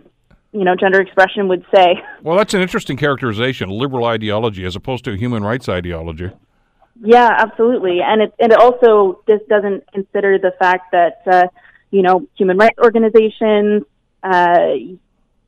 you 0.51 0.63
know 0.63 0.75
gender 0.75 1.01
expression 1.01 1.47
would 1.47 1.65
say. 1.73 1.95
Well, 2.21 2.37
that's 2.37 2.53
an 2.53 2.61
interesting 2.61 2.97
characterization: 2.97 3.69
liberal 3.69 4.05
ideology 4.05 4.65
as 4.65 4.75
opposed 4.75 5.05
to 5.05 5.13
a 5.13 5.15
human 5.15 5.43
rights 5.43 5.69
ideology. 5.69 6.31
Yeah, 7.01 7.29
absolutely, 7.37 8.01
and 8.01 8.21
it 8.21 8.33
and 8.39 8.51
it 8.51 8.59
also 8.59 9.21
this 9.25 9.39
doesn't 9.47 9.89
consider 9.93 10.37
the 10.37 10.51
fact 10.59 10.91
that 10.91 11.21
uh, 11.25 11.47
you 11.91 12.01
know 12.01 12.27
human 12.35 12.57
rights 12.57 12.77
organizations, 12.77 13.83
uh, 14.21 14.73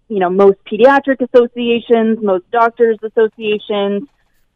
you 0.08 0.20
know 0.20 0.30
most 0.30 0.60
pediatric 0.66 1.20
associations, 1.22 2.20
most 2.22 2.50
doctors 2.52 2.98
associations, 3.04 4.08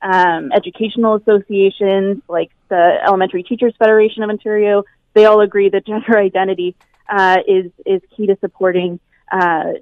um, 0.01 0.51
educational 0.53 1.15
associations 1.15 2.21
like 2.29 2.51
the 2.69 2.97
Elementary 3.05 3.43
Teachers 3.43 3.73
Federation 3.77 4.23
of 4.23 4.29
Ontario, 4.29 4.83
they 5.13 5.25
all 5.25 5.41
agree 5.41 5.67
that 5.69 5.85
gender 5.85 6.17
identity 6.17 6.75
uh, 7.09 7.37
is 7.45 7.71
is 7.85 8.01
key 8.15 8.27
to 8.27 8.37
supporting 8.39 9.01
uh, 9.31 9.73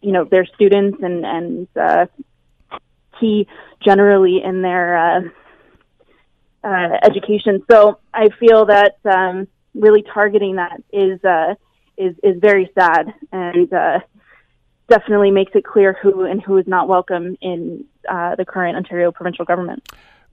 you 0.00 0.12
know 0.12 0.24
their 0.24 0.46
students 0.46 0.98
and 1.02 1.24
and 1.24 1.68
uh, 1.76 2.06
key 3.20 3.46
generally 3.84 4.42
in 4.42 4.62
their 4.62 4.96
uh, 4.96 5.20
uh, 6.64 6.98
education. 7.04 7.62
So 7.70 7.98
I 8.12 8.28
feel 8.40 8.66
that 8.66 8.96
um, 9.04 9.48
really 9.74 10.02
targeting 10.02 10.56
that 10.56 10.82
is 10.92 11.22
uh, 11.24 11.54
is 11.96 12.14
is 12.22 12.40
very 12.40 12.70
sad 12.78 13.12
and 13.32 13.72
uh, 13.72 14.00
definitely 14.88 15.30
makes 15.30 15.52
it 15.54 15.64
clear 15.64 15.96
who 16.00 16.24
and 16.24 16.42
who 16.42 16.56
is 16.58 16.66
not 16.66 16.88
welcome 16.88 17.36
in 17.40 17.84
uh, 18.08 18.34
the 18.36 18.44
current 18.44 18.76
Ontario 18.76 19.12
provincial 19.12 19.44
government. 19.44 19.82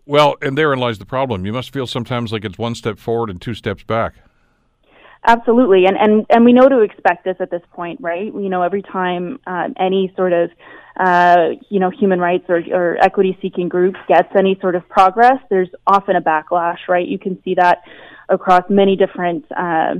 Well, 0.05 0.36
and 0.41 0.57
therein 0.57 0.80
lies 0.80 0.99
the 0.99 1.05
problem. 1.05 1.45
You 1.45 1.53
must 1.53 1.72
feel 1.72 1.88
sometimes 1.88 2.34
like 2.34 2.43
it's 2.43 2.57
one 2.57 2.76
step 2.76 2.99
forward 2.99 3.30
and 3.30 3.41
two 3.41 3.53
steps 3.53 3.84
back. 3.84 4.16
Absolutely, 5.26 5.86
and 5.86 5.96
and 5.96 6.26
and 6.30 6.44
we 6.44 6.52
know 6.52 6.68
to 6.68 6.82
expect 6.82 7.24
this 7.24 7.38
at 7.40 7.50
this 7.50 7.62
point, 7.72 8.00
right? 8.02 8.26
You 8.26 8.50
know, 8.50 8.62
every 8.62 8.82
time 8.82 9.40
uh, 9.48 9.70
any 9.80 10.12
sort 10.18 10.34
of 10.34 10.50
uh, 11.00 11.48
you 11.70 11.80
know 11.80 11.90
human 11.90 12.20
rights 12.20 12.44
or, 12.50 12.62
or 12.74 12.98
equity 13.02 13.38
seeking 13.42 13.70
group 13.70 13.96
gets 14.10 14.28
any 14.36 14.58
sort 14.60 14.76
of 14.76 14.88
progress, 14.90 15.38
there's 15.50 15.70
often 15.88 16.18
a 16.18 16.22
backlash, 16.22 16.90
right? 16.90 17.08
You 17.08 17.18
can 17.18 17.42
see 17.44 17.56
that 17.56 17.84
across 18.28 18.64
many 18.70 18.98
different 18.98 19.46
uh, 19.56 19.96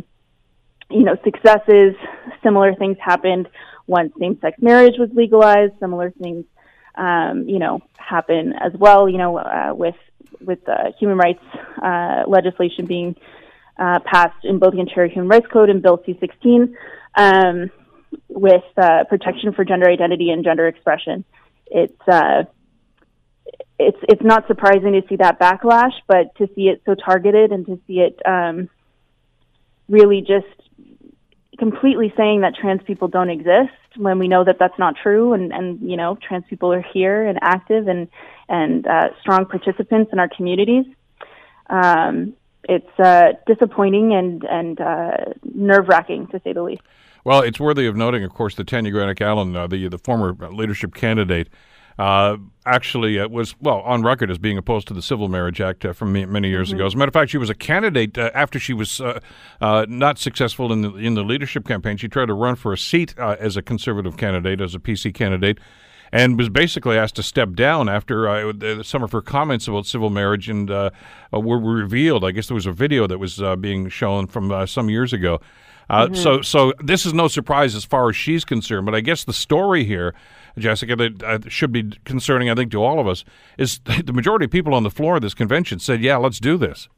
you 0.90 1.04
know 1.04 1.16
successes. 1.24 1.96
Similar 2.44 2.76
things 2.76 2.98
happened 3.00 3.48
once 3.88 4.12
same 4.20 4.38
sex 4.42 4.58
marriage 4.62 4.96
was 5.00 5.10
legalized. 5.14 5.72
Similar 5.80 6.12
things, 6.22 6.44
um, 6.96 7.48
you 7.48 7.60
know, 7.60 7.80
happen 7.98 8.54
as 8.60 8.74
well. 8.78 9.08
You 9.08 9.20
know, 9.20 9.38
uh, 9.38 9.74
with 9.74 9.96
with 10.42 10.68
uh, 10.68 10.92
human 11.00 11.18
rights 11.18 11.44
uh, 11.82 12.24
legislation 12.28 12.88
being 12.88 13.16
uh, 13.78 14.00
passed 14.06 14.44
in 14.44 14.60
both 14.60 14.74
the 14.74 14.80
Ontario 14.80 15.12
Human 15.12 15.30
Rights 15.30 15.48
Code 15.52 15.70
and 15.70 15.82
Bill 15.82 16.02
C-16 16.06 16.74
um, 17.16 17.72
with 18.28 18.64
uh, 18.78 19.04
protection 19.06 19.54
for 19.54 19.66
gender 19.66 19.90
identity 19.90 20.30
and 20.30 20.44
gender 20.44 20.68
expression. 20.68 21.26
It's 21.68 22.08
uh, 22.08 22.44
it's 23.80 23.98
it's 24.04 24.22
not 24.22 24.48
surprising 24.48 24.94
to 24.94 25.02
see 25.08 25.16
that 25.18 25.40
backlash, 25.40 25.94
but 26.08 26.36
to 26.36 26.48
see 26.56 26.68
it 26.70 26.82
so 26.86 26.96
targeted 26.96 27.52
and 27.52 27.66
to 27.66 27.80
see 27.88 28.00
it 28.00 28.20
um, 28.26 28.70
really 29.90 30.22
just 30.22 30.46
completely 31.58 32.14
saying 32.18 32.42
that 32.42 32.56
trans 32.56 32.82
people 32.84 33.08
don't 33.08 33.30
exist 33.30 33.72
when 33.98 34.18
we 34.18 34.28
know 34.28 34.44
that 34.44 34.58
that's 34.60 34.78
not 34.80 34.96
true 35.02 35.34
and 35.34 35.54
and 35.54 35.80
you 35.88 35.96
know 35.96 36.18
trans 36.28 36.44
people 36.50 36.74
are 36.74 36.84
here 36.94 37.26
and 37.26 37.40
active 37.42 37.88
and 37.88 38.08
and 38.50 38.86
uh, 38.88 39.10
strong 39.22 39.46
participants 39.46 40.12
in 40.12 40.20
our 40.20 40.30
communities. 40.30 40.86
Um, 41.70 42.34
it's 42.64 43.00
uh, 43.00 43.34
disappointing 43.46 44.14
and 44.14 44.44
and 44.46 44.80
uh, 44.82 45.18
nerve 45.54 45.88
wracking 45.88 46.28
to 46.28 46.42
say 46.44 46.54
the 46.54 46.64
least. 46.64 46.82
Well, 47.26 47.42
it's 47.42 47.60
worthy 47.60 47.88
of 47.88 47.96
noting, 47.96 48.24
of 48.24 48.34
course, 48.34 48.56
that 48.56 48.68
Tanya 48.68 48.92
Granic 48.92 49.22
Allen, 49.22 49.56
uh, 49.56 49.68
the 49.68 49.88
the 49.88 49.98
former 49.98 50.34
leadership 50.52 50.94
candidate, 50.94 51.50
uh, 51.98 52.38
actually 52.66 53.20
uh, 53.20 53.28
was 53.28 53.56
well 53.60 53.82
on 53.82 54.02
record 54.02 54.32
as 54.32 54.38
being 54.38 54.58
opposed 54.58 54.88
to 54.88 54.94
the 54.94 55.02
Civil 55.02 55.28
Marriage 55.28 55.62
Act 55.62 55.86
uh, 55.86 55.94
from 55.94 56.14
many 56.14 56.50
years 56.50 56.70
mm-hmm. 56.70 56.78
ago. 56.78 56.86
As 56.88 56.94
a 56.94 56.98
matter 56.98 57.10
of 57.10 57.14
fact, 57.14 57.32
she 57.32 57.38
was 57.38 57.50
a 57.50 57.56
candidate 57.56 58.18
uh, 58.18 58.32
after 58.34 58.60
she 58.60 58.74
was 58.74 59.00
uh, 59.00 59.20
uh, 59.62 59.86
not 59.88 60.18
successful 60.18 60.72
in 60.72 60.82
the 60.82 60.96
in 60.96 61.14
the 61.14 61.24
leadership 61.24 61.68
campaign. 61.68 61.98
She 61.98 62.08
tried 62.08 62.28
to 62.28 62.34
run 62.34 62.56
for 62.56 62.74
a 62.74 62.78
seat 62.78 63.18
as 63.18 63.58
a 63.58 63.62
conservative 63.62 64.18
candidate, 64.18 64.62
as 64.62 64.76
a 64.76 64.80
PC 64.80 65.14
candidate. 65.14 65.60
And 66.16 66.38
was 66.38 66.48
basically 66.48 66.96
asked 66.96 67.16
to 67.16 67.24
step 67.24 67.54
down 67.54 67.90
after 67.90 68.84
some 68.84 69.02
of 69.02 69.12
her 69.14 69.22
comments 69.22 69.68
about 69.68 69.88
civil 69.88 70.12
marriage 70.12 70.48
and 70.48 70.70
were 70.70 71.60
revealed. 71.60 72.24
I 72.24 72.30
guess 72.30 72.48
there 72.48 72.56
was 72.56 72.68
a 72.68 72.72
video 72.72 73.08
that 73.08 73.18
was 73.18 73.42
being 73.60 73.90
shown 73.90 74.28
from 74.28 74.68
some 74.68 74.92
years 74.92 75.12
ago 75.12 75.40
uh, 75.90 76.06
mm-hmm. 76.06 76.16
So, 76.16 76.42
so 76.42 76.74
this 76.80 77.06
is 77.06 77.14
no 77.14 77.28
surprise 77.28 77.76
as 77.76 77.86
far 77.86 78.10
as 78.10 78.16
she's 78.16 78.46
concerned. 78.46 78.86
But 78.86 78.96
I 78.96 79.02
guess 79.02 79.24
the 79.24 79.34
story 79.34 79.84
here, 79.84 80.14
Jyssika, 80.58 80.98
that 80.98 81.24
uh, 81.24 81.50
should 81.50 81.72
be 81.72 81.92
concerning, 82.06 82.50
I 82.50 82.56
think, 82.56 82.72
to 82.72 82.84
all 82.84 83.00
of 83.00 83.08
us, 83.08 83.24
is 83.58 83.80
the 84.04 84.14
majority 84.14 84.46
of 84.46 84.52
people 84.52 84.74
on 84.74 84.84
the 84.84 84.90
floor 84.90 85.18
of 85.18 85.22
this 85.22 85.34
convention 85.34 85.80
said, 85.80 86.02
"Yeah, 86.02 86.18
let's 86.18 86.40
do 86.40 86.58
this." 86.58 86.90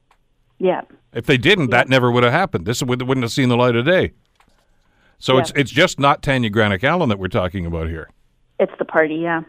Yeah. 0.58 0.82
If 1.14 1.26
they 1.26 1.38
didn't, 1.38 1.72
yeah. 1.72 1.78
that 1.78 1.90
never 1.90 2.12
would 2.12 2.24
have 2.24 2.32
happened. 2.32 2.66
This 2.66 2.82
would, 2.82 3.02
wouldn't 3.02 3.24
have 3.24 3.32
seen 3.32 3.50
the 3.50 3.58
light 3.58 3.76
of 3.76 3.86
day. 3.86 4.14
So 5.18 5.34
yeah. 5.34 5.42
it's 5.42 5.52
it's 5.56 5.72
just 5.72 6.00
not 6.00 6.22
Tanya 6.22 6.50
Granic 6.50 6.84
Allen 6.84 7.10
that 7.10 7.20
we're 7.20 7.28
talking 7.28 7.66
about 7.66 7.88
here. 7.88 8.10
It's 8.60 8.72
the 8.80 8.86
party, 8.86 9.16
yeah. 9.16 9.42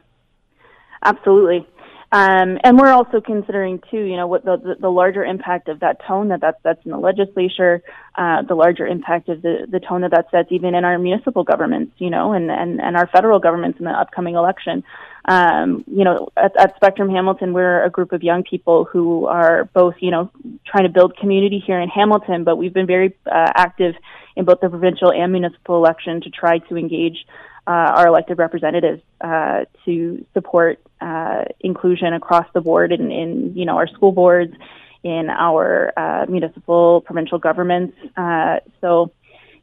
Absolutely. 1.03 1.67
Um, 2.13 2.59
and 2.63 2.79
we're 2.79 2.93
also 2.93 3.21
considering 3.21 3.83
too, 3.91 3.99
you 3.99 4.17
know, 4.17 4.29
what 4.29 4.45
the, 4.45 4.77
the, 4.81 4.89
larger 4.89 5.25
impact 5.25 5.69
of 5.69 5.81
that 5.81 5.99
tone 6.07 6.29
that 6.29 6.41
that's, 6.41 6.59
that's 6.63 6.85
in 6.85 6.93
the 6.93 6.99
legislature, 6.99 7.83
uh, 8.15 8.43
the 8.43 8.55
larger 8.55 8.87
impact 8.87 9.29
of 9.29 9.43
the, 9.43 9.67
the 9.69 9.81
tone 9.81 10.03
that 10.03 10.13
that 10.13 10.31
sets 10.31 10.53
even 10.53 10.77
in 10.77 10.85
our 10.85 10.99
municipal 11.01 11.43
governments, 11.43 11.93
you 11.99 12.09
know, 12.09 12.33
and, 12.33 12.49
and, 12.49 12.81
and 12.81 12.97
our 12.97 13.09
federal 13.09 13.41
governments 13.41 13.81
in 13.81 13.87
the 13.87 13.91
upcoming 13.91 14.37
election. 14.37 14.85
Um, 15.25 15.85
you 15.89 16.05
know, 16.05 16.29
at, 16.37 16.57
at 16.57 16.81
Speqtrum 16.81 17.11
Hamilton, 17.11 17.53
we're 17.53 17.85
a 17.85 17.91
group 17.91 18.13
of 18.13 18.23
young 18.23 18.45
people 18.45 18.85
who 18.85 19.27
are 19.27 19.65
both, 19.75 19.97
you 19.99 20.13
know, 20.13 20.31
trying 20.65 20.85
to 20.85 20.91
build 20.91 21.17
community 21.17 21.59
here 21.59 21.81
in 21.81 21.89
Hamilton, 21.89 22.45
but 22.45 22.55
we've 22.55 22.73
been 22.73 22.87
very 22.87 23.17
uh, 23.27 23.51
active 23.57 23.97
in 24.37 24.45
both 24.45 24.61
the 24.61 24.69
provincial 24.69 25.11
and 25.11 25.33
municipal 25.33 25.77
election 25.77 26.21
to 26.21 26.31
try 26.31 26.59
to 26.59 26.77
engage 26.77 27.27
uh, 27.67 27.71
our 27.71 28.07
elected 28.07 28.39
representatives 28.39 29.03
uh, 29.21 29.65
to 29.85 30.25
support 30.35 30.81
uh, 31.01 31.45
inclusion 31.61 32.13
across 32.13 32.47
the 32.55 32.61
board 32.61 32.93
in, 32.93 33.11
in, 33.11 33.57
you 33.57 33.65
know 33.65 33.77
our 33.77 33.89
school 33.89 34.13
boards, 34.13 34.55
in 35.03 35.29
our 35.31 35.93
uh, 35.97 36.27
municipal 36.29 37.01
provincial 37.01 37.39
governments. 37.39 37.97
Uh, 38.17 38.61
so 38.81 39.13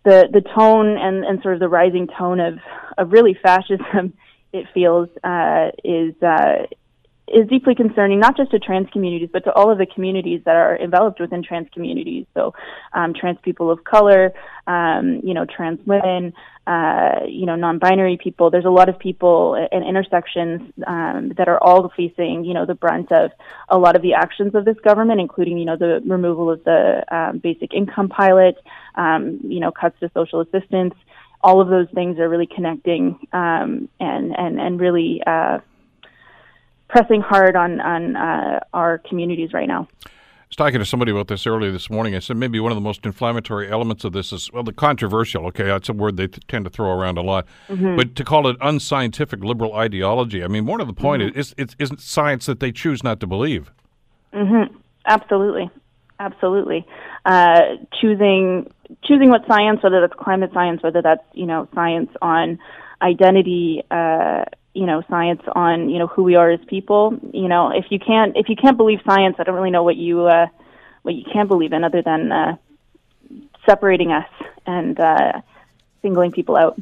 the 0.04 0.28
the 0.32 0.42
tone 0.42 0.98
and, 0.98 1.26
and 1.26 1.42
sort 1.42 1.54
of 1.54 1.60
the 1.60 1.70
rising 1.70 2.08
tone 2.08 2.40
of 2.40 2.60
of 2.98 3.12
really 3.12 3.38
fascism, 3.42 4.14
it 4.54 4.68
feels, 4.74 5.10
uh, 5.24 5.72
is 5.84 6.14
is 7.28 7.48
deeply 7.48 7.74
concerning, 7.74 8.20
not 8.20 8.36
just 8.36 8.52
to 8.52 8.60
trans 8.60 8.90
communities, 8.92 9.30
but 9.32 9.46
to 9.46 9.54
all 9.54 9.72
of 9.72 9.78
the 9.78 9.86
communities 9.86 10.42
that 10.46 10.56
are 10.56 10.78
enveloped 10.78 11.20
within 11.20 11.42
trans 11.42 11.68
communities. 11.74 12.26
So, 12.34 12.54
um, 12.92 13.14
trans 13.14 13.38
people 13.42 13.72
of 13.72 13.84
color, 13.84 14.34
um, 14.68 15.22
you 15.24 15.34
know, 15.34 15.46
trans 15.46 15.80
women, 15.86 16.34
uh, 16.68 17.20
you 17.28 17.46
know, 17.46 17.56
non-binary 17.56 18.18
people. 18.22 18.50
There's 18.50 18.66
a 18.66 18.70
lot 18.70 18.90
of 18.90 19.00
people 19.00 19.56
and 19.72 19.86
intersections 19.86 20.74
um, 20.86 21.32
that 21.38 21.48
are 21.48 21.62
all 21.62 21.92
facing, 21.96 22.44
you 22.46 22.54
know, 22.54 22.66
the 22.66 22.76
brunt 22.76 23.12
of 23.12 23.32
a 23.70 23.78
lot 23.78 23.96
of 23.96 24.02
the 24.02 24.14
actions 24.14 24.54
of 24.54 24.66
this 24.66 24.78
government, 24.84 25.20
including, 25.20 25.58
you 25.58 25.66
know, 25.66 25.78
the 25.78 26.02
removal 26.06 26.52
of 26.52 26.64
the 26.66 27.04
um, 27.10 27.40
basic 27.40 27.74
income 27.74 28.10
pilot, 28.10 28.58
um, 28.96 29.40
you 29.44 29.60
know, 29.60 29.72
cuts 29.72 29.98
to 30.02 30.12
social 30.14 30.42
assistance. 30.42 30.94
All 31.42 31.60
of 31.60 31.68
those 31.68 31.88
things 31.94 32.20
are 32.20 32.30
really 32.30 32.48
connecting 32.48 33.20
um, 33.34 33.90
and 34.00 34.34
and 34.38 34.62
and 34.62 34.80
really 34.80 35.22
uh, 35.28 35.60
pressing 36.94 37.22
hard 37.22 37.56
on 37.56 37.82
on 37.82 38.16
uh, 38.16 38.60
our 38.74 39.00
communities 39.00 39.52
right 39.52 39.68
now. 39.68 39.88
I 40.06 40.10
was 40.48 40.56
talking 40.56 40.78
to 40.78 40.86
somebody 40.86 41.12
about 41.12 41.28
this 41.28 41.48
earlier 41.48 41.72
this 41.72 41.90
morning. 41.90 42.14
I 42.14 42.20
said 42.20 42.38
maybe 42.38 42.60
one 42.60 42.72
of 42.72 42.76
the 42.76 42.82
most 42.82 43.04
inflammatory 43.04 43.72
elements 43.72 44.04
of 44.04 44.14
this 44.14 44.32
is 44.32 44.52
well, 44.54 44.62
the 44.62 44.74
controversial. 44.74 45.48
Okay, 45.48 45.64
that's 45.64 45.90
a 45.90 45.94
word 45.94 46.18
they 46.18 46.28
t- 46.28 46.40
tend 46.48 46.66
to 46.66 46.70
throw 46.70 46.92
around 46.92 47.18
a 47.18 47.24
lot, 47.24 47.48
mm-hmm. 47.68 47.96
but 47.96 48.16
to 48.16 48.24
call 48.24 48.48
it 48.48 48.56
unscientific 48.62 49.44
liberal 49.44 49.74
ideology. 49.74 50.44
I 50.44 50.48
mean, 50.48 50.66
more 50.66 50.78
to 50.78 50.86
the 50.86 50.94
point 50.94 51.24
mm-hmm. 51.24 51.40
is 51.40 51.56
it 51.58 51.76
isn't 51.80 52.00
science 52.00 52.46
that 52.46 52.60
they 52.60 52.72
choose 52.72 53.04
not 53.04 53.20
to 53.22 53.28
believe. 53.28 53.72
Mm-hmm. 54.32 54.78
Absolutely, 55.08 55.72
absolutely. 56.20 56.86
Uh, 57.26 57.60
choosing 58.00 58.72
choosing 59.04 59.32
what 59.32 59.42
science, 59.48 59.82
whether 59.82 60.00
that's 60.00 60.14
climate 60.20 60.52
science, 60.54 60.84
whether 60.84 61.02
that's 61.02 61.24
you 61.34 61.48
know 61.48 61.68
science 61.74 62.12
on 62.22 62.60
identity. 63.02 63.82
Uh, 63.90 64.46
you 64.74 64.86
know 64.86 65.04
science 65.10 65.42
on 65.56 65.90
you 65.90 66.00
know 66.00 66.08
who 66.08 66.24
we 66.24 66.36
are 66.36 66.50
as 66.50 66.60
people 66.68 67.18
you 67.32 67.48
know 67.48 67.70
if 67.70 67.86
you 67.90 68.00
can't 68.00 68.36
if 68.36 68.50
you 68.50 68.56
can't 68.56 68.78
believe 68.78 69.00
science 69.06 69.36
i 69.40 69.44
don't 69.44 69.56
really 69.56 69.72
know 69.72 69.84
what 69.84 69.96
you 69.96 70.26
uh 70.26 70.48
what 71.04 71.14
you 71.16 71.24
can 71.32 71.48
believe 71.48 71.74
in 71.74 71.84
other 71.84 72.02
than 72.02 72.32
uh 72.32 72.56
separating 73.66 74.12
us 74.12 74.28
and 74.66 75.00
uh 75.00 75.34
singling 76.02 76.32
people 76.32 76.56
out 76.56 76.80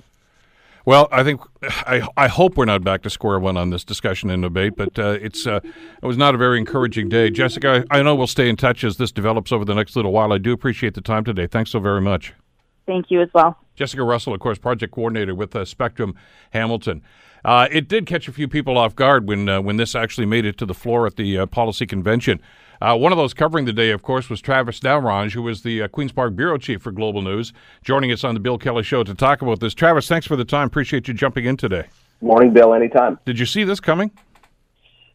well, 0.86 1.08
I 1.12 1.24
think 1.24 1.42
I, 1.62 2.08
I 2.18 2.28
hope 2.28 2.58
we're 2.58 2.66
not 2.66 2.84
back 2.84 3.04
to 3.04 3.10
square 3.10 3.40
one 3.40 3.56
on 3.56 3.70
this 3.70 3.84
discussion 3.84 4.30
and 4.30 4.42
debate, 4.42 4.74
but 4.76 4.98
uh, 4.98 5.18
it's 5.22 5.46
uh, 5.46 5.60
it 5.64 6.06
was 6.06 6.18
not 6.18 6.34
a 6.34 6.38
very 6.40 6.58
encouraging 6.58 7.08
day. 7.08 7.30
Jyssika, 7.30 7.86
I, 7.92 8.00
I 8.00 8.02
know 8.02 8.16
we'll 8.16 8.28
stay 8.28 8.50
in 8.50 8.56
touch 8.56 8.84
as 8.84 8.98
this 8.98 9.12
develops 9.12 9.52
over 9.52 9.64
the 9.64 9.76
next 9.76 9.96
little 9.96 10.12
while. 10.12 10.34
I 10.34 10.40
do 10.40 10.52
appreciate 10.54 10.96
the 10.96 11.02
time 11.02 11.24
today. 11.24 11.46
Thanks 11.46 11.70
so 11.70 11.80
very 11.80 12.02
much. 12.02 12.34
Thank 12.88 13.12
you 13.12 13.22
as 13.22 13.30
well. 13.34 13.58
Jyssika 13.78 14.08
Russell, 14.08 14.34
of 14.34 14.40
course, 14.40 14.58
project 14.58 14.94
coordinator 14.94 15.36
with 15.36 15.56
uh, 15.56 15.60
Speqtrum 15.60 16.16
Hamilton. 16.50 17.04
Uh, 17.44 17.68
it 17.72 17.88
did 17.88 18.06
catch 18.06 18.28
a 18.28 18.32
few 18.32 18.48
people 18.48 18.78
off 18.78 18.96
guard 18.96 19.28
when 19.28 19.50
uh, 19.50 19.62
when 19.62 19.78
this 19.78 19.96
actually 19.96 20.28
made 20.28 20.46
it 20.46 20.58
to 20.58 20.66
the 20.66 20.74
floor 20.74 21.08
at 21.08 21.16
the 21.16 21.40
uh, 21.40 21.46
policy 21.46 21.86
convention. 21.86 22.42
Uh, 22.82 22.98
one 22.98 23.12
of 23.12 23.18
those 23.18 23.34
covering 23.34 23.66
the 23.66 23.74
day, 23.74 23.92
of 23.92 24.02
course, 24.02 24.28
was 24.30 24.42
Travis 24.42 24.80
Dhanraj, 24.80 25.34
who 25.34 25.44
was 25.44 25.62
the 25.62 25.84
uh, 25.84 25.88
Queens 25.88 26.12
Park 26.12 26.36
bureau 26.36 26.58
chief 26.58 26.82
for 26.82 26.92
Global 26.92 27.22
News, 27.22 27.54
joining 27.84 28.12
us 28.12 28.24
on 28.24 28.34
the 28.34 28.40
Bill 28.40 28.58
Kelly 28.58 28.82
Show 28.82 29.04
to 29.04 29.14
talk 29.14 29.44
about 29.44 29.60
this. 29.60 29.76
Travis, 29.76 30.08
thanks 30.08 30.26
for 30.26 30.36
the 30.36 30.46
time. 30.46 30.66
Appreciate 30.66 31.08
you 31.08 31.14
jumping 31.14 31.46
in 31.46 31.58
today. 31.58 31.88
Morning, 32.22 32.52
Bill. 32.52 32.74
Anytime. 32.74 33.20
Did 33.26 33.38
you 33.38 33.46
see 33.46 33.64
this 33.64 33.80
coming? 33.80 34.12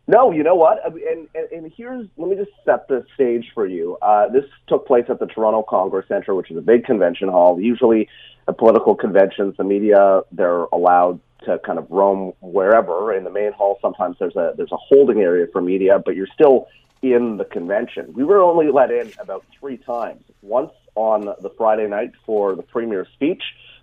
No, 0.08 0.30
you 0.30 0.44
know 0.44 0.54
what? 0.54 0.78
And, 0.86 1.26
and, 1.34 1.50
and 1.50 1.72
here's 1.76 2.06
let 2.16 2.30
me 2.30 2.36
just 2.36 2.52
set 2.64 2.86
the 2.86 3.04
stage 3.14 3.50
for 3.52 3.66
you. 3.66 3.98
Uh, 4.00 4.28
this 4.28 4.44
took 4.68 4.86
place 4.86 5.06
at 5.08 5.18
the 5.18 5.26
Toronto 5.26 5.64
Congress 5.68 6.06
Center, 6.06 6.34
which 6.36 6.50
is 6.52 6.56
a 6.56 6.60
big 6.60 6.84
convention 6.84 7.28
hall. 7.28 7.60
Usually, 7.60 8.08
at 8.46 8.56
political 8.58 8.94
conventions, 8.94 9.56
the 9.56 9.64
media 9.64 10.22
they're 10.30 10.66
allowed 10.72 11.18
to 11.46 11.58
kind 11.64 11.78
of 11.78 11.86
roam 11.90 12.32
wherever. 12.40 13.14
In 13.14 13.24
the 13.24 13.30
main 13.30 13.52
hall, 13.52 13.78
sometimes 13.80 14.16
there's 14.18 14.36
a 14.36 14.52
there's 14.56 14.72
a 14.72 14.76
holding 14.76 15.20
area 15.20 15.46
for 15.52 15.60
media, 15.60 15.98
but 16.04 16.14
you're 16.14 16.28
still 16.34 16.66
in 17.02 17.36
the 17.36 17.44
convention. 17.44 18.12
We 18.14 18.24
were 18.24 18.40
only 18.40 18.70
let 18.70 18.90
in 18.90 19.12
about 19.20 19.44
three 19.58 19.78
times. 19.78 20.22
Once 20.42 20.72
on 20.96 21.26
the 21.42 21.50
Friday 21.56 21.86
night 21.86 22.10
for 22.24 22.56
the 22.56 22.62
premier 22.62 23.06
speech. 23.14 23.42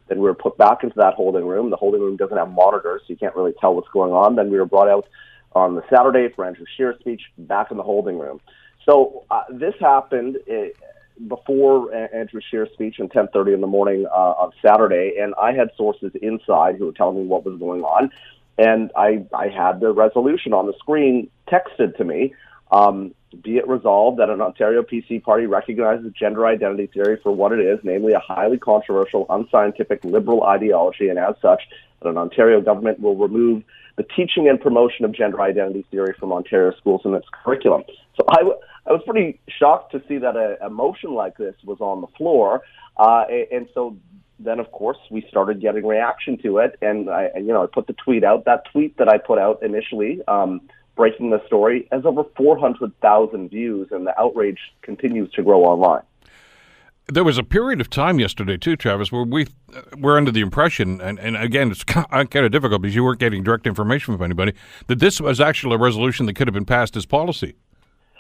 Then 0.10 0.18
we 0.18 0.26
were 0.26 0.34
put 0.34 0.58
back 0.58 0.84
into 0.84 0.96
that 0.98 1.14
holding 1.14 1.46
room. 1.46 1.70
The 1.70 1.78
holding 1.78 2.02
room 2.02 2.18
doesn't 2.18 2.36
have 2.38 2.52
monitors, 2.52 3.02
so 3.02 3.14
you 3.14 3.16
can't 3.16 3.36
really 3.36 3.54
tell 3.62 3.74
what's 3.74 3.88
going 3.90 4.12
on. 4.12 4.36
Then 4.36 4.52
we 4.52 4.58
were 4.58 4.66
brought 4.66 4.90
out 4.90 5.08
on 5.54 5.76
the 5.76 5.84
Saturday 5.90 6.28
for 6.36 6.46
Andrew 6.46 6.66
Scheer's 6.76 7.00
speech, 7.00 7.22
back 7.38 7.72
in 7.72 7.78
the 7.78 7.84
holding 7.84 8.20
room. 8.20 8.42
So 8.86 9.24
uh, 9.32 9.44
this 9.50 9.76
happened 9.80 10.38
before 11.28 11.94
Andrew 11.94 12.42
Scheer's 12.50 12.70
speech 12.74 13.00
at 13.00 13.10
10:30 13.12 13.54
in 13.54 13.62
the 13.62 13.68
morning 13.68 14.06
uh, 14.06 14.34
on 14.44 14.52
Saturday, 14.66 15.16
and 15.20 15.34
I 15.42 15.54
had 15.54 15.70
sources 15.78 16.12
inside 16.22 16.76
who 16.78 16.88
were 16.88 16.92
telling 16.94 17.18
me 17.18 17.26
what 17.26 17.46
was 17.46 17.60
going 17.60 17.82
on, 17.84 18.12
and 18.58 18.92
I 18.96 19.26
I 19.34 19.48
had 19.50 19.80
the 19.80 19.92
resolution 19.92 20.54
on 20.54 20.68
the 20.68 20.74
screen 20.80 21.30
texted 21.48 21.98
to 21.98 22.04
me. 22.04 22.34
Um, 22.72 23.14
be 23.44 23.58
it 23.58 23.68
resolved 23.68 24.20
that 24.20 24.30
an 24.30 24.42
Ontario 24.42 24.84
PC 24.84 25.24
party 25.24 25.46
recognizes 25.46 26.12
gender 26.14 26.46
identity 26.46 26.88
theory 26.88 27.20
for 27.22 27.32
what 27.32 27.52
it 27.52 27.60
is, 27.60 27.80
namely 27.84 28.14
a 28.14 28.20
highly 28.20 28.58
controversial, 28.58 29.26
unscientific, 29.30 30.04
liberal 30.04 30.44
ideology, 30.44 31.10
and 31.10 31.18
as 31.18 31.36
such, 31.42 31.62
that 32.02 32.10
an 32.10 32.18
Ontario 32.18 32.62
government 32.62 33.00
will 33.00 33.16
remove 33.16 33.64
the 33.96 34.04
teaching 34.16 34.48
and 34.50 34.60
promotion 34.60 35.06
of 35.06 35.14
gender 35.14 35.42
identity 35.42 35.86
theory 35.92 36.16
from 36.20 36.32
Ontario 36.32 36.74
schools 36.78 37.02
and 37.06 37.16
its 37.16 37.28
curriculum. 37.44 37.84
So 38.18 38.26
I, 38.30 38.38
w- 38.38 38.58
I 38.86 38.92
was 38.92 39.02
pretty 39.06 39.40
shocked 39.48 39.92
to 39.94 40.02
see 40.08 40.18
that 40.18 40.36
a, 40.36 40.66
a 40.66 40.70
motion 40.70 41.14
like 41.14 41.38
this 41.38 41.56
was 41.64 41.80
on 41.80 42.02
the 42.02 42.08
floor. 42.18 42.64
Uh, 42.98 43.24
and, 43.52 43.68
so 43.74 43.98
then, 44.40 44.60
of 44.60 44.72
course, 44.72 44.98
we 45.10 45.26
started 45.30 45.62
getting 45.62 45.86
reaction 45.86 46.38
to 46.44 46.58
it. 46.58 46.78
And 46.82 47.10
I, 47.10 47.30
you 47.36 47.54
know, 47.54 47.64
I 47.64 47.68
put 47.68 47.88
the 47.88 47.94
tweet 47.94 48.24
out. 48.24 48.46
That 48.46 48.64
tweet 48.72 48.98
that 48.98 49.08
I 49.08 49.18
put 49.18 49.40
out 49.40 49.64
initially, 49.64 50.22
um, 50.28 50.62
breaking 50.96 51.30
the 51.30 51.42
story, 51.48 51.88
has 51.92 52.06
over 52.06 52.24
400,000 52.36 53.50
views, 53.50 53.88
and 53.92 54.06
the 54.06 54.20
outrage 54.20 54.60
continues 54.82 55.32
to 55.32 55.44
grow 55.44 55.64
online. 55.64 56.04
There 57.12 57.24
was 57.24 57.38
a 57.38 57.44
period 57.44 57.82
of 57.82 57.90
time 57.90 58.20
yesterday 58.20 58.58
too, 58.58 58.78
Travis, 58.78 59.12
where 59.12 59.24
we 59.24 59.48
uh, 59.76 59.82
were 59.98 60.18
under 60.18 60.32
the 60.32 60.40
impression, 60.40 61.02
and, 61.02 61.20
and 61.20 61.36
again, 61.36 61.70
it's 61.70 61.84
kind 61.84 62.36
of 62.36 62.52
difficult 62.52 62.82
because 62.82 62.96
you 62.96 63.04
weren't 63.04 63.20
getting 63.20 63.44
direct 63.44 63.68
information 63.68 64.16
from 64.16 64.24
anybody, 64.24 64.54
that 64.88 65.00
this 65.00 65.20
was 65.20 65.42
actually 65.42 65.76
a 65.76 65.80
resolution 65.80 66.28
that 66.28 66.36
could 66.36 66.48
have 66.48 66.54
been 66.54 66.66
passed 66.66 66.96
as 66.96 67.06
policy. 67.06 67.56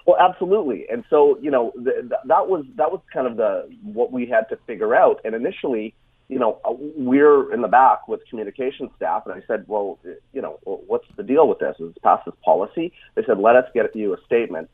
Well, 0.05 0.17
absolutely, 0.19 0.85
and 0.91 1.03
so 1.09 1.37
you 1.41 1.49
know 1.49 1.71
th- 1.71 2.05
that 2.25 2.47
was 2.47 2.65
that 2.75 2.91
was 2.91 3.01
kind 3.13 3.25
of 3.27 3.37
the 3.37 3.69
what 3.83 4.11
we 4.11 4.25
had 4.25 4.49
to 4.49 4.57
figure 4.67 4.93
out. 4.95 5.21
And 5.23 5.33
initially, 5.33 5.95
you 6.27 6.39
know, 6.39 6.59
uh, 6.65 6.73
we're 6.77 7.53
in 7.53 7.61
the 7.61 7.67
back 7.69 8.07
with 8.07 8.21
communication 8.29 8.89
staff, 8.97 9.23
and 9.25 9.33
I 9.33 9.45
said, 9.47 9.65
well, 9.67 9.99
you 10.33 10.41
know, 10.41 10.59
what's 10.63 11.07
the 11.15 11.23
deal 11.23 11.47
with 11.47 11.59
this? 11.59 11.75
Is 11.79 11.93
passed 12.03 12.27
as 12.27 12.33
policy? 12.43 12.91
They 13.15 13.23
said, 13.25 13.37
let 13.39 13.55
us 13.55 13.65
get 13.73 13.95
you 13.95 14.13
a 14.13 14.17
statement. 14.25 14.69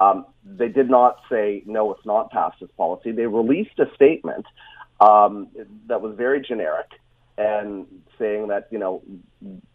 Um, 0.00 0.26
they 0.44 0.68
did 0.68 0.90
not 0.90 1.18
say 1.30 1.62
no, 1.66 1.92
it's 1.92 2.04
not 2.04 2.30
passed 2.30 2.60
as 2.62 2.68
policy. 2.76 3.12
They 3.12 3.26
released 3.26 3.78
a 3.78 3.86
statement 3.94 4.44
um, 5.00 5.48
that 5.86 6.02
was 6.02 6.14
very 6.16 6.42
generic 6.42 6.90
and 7.36 7.86
saying 8.18 8.48
that 8.48 8.68
you 8.70 8.78
know 8.78 9.02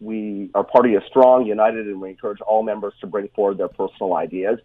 we 0.00 0.50
our 0.54 0.64
party 0.64 0.90
is 0.94 1.02
strong, 1.08 1.46
united, 1.46 1.86
and 1.86 2.00
we 2.00 2.10
encourage 2.10 2.40
all 2.40 2.62
members 2.62 2.94
to 3.00 3.06
bring 3.06 3.28
forward 3.28 3.58
their 3.58 3.68
personal 3.68 4.14
ideas. 4.14 4.58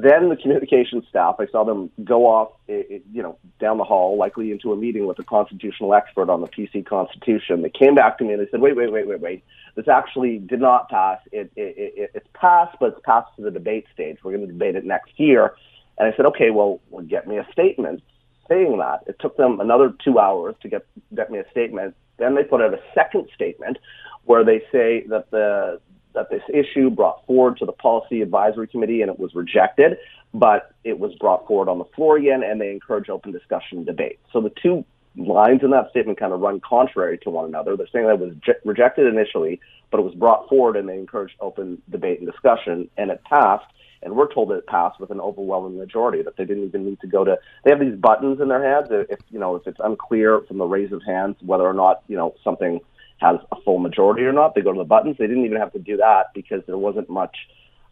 Then 0.00 0.28
the 0.28 0.36
communications 0.36 1.04
staff, 1.08 1.36
I 1.38 1.46
saw 1.46 1.64
them 1.64 1.90
go 2.04 2.26
off, 2.26 2.52
you 2.68 3.22
know, 3.22 3.36
down 3.58 3.78
the 3.78 3.84
hall, 3.84 4.16
likely 4.16 4.52
into 4.52 4.72
a 4.72 4.76
meeting 4.76 5.06
with 5.06 5.18
a 5.18 5.24
constitutional 5.24 5.94
expert 5.94 6.30
on 6.30 6.40
the 6.40 6.46
PC 6.46 6.86
Constitution. 6.86 7.62
They 7.62 7.70
came 7.70 7.94
back 7.94 8.18
to 8.18 8.24
me 8.24 8.34
and 8.34 8.40
they 8.40 8.50
said, 8.50 8.60
"Wait, 8.60 8.76
wait, 8.76 8.92
wait, 8.92 9.08
wait, 9.08 9.20
wait. 9.20 9.44
This 9.74 9.88
actually 9.88 10.38
did 10.38 10.60
not 10.60 10.88
pass. 10.88 11.18
It, 11.32 11.50
it, 11.56 11.74
it 11.76 12.10
it's 12.14 12.28
passed, 12.34 12.76
but 12.78 12.90
it's 12.90 13.00
passed 13.04 13.34
to 13.36 13.42
the 13.42 13.50
debate 13.50 13.86
stage. 13.92 14.18
We're 14.22 14.32
going 14.32 14.46
to 14.46 14.52
debate 14.52 14.76
it 14.76 14.84
next 14.84 15.18
year." 15.18 15.54
And 15.98 16.12
I 16.12 16.16
said, 16.16 16.26
"Okay, 16.26 16.50
well, 16.50 16.80
well, 16.90 17.04
get 17.04 17.26
me 17.26 17.38
a 17.38 17.46
statement 17.50 18.02
saying 18.48 18.78
that." 18.78 19.04
It 19.06 19.16
took 19.18 19.36
them 19.36 19.58
another 19.58 19.94
two 20.04 20.18
hours 20.18 20.54
to 20.62 20.68
get 20.68 20.86
get 21.14 21.30
me 21.30 21.38
a 21.38 21.50
statement. 21.50 21.96
Then 22.18 22.34
they 22.34 22.44
put 22.44 22.60
out 22.60 22.74
a 22.74 22.80
second 22.94 23.28
statement 23.34 23.78
where 24.24 24.44
they 24.44 24.60
say 24.70 25.04
that 25.08 25.30
the 25.30 25.80
that 26.18 26.30
this 26.30 26.42
issue 26.52 26.90
brought 26.90 27.24
forward 27.26 27.56
to 27.58 27.64
the 27.64 27.72
policy 27.72 28.22
advisory 28.22 28.66
committee 28.66 29.02
and 29.02 29.10
it 29.10 29.18
was 29.18 29.34
rejected, 29.34 29.96
but 30.34 30.74
it 30.82 30.98
was 30.98 31.14
brought 31.14 31.46
forward 31.46 31.68
on 31.68 31.78
the 31.78 31.84
floor 31.96 32.16
again 32.16 32.42
and 32.42 32.60
they 32.60 32.70
encourage 32.70 33.08
open 33.08 33.30
discussion 33.30 33.78
and 33.78 33.86
debate. 33.86 34.18
So 34.32 34.40
the 34.40 34.52
two 34.60 34.84
lines 35.16 35.60
in 35.62 35.70
that 35.70 35.90
statement 35.90 36.18
kind 36.18 36.32
of 36.32 36.40
run 36.40 36.60
contrary 36.60 37.18
to 37.18 37.30
one 37.30 37.44
another. 37.44 37.76
They're 37.76 37.86
saying 37.92 38.06
that 38.06 38.14
it 38.14 38.18
was 38.18 38.34
je- 38.44 38.60
rejected 38.64 39.06
initially, 39.06 39.60
but 39.90 40.00
it 40.00 40.02
was 40.02 40.14
brought 40.14 40.48
forward 40.48 40.76
and 40.76 40.88
they 40.88 40.98
encouraged 40.98 41.34
open 41.40 41.80
debate 41.88 42.18
and 42.18 42.28
discussion 42.28 42.90
and 42.96 43.10
it 43.12 43.22
passed. 43.24 43.66
And 44.02 44.14
we're 44.14 44.32
told 44.32 44.50
that 44.50 44.56
it 44.56 44.66
passed 44.66 45.00
with 45.00 45.10
an 45.10 45.20
overwhelming 45.20 45.78
majority. 45.78 46.22
That 46.22 46.36
they 46.36 46.44
didn't 46.44 46.64
even 46.64 46.84
need 46.84 47.00
to 47.00 47.08
go 47.08 47.24
to. 47.24 47.36
They 47.64 47.70
have 47.70 47.80
these 47.80 47.96
buttons 47.96 48.40
in 48.40 48.46
their 48.48 48.62
hands. 48.62 48.88
If 48.90 49.18
you 49.28 49.40
know, 49.40 49.56
if 49.56 49.66
it's 49.66 49.80
unclear 49.82 50.40
from 50.46 50.58
the 50.58 50.66
raise 50.66 50.92
of 50.92 51.02
hands 51.04 51.34
whether 51.40 51.64
or 51.64 51.72
not 51.72 52.02
you 52.06 52.16
know 52.16 52.34
something 52.44 52.80
has 53.18 53.36
a 53.52 53.56
full 53.62 53.78
majority 53.78 54.22
or 54.22 54.32
not. 54.32 54.54
They 54.54 54.60
go 54.60 54.72
to 54.72 54.78
the 54.78 54.84
buttons. 54.84 55.16
They 55.18 55.26
didn't 55.26 55.44
even 55.44 55.58
have 55.58 55.72
to 55.72 55.78
do 55.78 55.96
that 55.98 56.32
because 56.34 56.62
there 56.66 56.78
wasn't 56.78 57.10
much, 57.10 57.36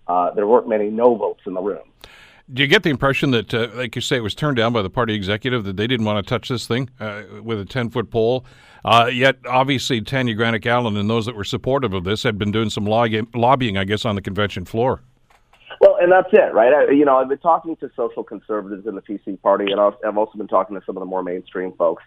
uh, 0.07 0.33
there 0.33 0.47
weren't 0.47 0.69
many 0.69 0.89
no 0.91 1.17
votes 1.17 1.43
in 1.47 1.55
the 1.55 1.61
room. 1.61 1.93
Do 2.53 2.63
you 2.63 2.69
get 2.69 2.85
the 2.85 2.91
impression 2.91 3.33
that, 3.33 3.53
uh, 3.53 3.69
like 3.75 3.97
you 3.97 4.01
say, 4.01 4.17
it 4.17 4.23
was 4.23 4.35
turned 4.35 4.57
down 4.57 4.73
by 4.73 4.81
the 4.81 4.91
party 4.91 5.15
executive 5.15 5.65
that 5.65 5.77
they 5.77 5.89
didn't 5.89 6.07
want 6.07 6.25
to 6.25 6.29
touch 6.29 6.49
this 6.49 6.65
thing 6.67 6.89
uh, 7.01 7.23
with 7.43 7.61
a 7.61 7.65
10 7.65 7.91
foot 7.91 8.09
pole? 8.09 8.45
Uh, 8.85 9.11
yet, 9.13 9.39
obviously, 9.49 10.01
Tanya 10.01 10.35
Granic 10.35 10.65
Allen 10.65 10.97
and 10.97 11.11
those 11.11 11.27
that 11.27 11.35
were 11.35 11.43
supportive 11.43 11.93
of 11.93 12.05
this 12.05 12.23
had 12.23 12.39
been 12.39 12.53
doing 12.53 12.71
some 12.71 12.85
lobbying, 12.85 13.77
I 13.77 13.83
guess, 13.83 14.05
on 14.05 14.15
the 14.15 14.23
convention 14.23 14.65
floor. 14.65 15.03
Well, 15.81 15.97
and 16.01 16.11
that's 16.11 16.29
it, 16.33 16.55
right? 16.55 16.73
I, 16.73 16.93
you 16.93 17.05
know, 17.05 17.17
I've 17.17 17.29
been 17.29 17.39
talking 17.39 17.77
to 17.77 17.91
social 17.97 18.25
conservatives 18.25 18.87
in 18.87 18.95
the 18.95 19.03
PC 19.03 19.41
party, 19.43 19.73
and 19.73 19.81
I've 19.81 20.17
also 20.17 20.39
been 20.39 20.49
talking 20.49 20.79
to 20.79 20.85
some 20.87 20.97
of 20.97 21.01
the 21.01 21.07
more 21.07 21.23
mainstream 21.23 21.73
folks. 21.73 22.03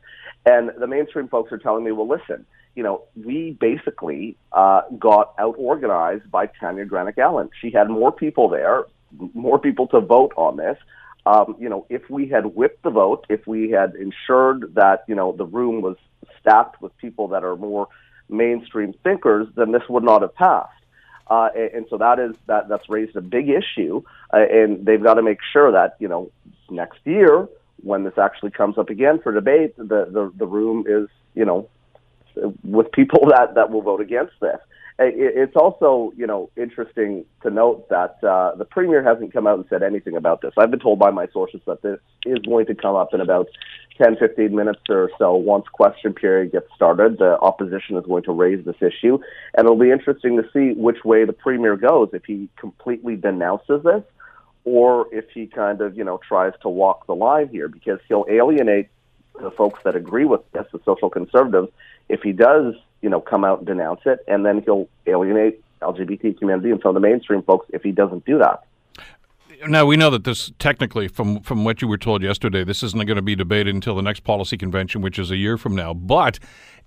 And 0.45 0.71
the 0.79 0.87
mainstream 0.87 1.27
folks 1.27 1.51
are 1.51 1.57
telling 1.57 1.83
me, 1.83 1.91
well, 1.91 2.07
listen, 2.07 2.45
you 2.75 2.83
know, 2.83 3.03
we 3.15 3.57
basically 3.59 4.37
uh, 4.53 4.81
got 4.97 5.33
out 5.37 5.55
organized 5.57 6.31
by 6.31 6.47
Tanya 6.47 6.85
Granic 6.85 7.17
Allen. 7.17 7.49
She 7.61 7.71
had 7.71 7.89
more 7.89 8.11
people 8.11 8.49
there, 8.49 8.85
more 9.33 9.59
people 9.59 9.87
to 9.87 9.99
vote 9.99 10.33
on 10.37 10.57
this. 10.57 10.77
Um, 11.25 11.55
you 11.59 11.69
know, 11.69 11.85
if 11.89 12.09
we 12.09 12.27
had 12.27 12.45
whipped 12.55 12.83
the 12.83 12.89
vote, 12.89 13.25
if 13.29 13.45
we 13.45 13.69
had 13.69 13.93
ensured 13.95 14.73
that, 14.75 15.03
you 15.07 15.15
know, 15.15 15.31
the 15.33 15.45
room 15.45 15.81
was 15.81 15.97
stacked 16.39 16.81
with 16.81 16.95
people 16.97 17.27
that 17.29 17.43
are 17.43 17.55
more 17.55 17.87
mainstream 18.29 18.93
thinkers, 19.03 19.47
then 19.55 19.71
this 19.71 19.83
would 19.89 20.03
not 20.03 20.21
have 20.21 20.33
passed. 20.35 20.71
Uh, 21.29 21.49
and, 21.55 21.71
and 21.73 21.85
so 21.89 21.97
that 21.97 22.19
is 22.19 22.35
that 22.47 22.67
that's 22.69 22.89
raised 22.89 23.15
a 23.15 23.21
big 23.21 23.49
issue, 23.49 24.01
uh, 24.33 24.37
and 24.37 24.85
they've 24.85 25.03
got 25.03 25.15
to 25.15 25.21
make 25.21 25.39
sure 25.53 25.71
that 25.71 25.95
you 25.99 26.07
know 26.07 26.31
next 26.69 26.99
year 27.05 27.47
when 27.83 28.03
this 28.03 28.17
actually 28.17 28.51
comes 28.51 28.77
up 28.77 28.89
again 28.89 29.19
for 29.19 29.31
debate, 29.31 29.75
the 29.77 30.05
the, 30.11 30.31
the 30.35 30.47
room 30.47 30.85
is 30.87 31.07
you 31.35 31.45
know 31.45 31.69
with 32.63 32.91
people 32.91 33.27
that, 33.29 33.55
that 33.55 33.69
will 33.69 33.81
vote 33.81 34.01
against 34.01 34.33
this. 34.41 34.59
It's 35.01 35.55
also, 35.55 36.11
you 36.17 36.27
know, 36.27 36.49
interesting 36.57 37.23
to 37.43 37.49
note 37.49 37.87
that 37.87 38.21
uh, 38.21 38.55
the 38.55 38.65
premier 38.65 39.01
hasn't 39.01 39.31
come 39.31 39.47
out 39.47 39.57
and 39.57 39.65
said 39.69 39.81
anything 39.81 40.17
about 40.17 40.41
this. 40.41 40.51
I've 40.57 40.71
been 40.71 40.81
told 40.81 40.99
by 40.99 41.09
my 41.09 41.27
sources 41.31 41.61
that 41.67 41.81
this 41.81 41.99
is 42.25 42.39
going 42.39 42.65
to 42.65 42.75
come 42.75 42.95
up 42.95 43.13
in 43.13 43.21
about 43.21 43.47
10, 43.97 44.17
15 44.17 44.53
minutes 44.53 44.81
or 44.89 45.09
so 45.17 45.35
once 45.35 45.65
question 45.71 46.13
period 46.13 46.51
gets 46.51 46.67
started. 46.75 47.17
The 47.17 47.39
opposition 47.39 47.95
is 47.95 48.05
going 48.05 48.23
to 48.23 48.33
raise 48.33 48.65
this 48.65 48.75
issue, 48.81 49.19
and 49.55 49.65
it'll 49.65 49.79
be 49.79 49.89
interesting 49.89 50.35
to 50.35 50.43
see 50.51 50.77
which 50.77 51.05
way 51.05 51.23
the 51.23 51.33
premier 51.33 51.77
goes. 51.77 52.09
If 52.11 52.25
he 52.25 52.49
completely 52.57 53.15
denounces 53.15 53.81
this, 53.83 54.03
or 54.65 55.07
if 55.13 55.29
he 55.33 55.47
kind 55.47 55.79
of, 55.79 55.97
you 55.97 56.03
know, 56.03 56.19
tries 56.27 56.53
to 56.63 56.69
walk 56.69 57.07
the 57.07 57.15
line 57.15 57.47
here, 57.47 57.69
because 57.69 57.99
he'll 58.09 58.25
alienate 58.29 58.89
the 59.41 59.51
folks 59.51 59.79
that 59.85 59.95
agree 59.95 60.25
with 60.25 60.41
this, 60.51 60.65
the 60.73 60.81
social 60.83 61.09
conservatives, 61.09 61.69
if 62.09 62.21
he 62.21 62.33
does, 62.33 62.75
you 63.01 63.09
know, 63.09 63.21
come 63.21 63.43
out 63.43 63.59
and 63.59 63.67
denounce 63.67 64.01
it, 64.05 64.19
and 64.27 64.45
then 64.45 64.61
he'll 64.63 64.87
alienate 65.05 65.61
LGBT 65.81 66.37
community 66.37 66.71
and 66.71 66.81
some 66.81 66.89
of 66.89 67.01
the 67.01 67.07
mainstream 67.07 67.41
folks 67.43 67.67
if 67.73 67.81
he 67.83 67.91
doesn't 67.91 68.25
do 68.25 68.37
that. 68.39 68.63
Now 69.67 69.85
we 69.85 69.97
know 69.97 70.09
that 70.09 70.23
this 70.23 70.51
technically, 70.57 71.07
from 71.07 71.41
from 71.41 71.65
what 71.65 71.81
you 71.81 71.87
were 71.87 71.97
told 71.97 72.23
yesterday, 72.23 72.63
this 72.63 72.81
isn't 72.81 73.05
going 73.05 73.17
to 73.17 73.21
be 73.21 73.35
debated 73.35 73.75
until 73.75 73.95
the 73.95 74.01
next 74.01 74.21
policy 74.21 74.57
convention, 74.57 75.01
which 75.01 75.19
is 75.19 75.31
a 75.31 75.35
year 75.35 75.57
from 75.57 75.75
now. 75.75 75.93
But 75.93 76.39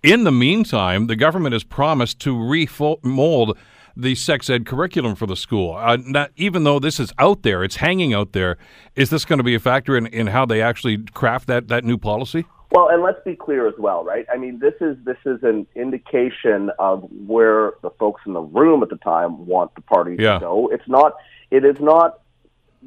in 0.03 0.25
the 0.25 0.33
meantime, 0.33 1.07
the 1.07 1.17
government 1.17 1.53
has 1.53 1.65
promised 1.65 2.19
to 2.21 2.37
remold 2.37 3.59
the 3.95 4.15
sex 4.15 4.49
ed 4.49 4.65
curriculum 4.65 5.15
for 5.15 5.27
the 5.27 5.37
school. 5.37 5.75
Uh, 5.75 5.99
not, 6.01 6.31
even 6.37 6.65
though 6.65 6.79
this 6.79 6.99
is 6.99 7.13
out 7.19 7.43
there, 7.43 7.63
it's 7.63 7.77
hanging 7.77 8.15
out 8.15 8.33
there. 8.33 8.57
Is 8.97 9.11
this 9.11 9.27
going 9.27 9.39
to 9.39 9.45
be 9.45 9.55
a 9.55 9.61
factor 9.61 9.97
in, 9.97 10.07
in 10.07 10.29
how 10.29 10.47
they 10.47 10.63
actually 10.63 10.99
craft 11.13 11.47
that, 11.49 11.69
that 11.69 11.85
new 11.85 11.99
policy? 11.99 12.47
Well, 12.73 12.89
and 12.89 13.03
let's 13.03 13.23
be 13.23 13.37
clear 13.37 13.69
as 13.69 13.75
well, 13.79 14.03
right? 14.03 14.25
I 14.33 14.39
mean, 14.39 14.59
this 14.59 14.73
is 14.81 14.97
this 15.05 15.19
is 15.27 15.43
an 15.43 15.67
indication 15.75 16.71
of 16.79 17.07
where 17.27 17.75
the 17.83 17.91
folks 17.91 18.23
in 18.25 18.33
the 18.33 18.41
room 18.41 18.83
at 18.83 18.89
the 18.89 18.97
time 18.97 19.45
want 19.45 19.75
the 19.75 19.83
party 19.83 20.17
yeah. 20.19 20.35
to 20.35 20.41
go. 20.41 20.71
It's 20.73 20.89
not. 20.89 21.13
It 21.51 21.67
is 21.67 21.77
not 21.81 22.21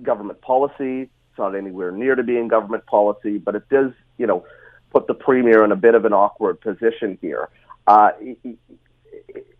government 0.01 0.41
policy. 0.41 1.03
It's 1.03 1.37
not 1.37 1.55
anywhere 1.55 1.91
near 1.91 2.15
to 2.15 2.23
being 2.23 2.47
government 2.47 2.87
policy, 2.87 3.37
but 3.37 3.53
it 3.53 3.69
does, 3.69 3.91
you 4.17 4.25
know, 4.25 4.43
put 4.89 5.05
the 5.05 5.13
premier 5.13 5.63
in 5.63 5.71
a 5.71 5.75
bit 5.75 5.93
of 5.93 6.03
an 6.05 6.13
awkward 6.13 6.59
position 6.61 7.19
here. 7.21 7.49
Uh, 7.85 8.09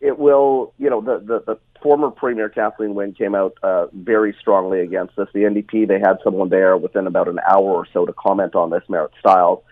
it 0.01 0.17
will, 0.17 0.73
you 0.79 0.89
know, 0.89 1.01
the, 1.01 1.19
the, 1.19 1.43
the 1.45 1.59
former 1.83 2.09
Premier 2.09 2.49
Kathleen 2.49 2.95
Wynne 2.95 3.13
came 3.13 3.35
out 3.35 3.53
uh, 3.61 3.85
very 3.93 4.35
strongly 4.39 4.79
against 4.79 5.15
this. 5.17 5.27
The 5.35 5.41
NDP, 5.41 5.87
they 5.87 5.99
had 5.99 6.17
someone 6.23 6.49
there 6.49 6.77
within 6.77 7.05
about 7.05 7.27
an 7.27 7.39
hour 7.47 7.63
or 7.63 7.87
so 7.93 8.07
to 8.07 8.13
comment 8.13 8.55
on 8.55 8.71
this, 8.71 8.81
Marit 8.89 9.11
Stiles. 9.19 9.63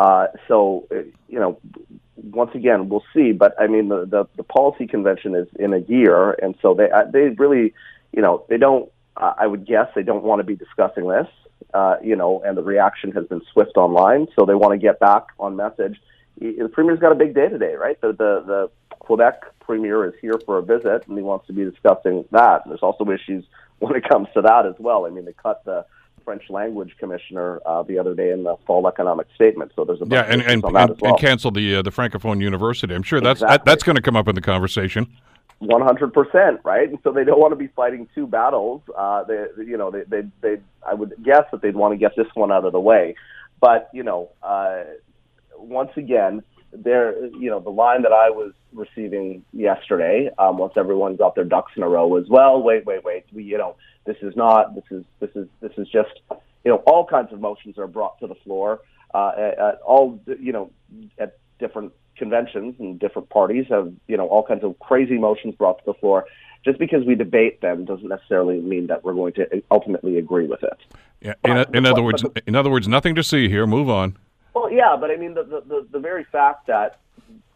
Uh, 0.00 0.28
so, 0.48 0.88
uh, 0.90 1.02
you 1.28 1.38
know, 1.38 1.58
once 2.16 2.52
again, 2.54 2.88
we'll 2.88 3.04
see. 3.14 3.32
But 3.32 3.54
I 3.60 3.66
mean, 3.66 3.90
the, 3.90 4.06
the, 4.06 4.24
the 4.34 4.42
policy 4.42 4.86
convention 4.86 5.34
is 5.34 5.46
in 5.58 5.74
a 5.74 5.80
year, 5.80 6.32
and 6.32 6.54
so 6.62 6.72
they 6.72 6.90
uh, 6.90 7.04
they 7.12 7.28
really, 7.28 7.74
you 8.12 8.22
know, 8.22 8.44
they 8.48 8.56
don't. 8.56 8.90
I 9.16 9.46
would 9.46 9.66
guess 9.66 9.88
they 9.94 10.02
don't 10.02 10.22
want 10.22 10.40
to 10.40 10.44
be 10.44 10.56
discussing 10.56 11.06
this, 11.06 11.26
uh, 11.74 11.96
you 12.02 12.16
know, 12.16 12.40
and 12.42 12.56
the 12.56 12.62
reaction 12.62 13.12
has 13.12 13.26
been 13.26 13.42
swift 13.52 13.76
online, 13.76 14.28
so 14.34 14.46
they 14.46 14.54
want 14.54 14.72
to 14.72 14.78
get 14.78 14.98
back 14.98 15.24
on 15.38 15.56
message. 15.56 16.00
The 16.38 16.70
premier's 16.72 17.00
got 17.00 17.12
a 17.12 17.16
big 17.16 17.34
day 17.34 17.48
today, 17.48 17.74
right? 17.74 18.00
The 18.00 18.12
the, 18.12 18.42
the 18.46 18.70
Quebec 19.00 19.42
premier 19.60 20.06
is 20.06 20.14
here 20.22 20.40
for 20.46 20.56
a 20.56 20.62
visit, 20.62 21.06
and 21.06 21.18
he 21.18 21.22
wants 21.22 21.46
to 21.48 21.52
be 21.52 21.64
discussing 21.64 22.24
that. 22.30 22.62
And 22.64 22.70
there's 22.70 22.82
also 22.82 23.04
issues 23.10 23.44
when 23.80 23.94
it 23.94 24.08
comes 24.08 24.28
to 24.32 24.40
that 24.40 24.64
as 24.64 24.76
well. 24.78 25.04
I 25.04 25.10
mean, 25.10 25.26
they 25.26 25.34
cut 25.34 25.62
the 25.66 25.84
French 26.24 26.44
language 26.50 26.96
commissioner 26.98 27.60
uh, 27.66 27.82
the 27.82 27.98
other 27.98 28.14
day 28.14 28.30
in 28.30 28.44
the 28.44 28.56
fall 28.66 28.86
economic 28.86 29.26
statement. 29.34 29.72
So 29.76 29.84
there's 29.84 30.00
a 30.00 30.06
yeah, 30.06 30.22
and 30.22 30.42
and, 30.42 30.64
and, 30.64 30.64
well. 30.64 30.96
and 31.02 31.18
cancel 31.18 31.50
the 31.50 31.76
uh, 31.76 31.82
the 31.82 31.90
francophone 31.90 32.40
university. 32.40 32.94
I'm 32.94 33.02
sure 33.02 33.20
that's 33.20 33.42
exactly. 33.42 33.56
that, 33.56 33.64
that's 33.64 33.82
going 33.82 33.96
to 33.96 34.02
come 34.02 34.16
up 34.16 34.28
in 34.28 34.34
the 34.34 34.40
conversation. 34.40 35.06
One 35.58 35.82
hundred 35.82 36.14
percent, 36.14 36.60
right? 36.64 36.88
And 36.88 36.98
so 37.04 37.12
they 37.12 37.24
don't 37.24 37.38
want 37.38 37.52
to 37.52 37.56
be 37.56 37.66
fighting 37.68 38.08
two 38.14 38.26
battles. 38.26 38.80
Uh, 38.96 39.24
they, 39.24 39.44
you 39.58 39.76
know, 39.76 39.90
they, 39.90 40.04
they, 40.08 40.22
they, 40.40 40.60
I 40.86 40.94
would 40.94 41.14
guess 41.22 41.44
that 41.52 41.60
they'd 41.60 41.76
want 41.76 41.92
to 41.92 41.98
get 41.98 42.16
this 42.16 42.28
one 42.34 42.50
out 42.50 42.64
of 42.64 42.72
the 42.72 42.80
way. 42.80 43.14
But 43.60 43.90
you 43.92 44.02
know, 44.02 44.30
uh, 44.42 44.84
once 45.58 45.90
again, 45.96 46.42
there, 46.72 47.26
you 47.26 47.50
know, 47.50 47.60
the 47.60 47.70
line 47.70 48.02
that 48.02 48.12
I 48.12 48.30
was 48.30 48.52
receiving 48.72 49.44
yesterday, 49.52 50.30
um, 50.38 50.58
once 50.58 50.74
everyone 50.76 51.16
got 51.16 51.34
their 51.34 51.44
ducks 51.44 51.72
in 51.76 51.82
a 51.82 51.88
row, 51.88 52.06
was, 52.06 52.26
well, 52.28 52.62
wait, 52.62 52.86
wait, 52.86 53.04
wait, 53.04 53.24
we, 53.32 53.42
you 53.44 53.58
know, 53.58 53.76
this 54.06 54.16
is 54.22 54.36
not, 54.36 54.74
this 54.74 54.84
is, 54.90 55.04
this 55.18 55.30
is, 55.34 55.48
this 55.60 55.72
is 55.76 55.88
just, 55.88 56.20
you 56.64 56.70
know, 56.70 56.76
all 56.86 57.06
kinds 57.06 57.32
of 57.32 57.40
motions 57.40 57.78
are 57.78 57.86
brought 57.86 58.18
to 58.20 58.26
the 58.26 58.36
floor. 58.36 58.80
uh, 59.14 59.32
at 59.36 59.80
all, 59.84 60.20
you 60.40 60.52
know, 60.52 60.70
at 61.18 61.38
different 61.58 61.92
conventions 62.16 62.74
and 62.78 62.98
different 62.98 63.28
parties 63.28 63.66
have, 63.70 63.92
you 64.06 64.16
know, 64.16 64.26
all 64.28 64.42
kinds 64.42 64.64
of 64.64 64.78
crazy 64.78 65.18
motions 65.18 65.54
brought 65.54 65.78
to 65.78 65.84
the 65.86 65.94
floor. 65.94 66.26
Just 66.64 66.78
because 66.78 67.04
we 67.06 67.14
debate 67.14 67.62
them 67.62 67.86
doesn't 67.86 68.08
necessarily 68.08 68.60
mean 68.60 68.88
that 68.88 69.02
we're 69.02 69.14
going 69.14 69.32
to 69.34 69.62
ultimately 69.70 70.18
agree 70.18 70.46
with 70.46 70.62
it. 70.62 70.78
Yeah. 71.22 71.34
In, 71.44 71.74
in 71.74 71.86
other 71.86 72.02
words, 72.02 72.22
in 72.46 72.54
other 72.54 72.70
words, 72.70 72.86
nothing 72.86 73.14
to 73.14 73.22
see 73.22 73.48
here. 73.48 73.66
Move 73.66 73.88
on. 73.88 74.16
Well, 74.54 74.70
yeah, 74.70 74.96
but 74.98 75.10
I 75.10 75.16
mean, 75.16 75.34
the, 75.34 75.44
the, 75.44 75.86
the 75.90 75.98
very 75.98 76.24
fact 76.24 76.66
that 76.66 76.98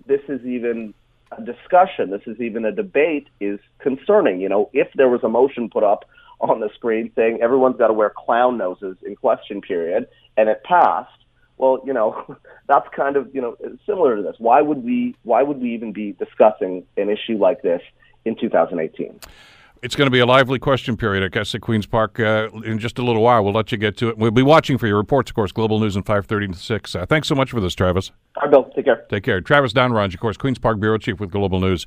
this 0.07 0.21
is 0.29 0.45
even 0.45 0.95
a 1.37 1.43
discussion, 1.43 2.11
this 2.11 2.23
is 2.27 2.41
even 2.41 2.65
a 2.65 2.73
debate, 2.73 3.29
is 3.41 3.59
concerning. 3.79 4.41
You 4.41 4.49
know, 4.49 4.71
if 4.73 4.89
there 4.95 5.09
was 5.09 5.23
a 5.25 5.29
motion 5.29 5.69
put 5.71 5.83
up 5.83 6.05
on 6.41 6.61
the 6.61 6.71
screen 6.75 7.11
saying 7.17 7.41
everyone's 7.43 7.77
got 7.77 7.89
to 7.89 7.93
wear 7.93 8.13
clown 8.15 8.59
noses 8.59 8.97
in 9.05 9.17
question 9.17 9.61
period, 9.61 10.07
and 10.37 10.49
it 10.49 10.63
passed, 10.65 11.11
well, 11.57 11.81
you 11.85 11.93
know, 11.93 12.37
that's 12.69 12.89
kind 12.95 13.17
of 13.17 13.35
you 13.35 13.41
know 13.41 13.57
similar 13.87 14.17
to 14.17 14.23
this. 14.23 14.37
Why 14.39 14.63
would 14.63 14.85
we? 14.85 15.17
Why 15.23 15.43
would 15.43 15.61
we 15.61 15.75
even 15.75 15.93
be 15.93 16.13
discussing 16.13 16.87
an 16.97 17.11
issue 17.11 17.39
like 17.39 17.63
this 17.63 17.83
in 18.25 18.37
2018? 18.37 19.21
It's 19.85 19.95
going 19.95 20.07
to 20.07 20.11
be 20.11 20.20
a 20.20 20.24
lively 20.24 20.59
question 20.59 20.97
period, 20.97 21.22
I 21.22 21.28
guess, 21.28 21.55
at 21.55 21.61
Queen's 21.61 21.85
Park 21.85 22.18
uh, 22.18 22.49
in 22.64 22.78
just 22.78 22.99
a 22.99 23.05
little 23.05 23.20
while. 23.20 23.45
We'll 23.45 23.53
let 23.53 23.70
you 23.70 23.76
get 23.76 23.99
to 23.99 24.09
it. 24.09 24.16
We'll 24.16 24.30
be 24.30 24.41
watching 24.41 24.78
for 24.78 24.87
your 24.87 24.97
reports, 24.97 25.30
of 25.30 25.35
course, 25.35 25.53
Global 25.53 25.78
News 25.78 25.95
in 25.95 26.03
530 26.03 26.55
to 26.55 26.59
6. 26.59 26.97
Uh, 26.97 27.05
thanks 27.05 27.28
so 27.28 27.35
much 27.35 27.51
for 27.51 27.61
this, 27.61 27.74
Travis. 27.74 28.11
All 28.37 28.45
right, 28.45 28.51
Bill. 28.51 28.64
Take 28.74 28.87
care. 28.87 29.05
Take 29.11 29.24
care. 29.24 29.43
Travis 29.43 29.74
Dhanraj, 29.74 30.14
of 30.14 30.20
course, 30.20 30.39
Queen's 30.39 30.59
Park 30.59 30.80
Bureau 30.80 30.97
Chief 30.97 31.20
with 31.20 31.30
Global 31.30 31.61
News. 31.61 31.87